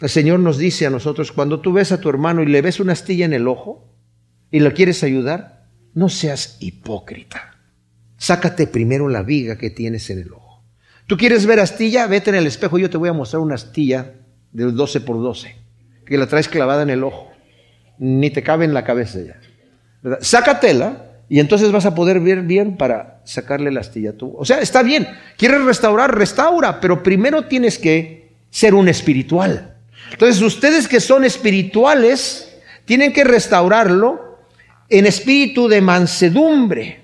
el 0.00 0.08
Señor 0.08 0.40
nos 0.40 0.58
dice 0.58 0.86
a 0.86 0.90
nosotros, 0.90 1.30
cuando 1.30 1.60
tú 1.60 1.72
ves 1.72 1.92
a 1.92 2.00
tu 2.00 2.08
hermano 2.08 2.42
y 2.42 2.46
le 2.46 2.62
ves 2.62 2.80
una 2.80 2.94
astilla 2.94 3.26
en 3.26 3.32
el 3.32 3.46
ojo 3.46 3.91
y 4.52 4.60
lo 4.60 4.72
quieres 4.72 5.02
ayudar, 5.02 5.66
no 5.94 6.08
seas 6.08 6.58
hipócrita. 6.60 7.56
Sácate 8.16 8.68
primero 8.68 9.08
la 9.08 9.24
viga 9.24 9.58
que 9.58 9.70
tienes 9.70 10.08
en 10.10 10.20
el 10.20 10.32
ojo. 10.32 10.62
¿Tú 11.08 11.16
quieres 11.16 11.46
ver 11.46 11.58
astilla? 11.58 12.06
Vete 12.06 12.30
en 12.30 12.36
el 12.36 12.46
espejo, 12.46 12.78
yo 12.78 12.88
te 12.88 12.96
voy 12.96 13.08
a 13.08 13.12
mostrar 13.12 13.42
una 13.42 13.56
astilla 13.56 14.12
de 14.52 14.70
12 14.70 15.00
por 15.00 15.16
12, 15.16 15.56
que 16.06 16.16
la 16.16 16.28
traes 16.28 16.46
clavada 16.46 16.84
en 16.84 16.90
el 16.90 17.02
ojo 17.02 17.32
ni 18.04 18.30
te 18.30 18.42
cabe 18.42 18.64
en 18.64 18.74
la 18.74 18.82
cabeza 18.82 19.20
ya. 19.20 19.38
Sácatela 20.20 21.20
y 21.28 21.38
entonces 21.38 21.70
vas 21.70 21.86
a 21.86 21.94
poder 21.94 22.18
ver 22.18 22.42
bien 22.42 22.76
para 22.76 23.20
sacarle 23.24 23.70
la 23.70 23.80
astilla 23.80 24.16
tú. 24.16 24.34
O 24.36 24.44
sea, 24.44 24.58
está 24.58 24.82
bien, 24.82 25.06
quieres 25.38 25.62
restaurar, 25.64 26.16
restaura, 26.16 26.80
pero 26.80 27.02
primero 27.04 27.46
tienes 27.46 27.78
que 27.78 28.34
ser 28.50 28.74
un 28.74 28.88
espiritual. 28.88 29.76
Entonces, 30.10 30.42
ustedes 30.42 30.88
que 30.88 30.98
son 30.98 31.24
espirituales, 31.24 32.52
tienen 32.84 33.12
que 33.12 33.22
restaurarlo 33.22 34.31
en 34.92 35.06
espíritu 35.06 35.68
de 35.68 35.80
mansedumbre. 35.80 37.00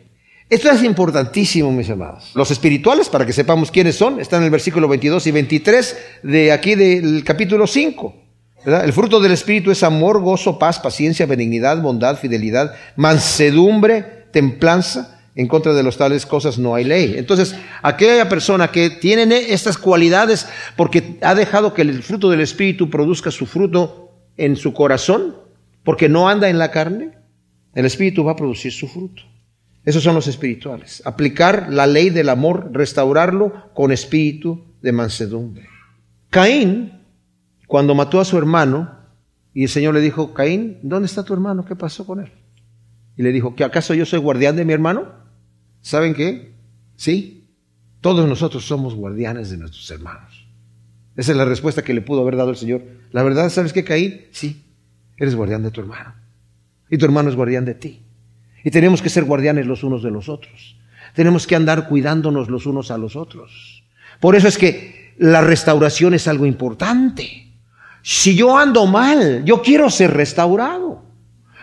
Esto 0.51 0.71
es 0.71 0.83
importantísimo, 0.83 1.73
mis 1.73 1.89
amados. 1.89 2.31
Los 2.35 2.51
espirituales, 2.51 3.09
para 3.09 3.25
que 3.25 3.33
sepamos 3.33 3.71
quiénes 3.71 3.97
son, 3.97 4.21
están 4.21 4.41
en 4.41 4.45
el 4.45 4.51
versículo 4.51 4.89
22 4.89 5.27
y 5.27 5.31
23 5.31 5.99
de 6.23 6.53
aquí 6.53 6.75
del 6.75 7.25
capítulo 7.25 7.67
5. 7.67 8.15
El 8.67 8.93
fruto 8.93 9.21
del 9.21 9.33
Espíritu 9.33 9.71
es 9.71 9.83
amor, 9.83 10.21
gozo, 10.21 10.59
paz, 10.59 10.79
paciencia, 10.79 11.25
benignidad, 11.25 11.81
bondad, 11.81 12.19
fidelidad, 12.19 12.75
mansedumbre, 12.97 14.27
templanza. 14.33 15.15
En 15.35 15.47
contra 15.47 15.73
de 15.73 15.85
los 15.85 15.97
tales 15.97 16.27
cosas 16.27 16.59
no 16.59 16.75
hay 16.75 16.85
ley. 16.85 17.15
Entonces, 17.17 17.55
aquella 17.83 18.29
persona 18.29 18.73
que 18.73 18.91
tiene 18.91 19.53
estas 19.53 19.79
cualidades 19.79 20.47
porque 20.77 21.17
ha 21.23 21.35
dejado 21.35 21.73
que 21.73 21.83
el 21.83 22.03
fruto 22.03 22.29
del 22.29 22.41
Espíritu 22.41 22.91
produzca 22.91 23.31
su 23.31 23.47
fruto 23.47 24.11
en 24.37 24.57
su 24.57 24.75
corazón, 24.75 25.37
porque 25.85 26.09
no 26.09 26.29
anda 26.29 26.49
en 26.49 26.59
la 26.59 26.73
carne, 26.73 27.19
el 27.75 27.87
Espíritu 27.87 28.25
va 28.25 28.33
a 28.33 28.37
producir 28.37 28.73
su 28.73 28.89
fruto. 28.89 29.23
Esos 29.85 30.03
son 30.03 30.15
los 30.15 30.27
espirituales. 30.27 31.03
Aplicar 31.07 31.73
la 31.73 31.87
ley 31.87 32.11
del 32.11 32.29
amor, 32.29 32.71
restaurarlo 32.73 33.73
con 33.75 33.91
espíritu 33.91 34.67
de 34.83 34.93
mansedumbre. 34.93 35.67
Caín 36.29 36.93
cuando 37.67 37.95
mató 37.95 38.21
a 38.21 38.25
su 38.25 38.37
hermano, 38.37 38.99
y 39.55 39.63
el 39.65 39.69
Señor 39.69 39.95
le 39.95 40.01
dijo, 40.01 40.35
Caín, 40.35 40.79
¿dónde 40.83 41.07
está 41.07 41.25
tu 41.25 41.33
hermano? 41.33 41.65
¿Qué 41.65 41.75
pasó 41.75 42.07
con 42.07 42.21
él? 42.21 42.33
Y 43.17 43.23
le 43.23 43.33
dijo, 43.33 43.55
¿que 43.55 43.65
acaso 43.65 43.95
yo 43.95 44.07
soy 44.07 44.19
guardián 44.19 44.57
de 44.57 44.65
mi 44.65 44.73
hermano? 44.73 45.09
¿Saben 45.81 46.15
qué? 46.15 46.55
Sí, 46.97 47.49
todos 48.01 48.29
nosotros 48.29 48.65
somos 48.67 48.95
guardianes 48.95 49.51
de 49.51 49.57
nuestros 49.57 49.91
hermanos. 49.91 50.47
Esa 51.17 51.33
es 51.33 51.39
la 51.39 51.45
respuesta 51.45 51.83
que 51.83 51.95
le 51.95 52.01
pudo 52.01 52.21
haber 52.21 52.37
dado 52.37 52.51
el 52.51 52.57
Señor. 52.57 52.83
La 53.11 53.23
verdad, 53.23 53.49
¿sabes 53.49 53.73
qué, 53.73 53.85
Caín? 53.85 54.27
Sí, 54.31 54.65
eres 55.17 55.35
guardián 55.35 55.63
de 55.63 55.71
tu 55.71 55.81
hermano. 55.81 56.15
Y 56.91 56.99
tu 56.99 57.05
hermano 57.05 57.29
es 57.29 57.37
guardián 57.37 57.65
de 57.65 57.75
ti. 57.75 58.03
Y 58.65 58.71
tenemos 58.71 59.03
que 59.03 59.11
ser 59.11 59.25
guardianes 59.25 59.67
los 59.67 59.83
unos 59.85 60.03
de 60.03 60.11
los 60.11 60.29
otros. 60.29 60.77
Tenemos 61.15 61.47
que 61.47 61.57
andar 61.57 61.89
cuidándonos 61.89 62.49
los 62.49 62.67
unos 62.67 62.91
a 62.91 62.99
los 62.99 63.17
otros. 63.17 63.85
Por 64.21 64.37
eso 64.37 64.49
es 64.49 64.59
que 64.59 65.15
la 65.19 65.41
restauración 65.41 66.15
es 66.15 66.29
algo 66.29 66.47
importante. 66.47 67.53
Si 68.03 68.37
yo 68.37 68.57
ando 68.57 68.87
mal, 68.87 69.45
yo 69.45 69.63
quiero 69.63 69.91
ser 69.91 70.13
restaurado. 70.15 71.03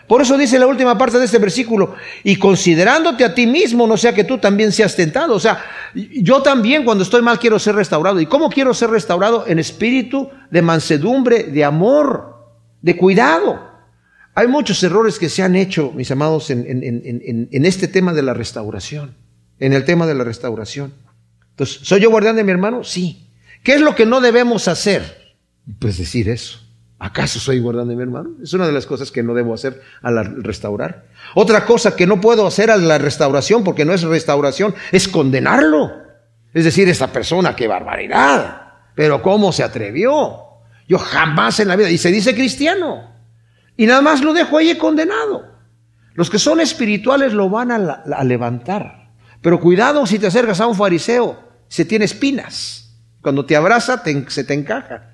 Por 0.08 0.22
eso 0.22 0.38
dice 0.38 0.60
la 0.60 0.68
última 0.68 0.98
parte 0.98 1.18
de 1.18 1.26
este 1.26 1.40
versículo, 1.40 1.96
y 2.24 2.36
considerándote 2.36 3.26
a 3.26 3.34
ti 3.34 3.48
mismo, 3.48 3.88
no 3.88 3.98
sea 3.98 4.14
que 4.14 4.24
tú 4.24 4.38
también 4.38 4.72
seas 4.72 4.96
tentado. 4.96 5.34
O 5.34 5.40
sea, 5.40 5.64
yo 5.96 6.44
también 6.44 6.84
cuando 6.84 7.04
estoy 7.04 7.24
mal 7.24 7.40
quiero 7.40 7.58
ser 7.58 7.76
restaurado. 7.76 8.20
¿Y 8.22 8.28
cómo 8.28 8.50
quiero 8.50 8.74
ser 8.74 8.92
restaurado? 8.92 9.46
En 9.48 9.58
espíritu 9.58 10.30
de 10.52 10.62
mansedumbre, 10.62 11.46
de 11.46 11.64
amor, 11.64 12.36
de 12.82 12.96
cuidado. 12.96 13.75
Hay 14.36 14.48
muchos 14.48 14.84
errores 14.84 15.18
que 15.18 15.30
se 15.30 15.44
han 15.44 15.56
hecho, 15.56 15.94
mis 15.96 16.12
amados, 16.12 16.50
en, 16.50 17.50
este 17.52 17.88
tema 17.88 18.14
de 18.14 18.22
la 18.22 18.34
restauración. 18.34 19.16
En 19.60 19.72
el 19.72 19.86
tema 19.86 20.06
de 20.06 20.14
la 20.14 20.26
restauración. 20.26 20.94
Entonces, 21.52 21.80
¿soy 21.84 22.02
yo 22.02 22.10
guardián 22.10 22.36
de 22.36 22.44
mi 22.44 22.52
hermano? 22.52 22.84
Sí. 22.84 23.30
¿Qué 23.64 23.76
es 23.76 23.82
lo 23.82 23.96
que 23.96 24.06
no 24.06 24.20
debemos 24.20 24.68
hacer? 24.68 25.38
Pues 25.80 25.98
decir 25.98 26.28
eso. 26.28 26.60
¿Acaso 27.00 27.40
soy 27.40 27.60
guardando 27.60 27.92
de 27.92 27.96
mi 27.96 28.04
hermano? 28.04 28.32
Es 28.44 28.54
una 28.54 28.68
de 28.68 28.74
las 28.74 28.86
cosas 28.86 29.10
que 29.10 29.24
no 29.24 29.34
debo 29.34 29.54
hacer 29.54 29.82
al 30.02 30.44
restaurar. 30.44 31.06
Otra 31.34 31.66
cosa 31.66 31.96
que 31.96 32.06
no 32.06 32.20
puedo 32.20 32.46
hacer 32.46 32.70
a 32.72 32.78
la 32.78 32.98
restauración, 32.98 33.64
porque 33.64 33.86
no 33.86 33.94
es 33.94 34.04
restauración, 34.04 34.76
es 34.92 35.08
condenarlo. 35.08 35.92
Es 36.54 36.66
decir, 36.66 36.90
esta 36.90 37.08
persona, 37.08 37.56
qué 37.56 37.68
barbaridad. 37.68 38.74
Pero 38.96 39.22
¿cómo 39.22 39.54
se 39.54 39.64
atrevió? 39.64 40.40
Yo 40.88 40.98
jamás 40.98 41.60
en 41.62 41.70
la 41.70 41.78
vida, 41.78 41.90
y 41.90 41.98
se 41.98 42.12
dice 42.12 42.36
cristiano. 42.36 43.15
Y 43.78 43.86
nada 43.86 44.02
más 44.02 44.24
lo 44.24 44.34
dejo 44.34 44.58
ahí 44.58 44.78
condenado. 44.78 45.56
Los 46.14 46.30
que 46.30 46.40
son 46.40 46.62
espirituales 46.62 47.34
lo 47.34 47.50
van 47.50 47.72
a, 47.72 48.24
levantar. 48.24 49.10
Pero 49.42 49.60
cuidado 49.60 50.06
si 50.06 50.18
te 50.18 50.28
acercas 50.28 50.62
a 50.62 50.68
un 50.68 50.76
fariseo, 50.76 51.38
se 51.68 51.86
tiene 51.86 52.06
espinas. 52.06 52.98
Cuando 53.22 53.46
te 53.46 53.56
abraza, 53.56 54.02
se 54.28 54.44
te 54.44 54.54
encaja. 54.54 55.12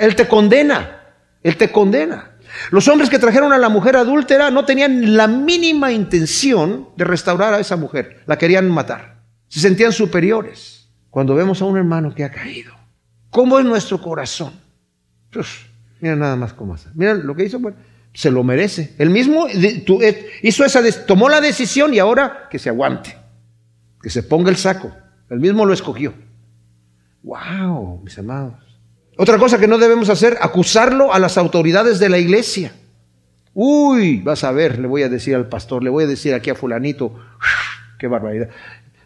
Él 0.00 0.14
te 0.14 0.28
condena, 0.28 1.00
Él 1.42 1.56
te 1.56 1.70
condena. 1.70 2.36
Los 2.70 2.88
hombres 2.88 3.10
que 3.10 3.18
trajeron 3.18 3.52
a 3.52 3.58
la 3.58 3.68
mujer 3.68 3.96
adúltera 3.96 4.50
no 4.50 4.64
tenían 4.64 5.16
la 5.16 5.26
mínima 5.26 5.92
intención 5.92 6.90
de 6.96 7.04
restaurar 7.04 7.54
a 7.54 7.60
esa 7.60 7.76
mujer, 7.76 8.22
la 8.26 8.38
querían 8.38 8.70
matar. 8.70 9.22
Se 9.48 9.60
sentían 9.60 9.92
superiores. 9.92 10.88
Cuando 11.10 11.34
vemos 11.34 11.62
a 11.62 11.64
un 11.64 11.76
hermano 11.76 12.14
que 12.14 12.24
ha 12.24 12.30
caído, 12.30 12.74
¿cómo 13.30 13.58
es 13.58 13.64
nuestro 13.64 14.00
corazón? 14.00 14.52
Pues, 15.32 15.48
mira 16.00 16.14
nada 16.14 16.36
más 16.36 16.52
cómo 16.52 16.74
hace. 16.74 16.88
Mira 16.94 17.14
lo 17.14 17.34
que 17.34 17.44
hizo, 17.44 17.58
se 18.16 18.30
lo 18.30 18.42
merece. 18.42 18.94
Él 18.96 19.10
mismo 19.10 19.46
eh, 19.46 20.30
hizo 20.42 20.64
esa, 20.64 20.80
tomó 21.04 21.28
la 21.28 21.42
decisión 21.42 21.92
y 21.92 21.98
ahora 21.98 22.48
que 22.50 22.58
se 22.58 22.70
aguante, 22.70 23.14
que 24.00 24.08
se 24.08 24.22
ponga 24.22 24.48
el 24.48 24.56
saco. 24.56 24.90
Él 25.28 25.38
mismo 25.38 25.66
lo 25.66 25.74
escogió. 25.74 26.14
¡Wow, 27.22 28.00
mis 28.02 28.18
amados! 28.18 28.54
Otra 29.18 29.36
cosa 29.36 29.58
que 29.58 29.68
no 29.68 29.76
debemos 29.76 30.08
hacer, 30.08 30.38
acusarlo 30.40 31.12
a 31.12 31.18
las 31.18 31.36
autoridades 31.36 31.98
de 31.98 32.08
la 32.08 32.16
iglesia. 32.16 32.72
Uy, 33.52 34.22
vas 34.22 34.44
a 34.44 34.52
ver, 34.52 34.78
le 34.78 34.88
voy 34.88 35.02
a 35.02 35.10
decir 35.10 35.34
al 35.34 35.50
pastor, 35.50 35.82
le 35.82 35.90
voy 35.90 36.04
a 36.04 36.06
decir 36.06 36.32
aquí 36.32 36.48
a 36.48 36.54
fulanito, 36.54 37.20
qué 37.98 38.06
barbaridad. 38.06 38.48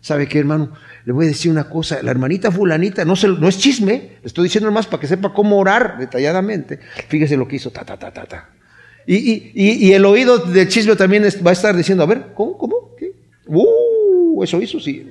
¿Sabe 0.00 0.28
qué, 0.28 0.38
hermano? 0.38 0.72
Le 1.04 1.12
voy 1.12 1.26
a 1.26 1.28
decir 1.28 1.50
una 1.50 1.64
cosa, 1.64 2.00
la 2.02 2.12
hermanita 2.12 2.52
fulanita, 2.52 3.04
no, 3.04 3.16
se, 3.16 3.26
no 3.26 3.48
es 3.48 3.58
chisme, 3.58 4.18
le 4.22 4.26
estoy 4.26 4.44
diciendo 4.44 4.70
más 4.70 4.86
para 4.86 5.00
que 5.00 5.08
sepa 5.08 5.32
cómo 5.34 5.58
orar 5.58 5.98
detalladamente. 5.98 6.78
Fíjese 7.08 7.36
lo 7.36 7.48
que 7.48 7.56
hizo, 7.56 7.72
ta, 7.72 7.84
ta, 7.84 7.98
ta, 7.98 8.12
ta, 8.12 8.24
ta. 8.24 8.59
Y, 9.12 9.92
el 9.92 10.04
oído 10.04 10.38
del 10.38 10.68
chisme 10.68 10.94
también 10.94 11.24
va 11.44 11.50
a 11.50 11.52
estar 11.52 11.76
diciendo, 11.76 12.04
a 12.04 12.06
ver, 12.06 12.26
¿cómo? 12.34 12.56
¿Cómo? 12.56 12.94
¿Qué? 12.96 13.12
Uh, 13.46 14.44
eso 14.44 14.61
hizo, 14.62 14.78
sí. 14.78 15.11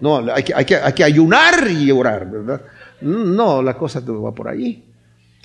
No, 0.00 0.32
hay 0.32 0.42
que, 0.42 0.54
hay, 0.54 0.64
que, 0.64 1.04
ayunar 1.04 1.70
y 1.70 1.90
orar, 1.90 2.30
¿verdad? 2.30 2.62
No, 3.02 3.62
la 3.62 3.76
cosa 3.76 4.00
va 4.00 4.34
por 4.34 4.48
allí. 4.48 4.84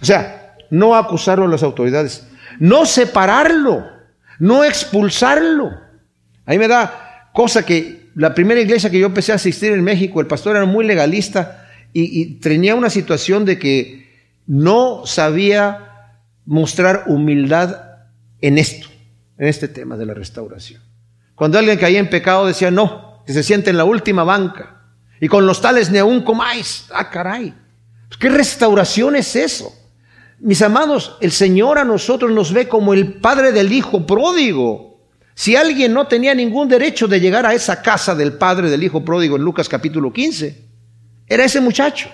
O 0.02 0.06
sea, 0.06 0.56
no 0.70 0.96
acusarlo 0.96 1.46
a 1.46 1.50
las 1.50 1.64
autoridades 1.64 2.26
no 2.60 2.86
separarlo, 2.86 3.86
no 4.40 4.64
expulsarlo. 4.64 5.72
Ahí 6.46 6.58
me 6.58 6.68
da 6.68 7.30
cosa 7.34 7.66
que 7.66 8.10
la 8.16 8.34
primera 8.34 8.60
iglesia 8.60 8.90
que 8.90 9.00
yo 9.00 9.08
empecé 9.08 9.32
a 9.32 9.36
asistir 9.36 9.72
en 9.72 9.84
México, 9.84 10.20
el 10.20 10.28
pastor 10.28 10.56
era 10.56 10.66
muy 10.66 10.86
legalista 10.86 11.70
y, 11.94 12.36
tenía 12.36 12.76
una 12.76 12.90
situación 12.90 13.46
de 13.46 13.60
que 13.60 14.10
no 14.48 15.06
sabía 15.06 15.91
mostrar 16.46 17.06
humildad 17.08 17.78
en 18.42 18.58
esto, 18.58 18.88
en 19.38 19.48
este 19.48 19.68
tema 19.68 19.98
de 19.98 20.06
la 20.06 20.14
restauración. 20.14 20.82
Cuando 21.36 21.58
alguien 21.58 21.78
caía 21.78 22.00
en 22.00 22.10
pecado 22.10 22.46
decía, 22.46 22.72
no, 22.72 23.24
que 23.26 23.34
se 23.34 23.44
siente 23.44 23.70
en 23.70 23.78
la 23.78 23.84
última 23.84 24.24
banca. 24.24 24.82
Y 25.20 25.28
con 25.28 25.46
los 25.46 25.62
tales 25.62 25.92
ni 25.92 26.00
aún 26.00 26.22
comáis. 26.22 26.88
Ah, 26.94 27.10
caray. 27.10 27.54
¿Qué 28.20 28.30
restauración 28.30 29.16
es 29.16 29.36
eso? 29.36 29.74
Mis 30.40 30.62
amados, 30.62 31.18
el 31.22 31.32
Señor 31.32 31.78
a 31.78 31.84
nosotros 31.84 32.32
nos 32.32 32.52
ve 32.52 32.68
como 32.68 32.94
el 32.94 33.14
padre 33.14 33.52
del 33.52 33.72
hijo 33.72 34.06
pródigo. 34.06 35.08
Si 35.36 35.56
alguien 35.56 35.94
no 35.94 36.08
tenía 36.08 36.34
ningún 36.34 36.68
derecho 36.68 37.08
de 37.08 37.20
llegar 37.20 37.46
a 37.46 37.54
esa 37.54 37.82
casa 37.82 38.16
del 38.16 38.34
padre 38.34 38.70
del 38.70 38.84
hijo 38.84 39.06
pródigo 39.06 39.36
en 39.36 39.44
Lucas 39.44 39.70
capítulo 39.70 40.12
15, 40.12 40.66
era 41.28 41.46
ese 41.46 41.62
muchacho. 41.62 42.10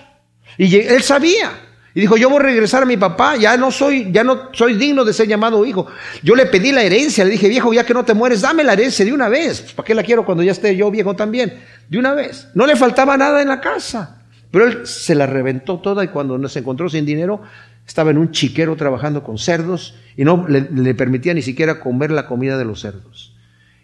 Y 0.56 0.74
él 0.76 1.02
sabía. 1.02 1.67
Y 1.94 2.00
dijo, 2.00 2.16
yo 2.16 2.28
voy 2.28 2.40
a 2.40 2.42
regresar 2.42 2.82
a 2.82 2.86
mi 2.86 2.96
papá, 2.96 3.36
ya 3.36 3.56
no 3.56 3.70
soy, 3.70 4.12
ya 4.12 4.22
no 4.22 4.50
soy 4.52 4.74
digno 4.74 5.04
de 5.04 5.12
ser 5.12 5.26
llamado 5.26 5.64
hijo. 5.64 5.86
Yo 6.22 6.36
le 6.36 6.46
pedí 6.46 6.70
la 6.70 6.82
herencia, 6.82 7.24
le 7.24 7.30
dije, 7.30 7.48
viejo, 7.48 7.72
ya 7.72 7.84
que 7.84 7.94
no 7.94 8.04
te 8.04 8.14
mueres, 8.14 8.42
dame 8.42 8.62
la 8.62 8.74
herencia 8.74 9.04
de 9.04 9.12
una 9.12 9.28
vez. 9.28 9.72
¿Para 9.72 9.86
qué 9.86 9.94
la 9.94 10.02
quiero 10.02 10.24
cuando 10.24 10.42
ya 10.42 10.52
esté 10.52 10.76
yo 10.76 10.90
viejo 10.90 11.16
también? 11.16 11.54
De 11.88 11.98
una 11.98 12.14
vez. 12.14 12.48
No 12.54 12.66
le 12.66 12.76
faltaba 12.76 13.16
nada 13.16 13.42
en 13.42 13.48
la 13.48 13.60
casa. 13.60 14.22
Pero 14.50 14.66
él 14.66 14.86
se 14.86 15.14
la 15.14 15.26
reventó 15.26 15.78
toda 15.80 16.04
y 16.04 16.08
cuando 16.08 16.48
se 16.48 16.60
encontró 16.60 16.88
sin 16.88 17.04
dinero, 17.04 17.42
estaba 17.86 18.10
en 18.10 18.18
un 18.18 18.30
chiquero 18.30 18.76
trabajando 18.76 19.22
con 19.22 19.38
cerdos 19.38 19.94
y 20.16 20.24
no 20.24 20.46
le, 20.48 20.94
permitía 20.94 21.34
ni 21.34 21.42
siquiera 21.42 21.80
comer 21.80 22.10
la 22.10 22.26
comida 22.26 22.56
de 22.58 22.64
los 22.64 22.80
cerdos. 22.80 23.34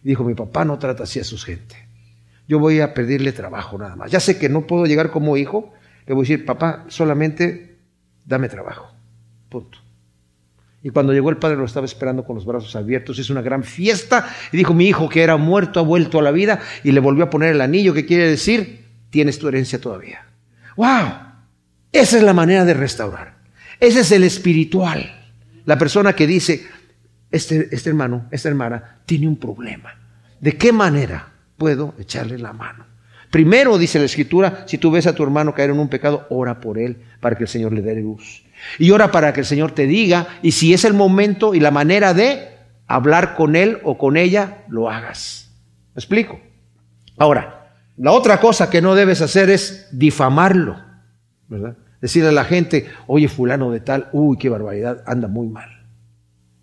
Y 0.02 0.08
dijo, 0.08 0.24
mi 0.24 0.34
papá 0.34 0.64
no 0.64 0.78
trata 0.78 1.04
así 1.04 1.20
a 1.20 1.24
su 1.24 1.38
gente. 1.38 1.76
Yo 2.46 2.58
voy 2.58 2.80
a 2.80 2.92
pedirle 2.92 3.32
trabajo 3.32 3.78
nada 3.78 3.96
más. 3.96 4.10
Ya 4.10 4.20
sé 4.20 4.38
que 4.38 4.48
no 4.48 4.66
puedo 4.66 4.84
llegar 4.84 5.10
como 5.10 5.36
hijo. 5.36 5.72
Le 6.06 6.14
voy 6.14 6.22
a 6.22 6.28
decir, 6.28 6.44
papá, 6.44 6.84
solamente 6.88 7.73
dame 8.24 8.48
trabajo. 8.48 8.90
Punto. 9.48 9.78
Y 10.82 10.90
cuando 10.90 11.14
llegó 11.14 11.30
el 11.30 11.38
padre 11.38 11.56
lo 11.56 11.64
estaba 11.64 11.86
esperando 11.86 12.24
con 12.24 12.36
los 12.36 12.44
brazos 12.44 12.76
abiertos, 12.76 13.18
hizo 13.18 13.32
una 13.32 13.40
gran 13.40 13.64
fiesta 13.64 14.28
y 14.52 14.58
dijo, 14.58 14.74
mi 14.74 14.86
hijo 14.86 15.08
que 15.08 15.22
era 15.22 15.38
muerto 15.38 15.80
ha 15.80 15.82
vuelto 15.82 16.18
a 16.18 16.22
la 16.22 16.30
vida 16.30 16.60
y 16.82 16.92
le 16.92 17.00
volvió 17.00 17.24
a 17.24 17.30
poner 17.30 17.54
el 17.54 17.62
anillo, 17.62 17.94
que 17.94 18.04
quiere 18.04 18.28
decir, 18.28 18.84
tienes 19.08 19.38
tu 19.38 19.48
herencia 19.48 19.80
todavía. 19.80 20.26
¡Wow! 20.76 21.08
Esa 21.90 22.18
es 22.18 22.22
la 22.22 22.34
manera 22.34 22.66
de 22.66 22.74
restaurar. 22.74 23.36
Ese 23.80 24.00
es 24.00 24.12
el 24.12 24.24
espiritual. 24.24 25.10
La 25.64 25.78
persona 25.78 26.12
que 26.12 26.26
dice, 26.26 26.66
este, 27.30 27.68
este 27.74 27.88
hermano, 27.88 28.26
esta 28.30 28.50
hermana 28.50 28.98
tiene 29.06 29.26
un 29.26 29.36
problema. 29.36 29.94
¿De 30.38 30.58
qué 30.58 30.70
manera 30.72 31.32
puedo 31.56 31.94
echarle 31.98 32.38
la 32.38 32.52
mano? 32.52 32.84
Primero, 33.34 33.78
dice 33.78 33.98
la 33.98 34.04
escritura, 34.04 34.62
si 34.68 34.78
tú 34.78 34.92
ves 34.92 35.08
a 35.08 35.12
tu 35.12 35.24
hermano 35.24 35.54
caer 35.54 35.70
en 35.70 35.80
un 35.80 35.88
pecado, 35.88 36.24
ora 36.30 36.60
por 36.60 36.78
él 36.78 36.98
para 37.18 37.36
que 37.36 37.42
el 37.42 37.48
Señor 37.48 37.72
le 37.72 37.82
dé 37.82 37.96
luz. 37.96 38.44
Y 38.78 38.92
ora 38.92 39.10
para 39.10 39.32
que 39.32 39.40
el 39.40 39.46
Señor 39.46 39.72
te 39.72 39.88
diga, 39.88 40.38
y 40.40 40.52
si 40.52 40.72
es 40.72 40.84
el 40.84 40.94
momento 40.94 41.52
y 41.52 41.58
la 41.58 41.72
manera 41.72 42.14
de 42.14 42.46
hablar 42.86 43.34
con 43.34 43.56
él 43.56 43.80
o 43.82 43.98
con 43.98 44.16
ella, 44.16 44.62
lo 44.68 44.88
hagas. 44.88 45.50
¿Me 45.96 45.98
explico? 45.98 46.38
Ahora, 47.18 47.74
la 47.96 48.12
otra 48.12 48.38
cosa 48.38 48.70
que 48.70 48.80
no 48.80 48.94
debes 48.94 49.20
hacer 49.20 49.50
es 49.50 49.88
difamarlo, 49.90 50.80
¿verdad? 51.48 51.76
Decirle 52.00 52.28
a 52.28 52.32
la 52.32 52.44
gente, 52.44 52.86
oye, 53.08 53.26
fulano 53.26 53.72
de 53.72 53.80
tal, 53.80 54.10
uy, 54.12 54.38
qué 54.38 54.48
barbaridad, 54.48 55.02
anda 55.08 55.26
muy 55.26 55.48
mal. 55.48 55.88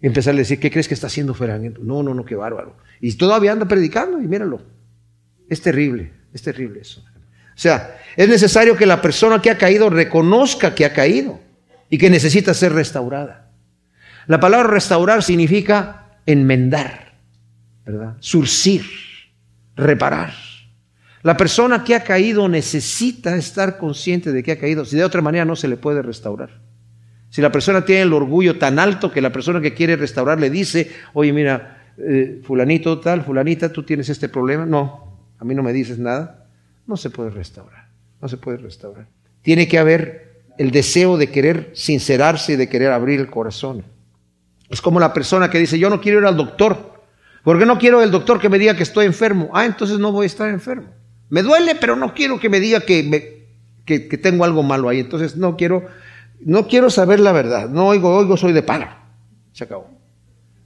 Y 0.02 0.08
empezar 0.08 0.36
a 0.36 0.38
decir, 0.38 0.58
¿qué 0.58 0.72
crees 0.72 0.88
que 0.88 0.94
está 0.94 1.08
haciendo 1.08 1.34
fulano? 1.34 1.70
No, 1.82 2.02
no, 2.02 2.14
no, 2.14 2.24
qué 2.24 2.36
bárbaro. 2.36 2.78
Y 3.02 3.12
todavía 3.18 3.52
anda 3.52 3.66
predicando 3.66 4.22
y 4.22 4.28
míralo. 4.30 4.62
Es 5.50 5.62
terrible, 5.62 6.21
es 6.34 6.42
terrible 6.42 6.82
eso. 6.82 7.02
O 7.02 7.60
sea, 7.62 8.00
es 8.16 8.28
necesario 8.28 8.76
que 8.76 8.86
la 8.86 9.02
persona 9.02 9.42
que 9.42 9.52
ha 9.52 9.58
caído 9.58 9.90
reconozca 9.90 10.74
que 10.74 10.86
ha 10.86 10.94
caído 10.94 11.40
y 11.90 11.98
que 11.98 12.10
necesita 12.10 12.54
ser 12.54 12.74
restaurada. 12.74 13.52
La 14.28 14.40
palabra 14.40 14.70
restaurar 14.70 15.24
significa 15.24 16.08
enmendar, 16.26 17.14
¿verdad? 17.86 18.16
Surcir, 18.20 18.86
reparar. 19.76 20.34
La 21.24 21.38
persona 21.38 21.84
que 21.84 21.96
ha 21.96 22.04
caído 22.04 22.48
necesita 22.50 23.36
estar 23.36 23.78
consciente 23.78 24.32
de 24.32 24.42
que 24.42 24.54
ha 24.54 24.60
caído, 24.60 24.86
si 24.86 24.96
de 24.96 25.04
otra 25.04 25.22
manera 25.22 25.46
no 25.46 25.56
se 25.56 25.68
le 25.68 25.78
puede 25.78 26.02
restaurar. 26.02 26.62
Si 27.30 27.42
la 27.42 27.52
persona 27.52 27.86
tiene 27.86 28.02
el 28.02 28.14
orgullo 28.14 28.58
tan 28.58 28.80
alto 28.80 29.12
que 29.12 29.22
la 29.22 29.32
persona 29.32 29.62
que 29.62 29.74
quiere 29.74 29.96
restaurar 29.96 30.40
le 30.40 30.50
dice, 30.50 30.92
oye, 31.14 31.32
mira, 31.32 31.94
eh, 31.98 32.42
fulanito 32.44 33.00
tal, 33.00 33.24
fulanita, 33.24 33.72
tú 33.72 33.84
tienes 33.84 34.10
este 34.10 34.30
problema, 34.30 34.66
no, 34.66 35.11
a 35.42 35.44
mí 35.44 35.56
no 35.56 35.64
me 35.64 35.74
dices 35.74 35.98
nada, 35.98 36.46
no 36.86 36.96
se 36.96 37.10
puede 37.10 37.32
restaurar, 37.32 37.90
no 38.22 38.28
se 38.28 38.38
puede 38.38 38.58
restaurar. 38.58 39.08
Tiene 39.42 39.68
que 39.68 39.80
haber 39.80 40.44
el 40.60 40.70
deseo 40.70 41.18
de 41.18 41.32
querer 41.32 41.72
sincerarse 41.74 42.54
y 42.54 42.56
de 42.58 42.70
querer 42.70 42.92
abrir 42.92 43.20
el 43.20 43.32
corazón. 43.32 43.84
Es 44.70 44.82
como 44.82 45.00
la 45.00 45.14
persona 45.14 45.50
que 45.50 45.58
dice, 45.58 45.80
yo 45.80 45.90
no 45.90 46.00
quiero 46.00 46.20
ir 46.20 46.26
al 46.26 46.38
doctor, 46.38 47.02
porque 47.44 47.66
no 47.66 47.80
quiero 47.80 48.04
el 48.04 48.12
doctor 48.12 48.40
que 48.40 48.50
me 48.50 48.60
diga 48.60 48.78
que 48.78 48.84
estoy 48.84 49.08
enfermo. 49.08 49.50
Ah, 49.52 49.66
entonces 49.66 49.98
no 49.98 50.12
voy 50.12 50.26
a 50.26 50.28
estar 50.28 50.48
enfermo. 50.48 50.90
Me 51.30 51.42
duele, 51.42 51.74
pero 51.74 51.96
no 51.96 52.14
quiero 52.14 52.40
que 52.40 52.48
me 52.48 52.60
diga 52.60 52.82
que, 52.82 53.48
que, 53.84 54.00
tengo 54.20 54.46
algo 54.46 54.62
malo 54.62 54.90
ahí. 54.90 55.00
Entonces 55.00 55.38
no 55.38 55.58
quiero, 55.58 55.88
no 56.40 56.68
quiero 56.68 56.92
saber 56.92 57.20
la 57.20 57.32
verdad. 57.32 57.68
No 57.68 57.88
oigo, 57.88 58.16
oigo, 58.16 58.38
soy 58.38 58.54
de 58.54 58.62
palo. 58.62 58.86
Se 59.54 59.64
acabó. 59.64 59.90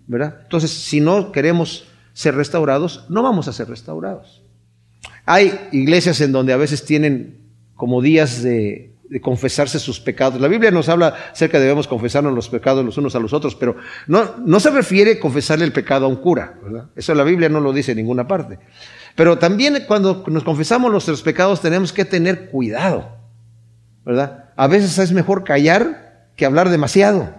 ¿Verdad? 0.06 0.40
Entonces, 0.44 0.70
si 0.70 1.00
no 1.00 1.32
queremos 1.32 1.88
ser 2.12 2.36
restaurados, 2.36 3.06
no 3.08 3.24
vamos 3.24 3.48
a 3.48 3.54
ser 3.54 3.70
restaurados. 3.70 4.45
Hay 5.26 5.70
iglesias 5.72 6.22
en 6.22 6.32
donde 6.32 6.54
a 6.54 6.58
veces 6.58 6.86
tienen 6.86 7.40
como 7.76 8.02
días 8.02 8.44
de, 8.44 8.92
confesarse 9.22 9.80
sus 9.80 10.00
pecados. 10.00 10.42
La 10.42 10.48
Biblia 10.48 10.72
nos 10.72 10.90
habla 10.90 11.16
acerca 11.32 11.58
de 11.58 11.64
debemos 11.64 11.88
confesarnos 11.88 12.34
los 12.34 12.50
pecados 12.50 12.84
los 12.84 12.98
unos 12.98 13.16
a 13.16 13.20
los 13.20 13.34
otros, 13.34 13.56
pero 13.56 13.78
no, 14.08 14.36
no 14.46 14.60
se 14.60 14.72
refiere 14.72 15.20
confesarle 15.20 15.64
el 15.64 15.72
pecado 15.72 16.06
a 16.06 16.10
un 16.10 16.18
cura. 16.18 16.60
¿verdad? 16.62 16.90
Eso 16.96 17.14
la 17.14 17.24
Biblia 17.24 17.48
no 17.48 17.62
lo 17.62 17.72
dice 17.72 17.92
en 17.92 17.98
ninguna 17.98 18.28
parte. 18.28 18.60
Pero 19.16 19.38
también 19.38 19.84
cuando 19.88 20.24
nos 20.28 20.44
confesamos 20.44 20.92
nuestros 20.92 21.22
pecados 21.22 21.62
tenemos 21.62 21.94
que 21.94 22.04
tener 22.04 22.50
cuidado, 22.50 23.10
¿verdad? 24.06 24.50
A 24.58 24.68
veces 24.68 24.98
es 24.98 25.12
mejor 25.14 25.44
callar 25.44 26.30
que 26.36 26.46
hablar 26.46 26.70
demasiado. 26.70 27.34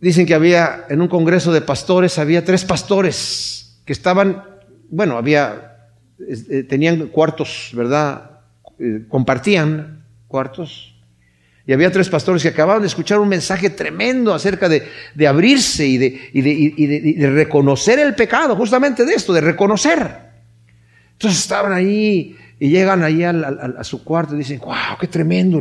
Dicen 0.00 0.26
que 0.26 0.34
había 0.34 0.86
en 0.88 1.02
un 1.02 1.08
congreso 1.08 1.52
de 1.52 1.60
pastores, 1.60 2.18
había 2.18 2.44
tres 2.44 2.64
pastores 2.64 3.80
que 3.84 3.92
estaban, 3.92 4.44
bueno, 4.90 5.16
había, 5.18 5.75
eh, 6.18 6.62
tenían 6.64 7.08
cuartos, 7.08 7.70
¿verdad? 7.74 8.30
Eh, 8.78 9.04
compartían 9.08 10.04
cuartos. 10.28 10.94
Y 11.66 11.72
había 11.72 11.90
tres 11.90 12.08
pastores 12.08 12.42
que 12.42 12.48
acababan 12.48 12.82
de 12.82 12.86
escuchar 12.86 13.18
un 13.18 13.28
mensaje 13.28 13.70
tremendo 13.70 14.32
acerca 14.32 14.68
de, 14.68 14.86
abrirse 15.26 15.86
y 15.86 15.98
de, 15.98 16.30
y 16.32 17.14
de 17.14 17.30
reconocer 17.30 17.98
el 17.98 18.14
pecado, 18.14 18.54
justamente 18.54 19.04
de 19.04 19.14
esto, 19.14 19.32
de 19.32 19.40
reconocer. 19.40 20.26
Entonces 21.12 21.40
estaban 21.40 21.72
ahí 21.72 22.36
y 22.58 22.68
llegan 22.68 23.02
ahí 23.02 23.22
a 23.22 23.84
su 23.84 24.02
cuarto 24.02 24.34
y 24.34 24.38
dicen, 24.38 24.60
wow, 24.60 24.96
qué 24.98 25.06
tremendo 25.06 25.60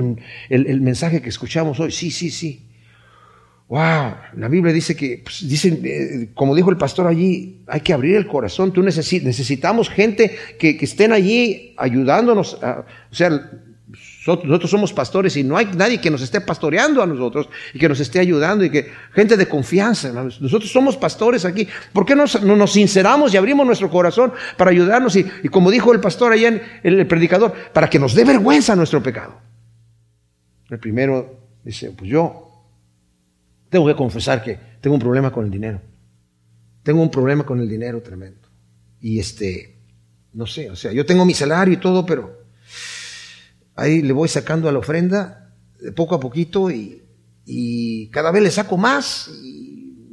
el, 0.50 0.82
mensaje 0.82 1.22
que 1.22 1.30
escuchamos 1.30 1.80
hoy. 1.80 1.92
Sí, 1.92 2.10
sí, 2.10 2.30
sí. 2.30 2.62
Wow, 3.68 4.16
la 4.38 4.48
Biblia 4.48 4.72
dice 4.72 4.96
que, 4.96 5.22
pues, 5.24 5.48
dicen, 5.48 5.82
eh, 5.84 6.30
como 6.36 6.54
dijo 6.54 6.70
el 6.70 6.78
pastor 6.78 7.08
allí, 7.08 7.62
hay 7.66 7.82
que 7.82 7.94
abrir 7.94 8.16
el 8.16 8.28
corazón. 8.28 8.72
Tú 8.72 8.84
necesitamos 8.84 9.90
gente 9.90 10.36
que, 10.60 10.78
estén 10.82 11.12
allí 11.12 11.74
ayudándonos. 11.78 12.54
o 12.62 12.86
sea, 13.16 13.30
nosotros 14.28 14.70
somos 14.70 14.94
pastores 14.94 15.36
y 15.38 15.44
no 15.44 15.58
hay 15.58 15.68
nadie 15.76 16.00
que 16.00 16.12
nos 16.12 16.22
esté 16.22 16.42
pastoreando 16.42 17.02
a 17.02 17.08
nosotros 17.08 17.50
y 17.74 17.80
que 17.80 17.90
nos 17.90 18.00
esté 18.00 18.20
ayudando 18.20 18.64
y 18.64 18.70
que 18.70 18.92
gente 19.14 19.36
de 19.36 19.48
confianza. 19.48 20.12
Nosotros 20.12 20.72
somos 20.72 20.96
pastores 20.96 21.44
aquí. 21.44 21.68
¿Por 21.92 22.06
qué 22.06 22.16
no 22.16 22.26
nos 22.56 22.72
sinceramos 22.72 23.34
y 23.34 23.38
abrimos 23.38 23.66
nuestro 23.66 23.90
corazón 23.90 24.32
para 24.58 24.72
ayudarnos? 24.72 25.16
Y, 25.16 25.24
como 25.50 25.72
dijo 25.72 25.92
el 25.92 26.00
pastor 26.00 26.34
allá 26.34 26.50
en 26.50 26.62
el, 26.84 27.08
predicador, 27.08 27.54
para 27.74 27.90
que 27.90 27.98
nos 27.98 28.14
dé 28.14 28.26
vergüenza 28.26 28.76
nuestro 28.76 29.02
pecado. 29.02 29.40
El 30.70 30.80
primero 30.80 31.46
Dice, 31.66 31.90
pues 31.98 32.12
yo 32.12 32.45
tengo 33.76 33.88
que 33.88 33.96
confesar 33.98 34.42
que 34.42 34.58
tengo 34.80 34.94
un 34.94 35.02
problema 35.02 35.34
con 35.34 35.44
el 35.44 35.52
dinero. 35.52 35.82
Tengo 36.82 37.02
un 37.02 37.12
problema 37.12 37.46
con 37.46 37.60
el 37.60 37.68
dinero 37.68 38.02
tremendo. 38.02 38.48
Y 39.02 39.20
este, 39.20 39.82
no 40.32 40.48
sé, 40.48 40.70
o 40.70 40.78
sea, 40.78 40.94
yo 40.94 41.06
tengo 41.06 41.26
mi 41.26 41.34
salario 41.34 41.74
y 41.74 41.78
todo, 41.78 42.06
pero 42.06 42.40
ahí 43.76 44.02
le 44.02 44.14
voy 44.14 44.30
sacando 44.30 44.70
a 44.70 44.72
la 44.72 44.80
ofrenda 44.80 45.54
de 45.82 45.92
poco 45.92 46.16
a 46.16 46.22
poquito 46.22 46.72
y, 46.72 47.02
cada 48.14 48.32
vez 48.32 48.44
le 48.44 48.50
saco 48.50 48.78
más. 48.78 49.30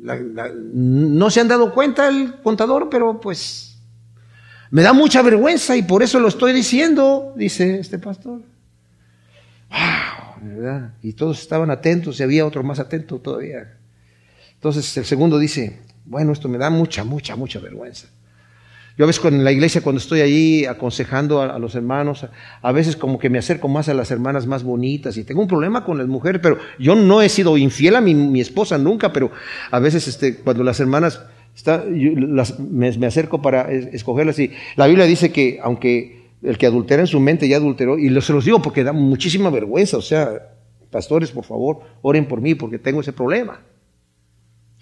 no 0.03 1.31
se 1.31 1.41
han 1.41 1.47
dado 1.47 1.73
cuenta 1.73 2.09
el 2.09 2.41
contador, 2.43 2.89
pero 2.91 3.21
pues 3.21 3.79
me 4.73 4.83
da 4.83 4.93
mucha 4.93 5.23
vergüenza 5.23 5.77
y 5.77 5.85
por 5.85 6.03
eso 6.03 6.19
lo 6.19 6.27
estoy 6.27 6.53
diciendo, 6.53 7.33
dice 7.37 7.79
este 7.79 8.01
pastor. 8.01 8.41
Y 11.03 11.13
todos 11.13 11.41
estaban 11.41 11.71
atentos 11.71 12.19
y 12.19 12.23
había 12.23 12.47
otro 12.47 12.63
más 12.63 12.79
atento 12.79 13.19
todavía. 13.19 13.79
Entonces 14.55 14.97
el 14.97 15.05
segundo 15.05 15.39
dice, 15.39 15.81
bueno, 16.05 16.33
esto 16.33 16.49
me 16.49 16.59
da 16.59 16.71
mucha, 16.71 17.05
mucha, 17.05 17.37
mucha 17.37 17.59
vergüenza. 17.59 18.09
Yo 18.99 19.05
a 19.05 19.07
veces 19.07 19.25
en 19.25 19.43
la 19.43 19.53
iglesia 19.53 19.81
cuando 19.81 20.01
estoy 20.01 20.21
allí 20.21 20.67
aconsejando 20.67 21.41
a, 21.41 21.59
los 21.59 21.75
hermanos, 21.75 22.27
a, 22.61 22.73
veces 22.73 22.95
como 22.95 23.19
que 23.19 23.31
me 23.31 23.39
acerco 23.39 23.69
más 23.69 23.89
a 23.89 23.95
las 23.95 24.11
hermanas 24.11 24.47
más 24.47 24.65
bonitas 24.65 25.17
y 25.17 25.25
tengo 25.25 25.41
un 25.41 25.49
problema 25.49 25.85
con 25.85 25.97
las 25.97 26.07
mujeres, 26.09 26.41
pero 26.43 26.59
yo 26.79 26.95
no 26.95 27.23
he 27.23 27.29
sido 27.31 27.57
infiel 27.57 27.97
a 27.97 28.01
mi, 28.03 28.41
esposa 28.41 28.77
nunca, 28.77 29.13
pero 29.13 29.31
a 29.71 29.79
veces 29.79 30.09
este, 30.09 30.37
cuando 30.37 30.63
las 30.63 30.79
hermanas 30.79 31.23
está, 31.57 31.85
me, 31.87 33.07
acerco 33.07 33.41
para 33.41 33.73
escogerlas 33.73 34.39
y 34.39 34.53
la 34.77 34.87
Biblia 34.87 35.07
dice 35.07 35.33
que 35.33 35.59
aunque 35.63 36.22
el 36.43 36.59
que 36.59 36.67
adultera 36.67 37.03
en 37.03 37.07
su 37.07 37.21
mente 37.21 37.49
ya 37.49 37.57
adulteró, 37.57 37.99
y 37.99 38.09
se 38.21 38.33
los 38.33 38.45
digo 38.45 38.61
porque 38.61 38.85
da 38.85 38.93
muchísima 38.93 39.51
vergüenza, 39.51 39.97
o 39.97 40.03
sea, 40.03 40.53
pastores, 40.91 41.31
por 41.31 41.45
favor, 41.45 41.81
oren 42.03 42.27
por 42.27 42.41
mí 42.41 42.55
porque 42.55 42.79
tengo 42.79 43.01
ese 43.01 43.13
problema. 43.13 43.61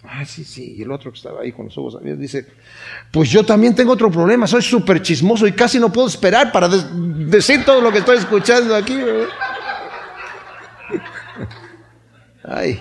Ah, 0.03 0.25
sí, 0.25 0.45
sí. 0.45 0.77
Y 0.79 0.83
el 0.83 0.91
otro 0.91 1.13
que 1.13 1.19
estaba 1.19 1.43
ahí 1.43 1.53
con 1.53 1.67
los 1.67 1.77
ojos 1.77 1.95
abiertos 1.97 2.23
dice, 2.23 2.47
pues 3.13 3.31
yo 3.31 3.45
también 3.45 3.75
tengo 3.75 3.93
otro 3.93 4.11
problema, 4.11 4.47
soy 4.47 4.63
súper 4.63 5.03
chismoso 5.03 5.47
y 5.47 5.53
casi 5.53 5.79
no 5.79 5.93
puedo 5.93 6.09
esperar 6.09 6.51
para 6.51 6.69
decir 6.69 7.65
todo 7.65 7.81
lo 7.81 7.93
que 7.93 7.99
estoy 7.99 8.17
escuchando 8.19 8.75
aquí. 8.75 8.97
Ay. 12.43 12.79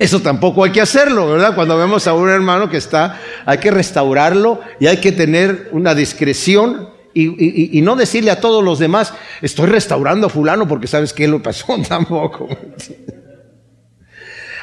Eso 0.00 0.20
tampoco 0.20 0.64
hay 0.64 0.72
que 0.72 0.80
hacerlo, 0.80 1.28
¿verdad? 1.28 1.54
Cuando 1.54 1.76
vemos 1.76 2.06
a 2.06 2.14
un 2.14 2.30
hermano 2.30 2.70
que 2.70 2.78
está, 2.78 3.20
hay 3.44 3.58
que 3.58 3.70
restaurarlo 3.70 4.58
y 4.80 4.86
hay 4.86 4.96
que 4.96 5.12
tener 5.12 5.68
una 5.72 5.94
discreción 5.94 6.88
y, 7.12 7.78
y 7.78 7.82
no 7.82 7.96
decirle 7.96 8.30
a 8.30 8.40
todos 8.40 8.64
los 8.64 8.78
demás, 8.78 9.12
estoy 9.42 9.66
restaurando 9.66 10.28
a 10.28 10.30
fulano 10.30 10.66
porque 10.66 10.86
sabes 10.86 11.12
que 11.12 11.28
lo 11.28 11.42
pasó 11.42 11.76
tampoco. 11.88 12.48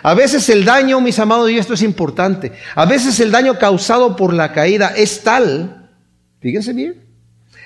A 0.01 0.15
veces 0.15 0.49
el 0.49 0.65
daño, 0.65 1.01
mis 1.01 1.19
amados, 1.19 1.51
y 1.51 1.59
esto 1.59 1.75
es 1.75 1.83
importante, 1.83 2.53
a 2.73 2.87
veces 2.87 3.19
el 3.19 3.29
daño 3.29 3.59
causado 3.59 4.15
por 4.15 4.33
la 4.33 4.53
caída 4.53 4.91
es 4.97 5.21
tal, 5.21 5.91
fíjense 6.39 6.73
bien, 6.73 7.05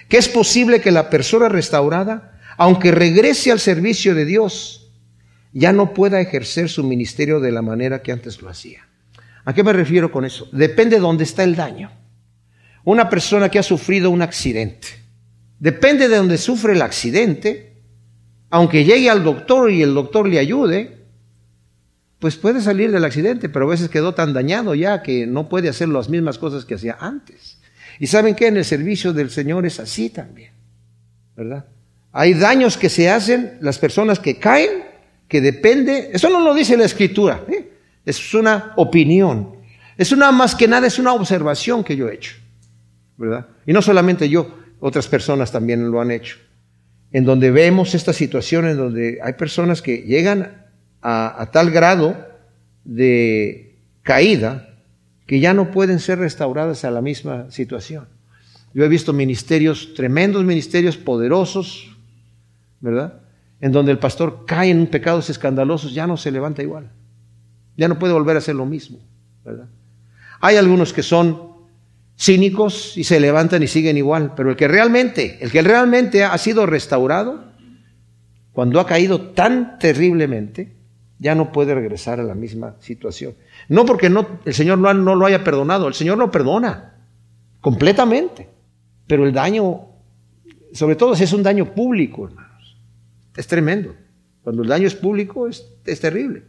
que 0.10 0.18
es 0.18 0.28
posible 0.28 0.82
que 0.82 0.92
la 0.92 1.10
persona 1.10 1.48
restaurada, 1.48 2.38
aunque 2.58 2.92
regrese 2.92 3.50
al 3.50 3.62
servicio 3.62 4.14
de 4.14 4.26
Dios, 4.26 4.81
ya 5.54 5.72
no 5.74 5.94
pueda 5.94 6.22
ejercer 6.22 6.70
su 6.70 6.84
ministerio 6.84 7.40
de 7.40 7.52
la 7.52 7.62
manera 7.62 8.02
que 8.02 8.12
antes 8.12 8.42
lo 8.42 8.50
hacía. 8.50 8.88
¿A 9.44 9.54
qué 9.54 9.64
me 9.64 9.74
refiero 9.74 10.12
con 10.12 10.26
eso? 10.26 10.48
Depende 10.52 10.98
de 10.98 11.02
dónde 11.02 11.24
está 11.24 11.44
el 11.44 11.56
daño. 11.56 11.92
Una 12.84 13.10
persona 13.10 13.50
que 13.50 13.60
ha 13.60 13.64
sufrido 13.64 14.10
un 14.10 14.22
accidente, 14.22 14.88
depende 15.60 16.08
de 16.08 16.18
dónde 16.18 16.38
sufre 16.38 16.74
el 16.74 16.82
accidente, 16.82 17.74
aunque 18.50 18.84
llegue 18.84 19.10
al 19.10 19.24
doctor 19.24 19.72
y 19.72 19.82
el 19.82 19.94
doctor 19.94 20.28
le 20.28 20.40
ayude, 20.40 21.06
pues 22.20 22.38
puede 22.38 22.62
salir 22.62 22.92
del 22.92 23.04
accidente, 23.04 23.50
pero 23.50 23.66
a 23.66 23.70
veces 23.70 23.90
quedó 23.90 24.14
tan 24.14 24.34
dañado 24.34 24.76
ya 24.76 25.02
que 25.02 25.26
no 25.26 25.50
puede 25.50 25.70
hacer 25.70 25.90
las 25.90 26.10
mismas 26.10 26.38
cosas 26.38 26.66
que 26.66 26.76
hacía 26.76 26.98
antes. 27.00 27.60
Y 28.00 28.08
saben 28.08 28.36
que 28.36 28.48
en 28.48 28.58
el 28.58 28.66
servicio 28.66 29.14
del 29.14 29.30
Señor 29.30 29.66
es 29.66 29.80
así 29.80 30.10
también, 30.10 30.52
¿verdad? 31.36 31.66
Hay 32.12 32.34
daños 32.34 32.78
que 32.78 32.90
se 32.90 33.10
hacen, 33.10 33.58
las 33.62 33.80
personas 33.80 34.20
que 34.20 34.38
caen, 34.38 34.91
que 35.32 35.40
depende, 35.40 36.10
eso 36.12 36.30
no 36.30 36.42
lo 36.42 36.54
dice 36.54 36.76
la 36.76 36.84
escritura, 36.84 37.46
¿eh? 37.48 37.72
es 38.06 38.34
una 38.34 38.74
opinión, 38.76 39.56
es 39.98 40.12
una 40.12 40.30
más 40.34 40.56
que 40.56 40.68
nada, 40.68 40.88
es 40.88 41.00
una 41.00 41.14
observación 41.14 41.86
que 41.86 41.96
yo 41.96 42.10
he 42.10 42.16
hecho, 42.16 42.34
¿verdad? 43.16 43.48
Y 43.66 43.72
no 43.72 43.82
solamente 43.82 44.28
yo, 44.28 44.54
otras 44.82 45.08
personas 45.08 45.50
también 45.50 45.90
lo 45.90 46.02
han 46.02 46.12
hecho, 46.12 46.36
en 47.14 47.24
donde 47.24 47.50
vemos 47.50 47.96
esta 47.96 48.12
situación 48.12 48.68
en 48.68 48.76
donde 48.76 49.20
hay 49.24 49.32
personas 49.32 49.82
que 49.82 50.00
llegan 50.00 50.68
a, 51.02 51.50
tal 51.54 51.72
grado 51.72 52.28
de 52.84 53.78
caída 54.04 54.68
que 55.28 55.40
ya 55.40 55.54
no 55.54 55.72
pueden 55.72 56.02
ser 56.02 56.20
restauradas 56.20 56.84
a 56.84 56.92
la 56.92 57.02
misma 57.02 57.50
situación. 57.52 58.10
Yo 58.74 58.84
he 58.84 58.90
visto 58.90 59.14
ministerios, 59.14 59.94
tremendos 59.96 60.44
ministerios 60.44 60.98
poderosos, 60.98 61.96
¿verdad? 62.82 63.21
En 63.62 63.72
donde 63.72 63.92
el 63.92 64.00
pastor 64.00 64.44
cae 64.46 64.72
en 64.72 64.88
pecados 64.88 65.30
escandalosos, 65.30 65.94
ya 65.94 66.08
no 66.08 66.18
se 66.18 66.32
levanta 66.32 66.62
igual. 66.62 66.92
Ya 67.78 67.88
no 67.88 68.00
puede 68.00 68.14
volver 68.14 68.36
a 68.36 68.40
hacer 68.40 68.56
lo 68.56 68.66
mismo. 68.66 69.00
Hay 70.40 70.58
algunos 70.58 70.94
que 70.94 71.04
son 71.04 71.52
cínicos 72.18 72.98
y 72.98 73.04
se 73.04 73.20
levantan 73.20 73.64
y 73.64 73.68
siguen 73.68 73.98
igual, 73.98 74.34
pero 74.36 74.50
el 74.50 74.56
que 74.56 74.68
realmente, 74.68 75.38
el 75.42 75.52
que 75.52 75.62
realmente 75.62 76.24
ha 76.24 76.38
sido 76.38 76.66
restaurado, 76.66 77.52
cuando 78.52 78.80
ha 78.80 78.86
caído 78.86 79.30
tan 79.32 79.80
terriblemente, 79.80 80.76
ya 81.20 81.36
no 81.36 81.52
puede 81.52 81.76
regresar 81.76 82.20
a 82.20 82.24
la 82.24 82.36
misma 82.36 82.76
situación. 82.80 83.36
No 83.70 83.86
porque 83.86 84.12
el 84.46 84.54
Señor 84.54 84.80
no, 84.80 84.94
no 84.94 85.16
lo 85.16 85.26
haya 85.26 85.44
perdonado, 85.44 85.88
el 85.88 85.94
Señor 85.94 86.18
lo 86.18 86.32
perdona 86.32 86.96
completamente. 87.62 88.50
Pero 89.08 89.26
el 89.26 89.32
daño, 89.32 89.82
sobre 90.74 90.96
todo 90.96 91.16
si 91.16 91.24
es 91.24 91.34
un 91.34 91.44
daño 91.44 91.74
público, 91.74 92.26
hermanos, 92.28 92.51
es 93.36 93.48
tremendo. 93.48 93.96
Cuando 94.44 94.64
el 94.64 94.70
daño 94.70 94.88
es 94.88 94.96
público 94.96 95.48
es, 95.48 95.66
es 95.86 96.00
terrible. 96.00 96.44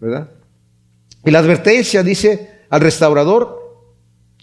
¿Verdad? 0.00 0.30
Y 1.24 1.30
la 1.30 1.38
advertencia 1.38 2.02
dice 2.02 2.50
al 2.68 2.80
restaurador 2.80 3.62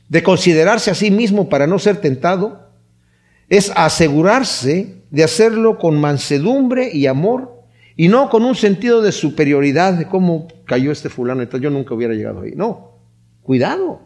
de 0.08 0.24
considerarse 0.24 0.92
a 0.92 0.96
sí 0.96 1.12
mismo 1.12 1.50
para 1.50 1.68
no 1.68 1.80
ser 1.80 1.98
tentado, 1.98 2.70
es 3.48 3.72
asegurarse 3.76 5.04
de 5.10 5.24
hacerlo 5.24 5.78
con 5.78 6.00
mansedumbre 6.00 6.90
y 6.94 7.08
amor 7.08 7.64
y 7.96 8.08
no 8.08 8.30
con 8.30 8.46
un 8.46 8.56
sentido 8.56 9.02
de 9.02 9.12
superioridad 9.12 9.94
de 9.94 10.08
cómo 10.08 10.48
cayó 10.66 10.92
este 10.92 11.10
fulano, 11.10 11.42
entonces 11.42 11.64
yo 11.64 11.70
nunca 11.70 11.94
hubiera 11.94 12.14
llegado 12.14 12.42
ahí. 12.42 12.54
No, 12.56 12.98
cuidado. 13.42 14.02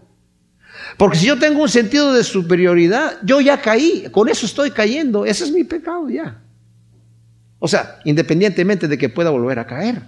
Porque 0.97 1.17
si 1.17 1.27
yo 1.27 1.37
tengo 1.37 1.61
un 1.61 1.69
sentido 1.69 2.13
de 2.13 2.23
superioridad, 2.23 3.17
yo 3.23 3.39
ya 3.41 3.61
caí, 3.61 4.07
con 4.11 4.29
eso 4.29 4.45
estoy 4.45 4.71
cayendo, 4.71 5.25
ese 5.25 5.43
es 5.43 5.51
mi 5.51 5.63
pecado 5.63 6.09
ya. 6.09 6.42
O 7.65 7.69
sea, 7.69 7.99
independientemente 8.03 8.89
de 8.89 8.97
que 8.97 9.07
pueda 9.07 9.29
volver 9.29 9.57
a 9.57 9.65
caer, 9.65 10.01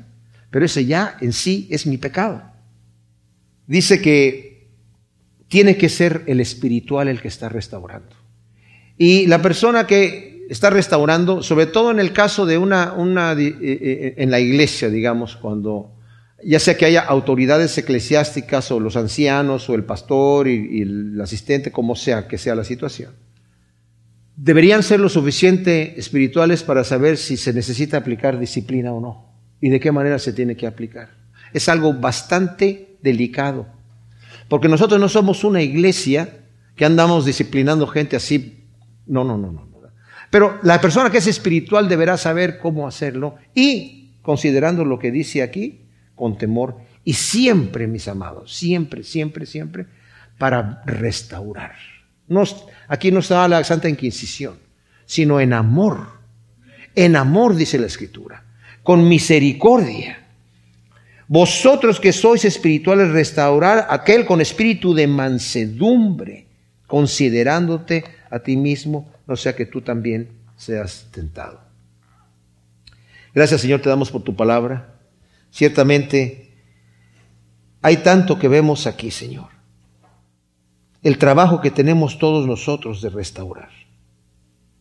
pero 0.51 0.65
ese 0.65 0.85
ya 0.85 1.15
en 1.21 1.31
sí 1.31 1.69
es 1.71 1.87
mi 1.87 1.97
pecado. 1.97 2.43
Dice 3.65 4.01
que 4.01 4.67
tiene 5.47 5.77
que 5.77 5.87
ser 5.87 6.23
el 6.27 6.41
espiritual 6.41 7.07
el 7.07 7.21
que 7.21 7.29
está 7.29 7.47
restaurando. 7.47 8.13
Y 8.97 9.27
la 9.27 9.41
persona 9.41 9.87
que 9.87 10.45
está 10.49 10.69
restaurando, 10.69 11.41
sobre 11.43 11.67
todo 11.67 11.91
en 11.91 11.99
el 12.01 12.11
caso 12.11 12.45
de 12.45 12.57
una, 12.57 12.91
una 12.91 13.31
eh, 13.31 13.55
eh, 13.61 14.15
en 14.17 14.31
la 14.31 14.41
iglesia, 14.41 14.89
digamos, 14.89 15.37
cuando 15.37 15.95
ya 16.43 16.59
sea 16.59 16.75
que 16.75 16.83
haya 16.83 17.05
autoridades 17.05 17.77
eclesiásticas 17.77 18.69
o 18.69 18.81
los 18.81 18.97
ancianos 18.97 19.69
o 19.69 19.75
el 19.75 19.85
pastor 19.85 20.49
y, 20.49 20.81
el 20.81 21.21
asistente, 21.21 21.71
como 21.71 21.95
sea 21.95 22.27
que 22.27 22.37
sea 22.37 22.53
la 22.53 22.65
situación, 22.65 23.13
deberían 24.35 24.83
ser 24.83 24.99
lo 24.99 25.09
suficiente 25.09 25.99
espirituales 25.99 26.63
para 26.63 26.83
saber 26.83 27.17
si 27.17 27.37
se 27.37 27.53
necesita 27.53 27.97
aplicar 27.97 28.39
disciplina 28.39 28.93
o 28.93 28.99
no 28.99 29.33
y 29.61 29.69
de 29.69 29.79
qué 29.79 29.91
manera 29.91 30.19
se 30.19 30.33
tiene 30.33 30.55
que 30.55 30.67
aplicar. 30.67 31.09
Es 31.53 31.69
algo 31.69 31.93
bastante 31.93 32.97
delicado, 33.01 33.67
porque 34.49 34.67
nosotros 34.67 34.99
no 34.99 35.09
somos 35.09 35.43
una 35.43 35.61
iglesia 35.61 36.41
que 36.75 36.85
andamos 36.85 37.25
disciplinando 37.25 37.87
gente 37.87 38.15
así. 38.15 38.65
No, 39.07 39.23
no, 39.23 39.37
no, 39.37 39.51
no. 39.51 39.75
Pero 40.29 40.59
la 40.63 40.81
persona 40.81 41.09
que 41.09 41.19
es 41.19 41.27
espiritual 41.27 41.87
deberá 41.87 42.17
saber 42.17 42.57
cómo 42.57 42.87
hacerlo 42.87 43.35
y, 43.53 44.15
considerando 44.21 44.83
lo 44.83 44.99
que 44.99 45.11
dice 45.11 45.41
aquí, 45.41 45.85
con 46.13 46.37
temor 46.37 46.77
y 47.03 47.13
siempre, 47.13 47.87
mis 47.87 48.07
amados, 48.07 48.53
siempre, 48.53 49.03
siempre, 49.03 49.45
siempre, 49.45 49.85
para 50.37 50.81
restaurar. 50.85 51.75
Aquí 52.87 53.11
no 53.11 53.19
está 53.19 53.47
la 53.47 53.63
Santa 53.63 53.89
Inquisición, 53.89 54.57
sino 55.05 55.39
en 55.39 55.53
amor. 55.53 56.07
En 56.95 57.15
amor, 57.15 57.55
dice 57.55 57.77
la 57.77 57.87
Escritura, 57.87 58.43
con 58.83 59.07
misericordia. 59.07 60.19
Vosotros 61.27 61.99
que 61.99 62.13
sois 62.13 62.45
espirituales, 62.45 63.09
restaurar 63.09 63.87
aquel 63.89 64.25
con 64.25 64.41
espíritu 64.41 64.93
de 64.93 65.07
mansedumbre, 65.07 66.45
considerándote 66.87 68.03
a 68.29 68.39
ti 68.39 68.55
mismo 68.55 69.11
no 69.27 69.35
sea 69.35 69.55
que 69.55 69.65
tú 69.65 69.81
también 69.81 70.29
seas 70.55 71.07
tentado. 71.11 71.59
Gracias 73.33 73.61
Señor 73.61 73.81
te 73.81 73.89
damos 73.89 74.11
por 74.11 74.23
tu 74.23 74.35
palabra. 74.35 74.93
Ciertamente 75.51 76.51
hay 77.81 77.97
tanto 77.97 78.37
que 78.39 78.47
vemos 78.47 78.87
aquí, 78.87 79.11
Señor. 79.11 79.54
El 81.05 81.19
trabajo 81.19 81.61
que 81.61 81.69
tenemos 81.69 82.17
todos 82.17 82.47
nosotros 82.47 83.01
de 83.01 83.09
restaurar. 83.09 83.69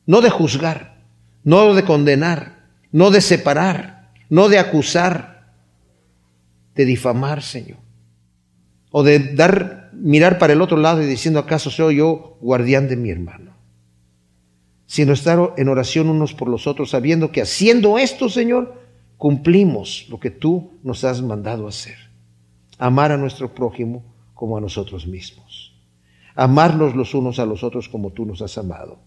No 0.07 0.23
de 0.23 0.31
juzgar, 0.31 1.05
no 1.45 1.75
de 1.75 1.85
condenar, 1.85 2.65
no 2.91 3.11
de 3.11 3.21
separar, 3.21 4.11
no 4.31 4.49
de 4.49 4.59
acusar, 4.59 5.53
de 6.75 6.85
difamar, 6.85 7.43
Señor. 7.43 7.79
O 8.91 9.03
de 9.03 9.35
dar, 9.35 9.91
mirar 9.93 10.39
para 10.39 10.55
el 10.55 10.63
otro 10.63 10.79
lado 10.79 11.03
y 11.03 11.07
diciendo, 11.07 11.41
¿acaso 11.41 11.71
soy 11.71 11.97
yo 11.97 12.39
guardián 12.41 12.89
de 12.89 12.97
mi 12.97 13.11
hermano? 13.11 13.53
Sino 14.87 15.13
estar 15.13 15.55
en 15.57 15.69
oración 15.69 16.09
unos 16.09 16.33
por 16.33 16.49
los 16.49 16.67
otros, 16.67 16.91
sabiendo 16.91 17.31
que 17.33 17.43
haciendo 17.43 17.99
esto, 17.99 18.29
Señor, 18.29 18.83
cumplimos 19.17 20.07
lo 20.09 20.19
que 20.19 20.31
tú 20.31 20.73
nos 20.83 21.05
has 21.05 21.23
mandado 21.23 21.69
hacer 21.69 22.05
amar 22.79 23.13
a 23.13 23.17
nuestro 23.17 23.55
prójimo 23.55 24.03
como 24.35 24.57
a 24.57 24.61
nosotros 24.61 25.07
mismos, 25.07 25.64
amarnos 26.35 26.95
los 26.95 27.15
unos 27.15 27.39
a 27.39 27.47
los 27.47 27.63
otros 27.63 27.89
como 27.89 28.13
tú 28.13 28.27
nos 28.27 28.43
has 28.43 28.59
amado. 28.59 28.99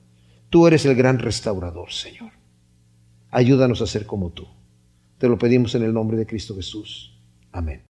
Tú 0.50 0.68
eres 0.68 0.86
el 0.86 0.96
gran 0.96 1.20
restaurador, 1.20 1.92
Señor. 1.92 2.32
Ayúdanos 3.32 3.82
a 3.82 3.88
ser 3.88 4.06
como 4.06 4.30
tú. 4.30 4.48
Te 5.18 5.28
lo 5.28 5.38
pedimos 5.38 5.76
en 5.76 5.84
el 5.84 5.94
nombre 5.94 6.18
de 6.18 6.26
Cristo 6.26 6.56
Jesús. 6.56 7.20
Amén. 7.52 7.84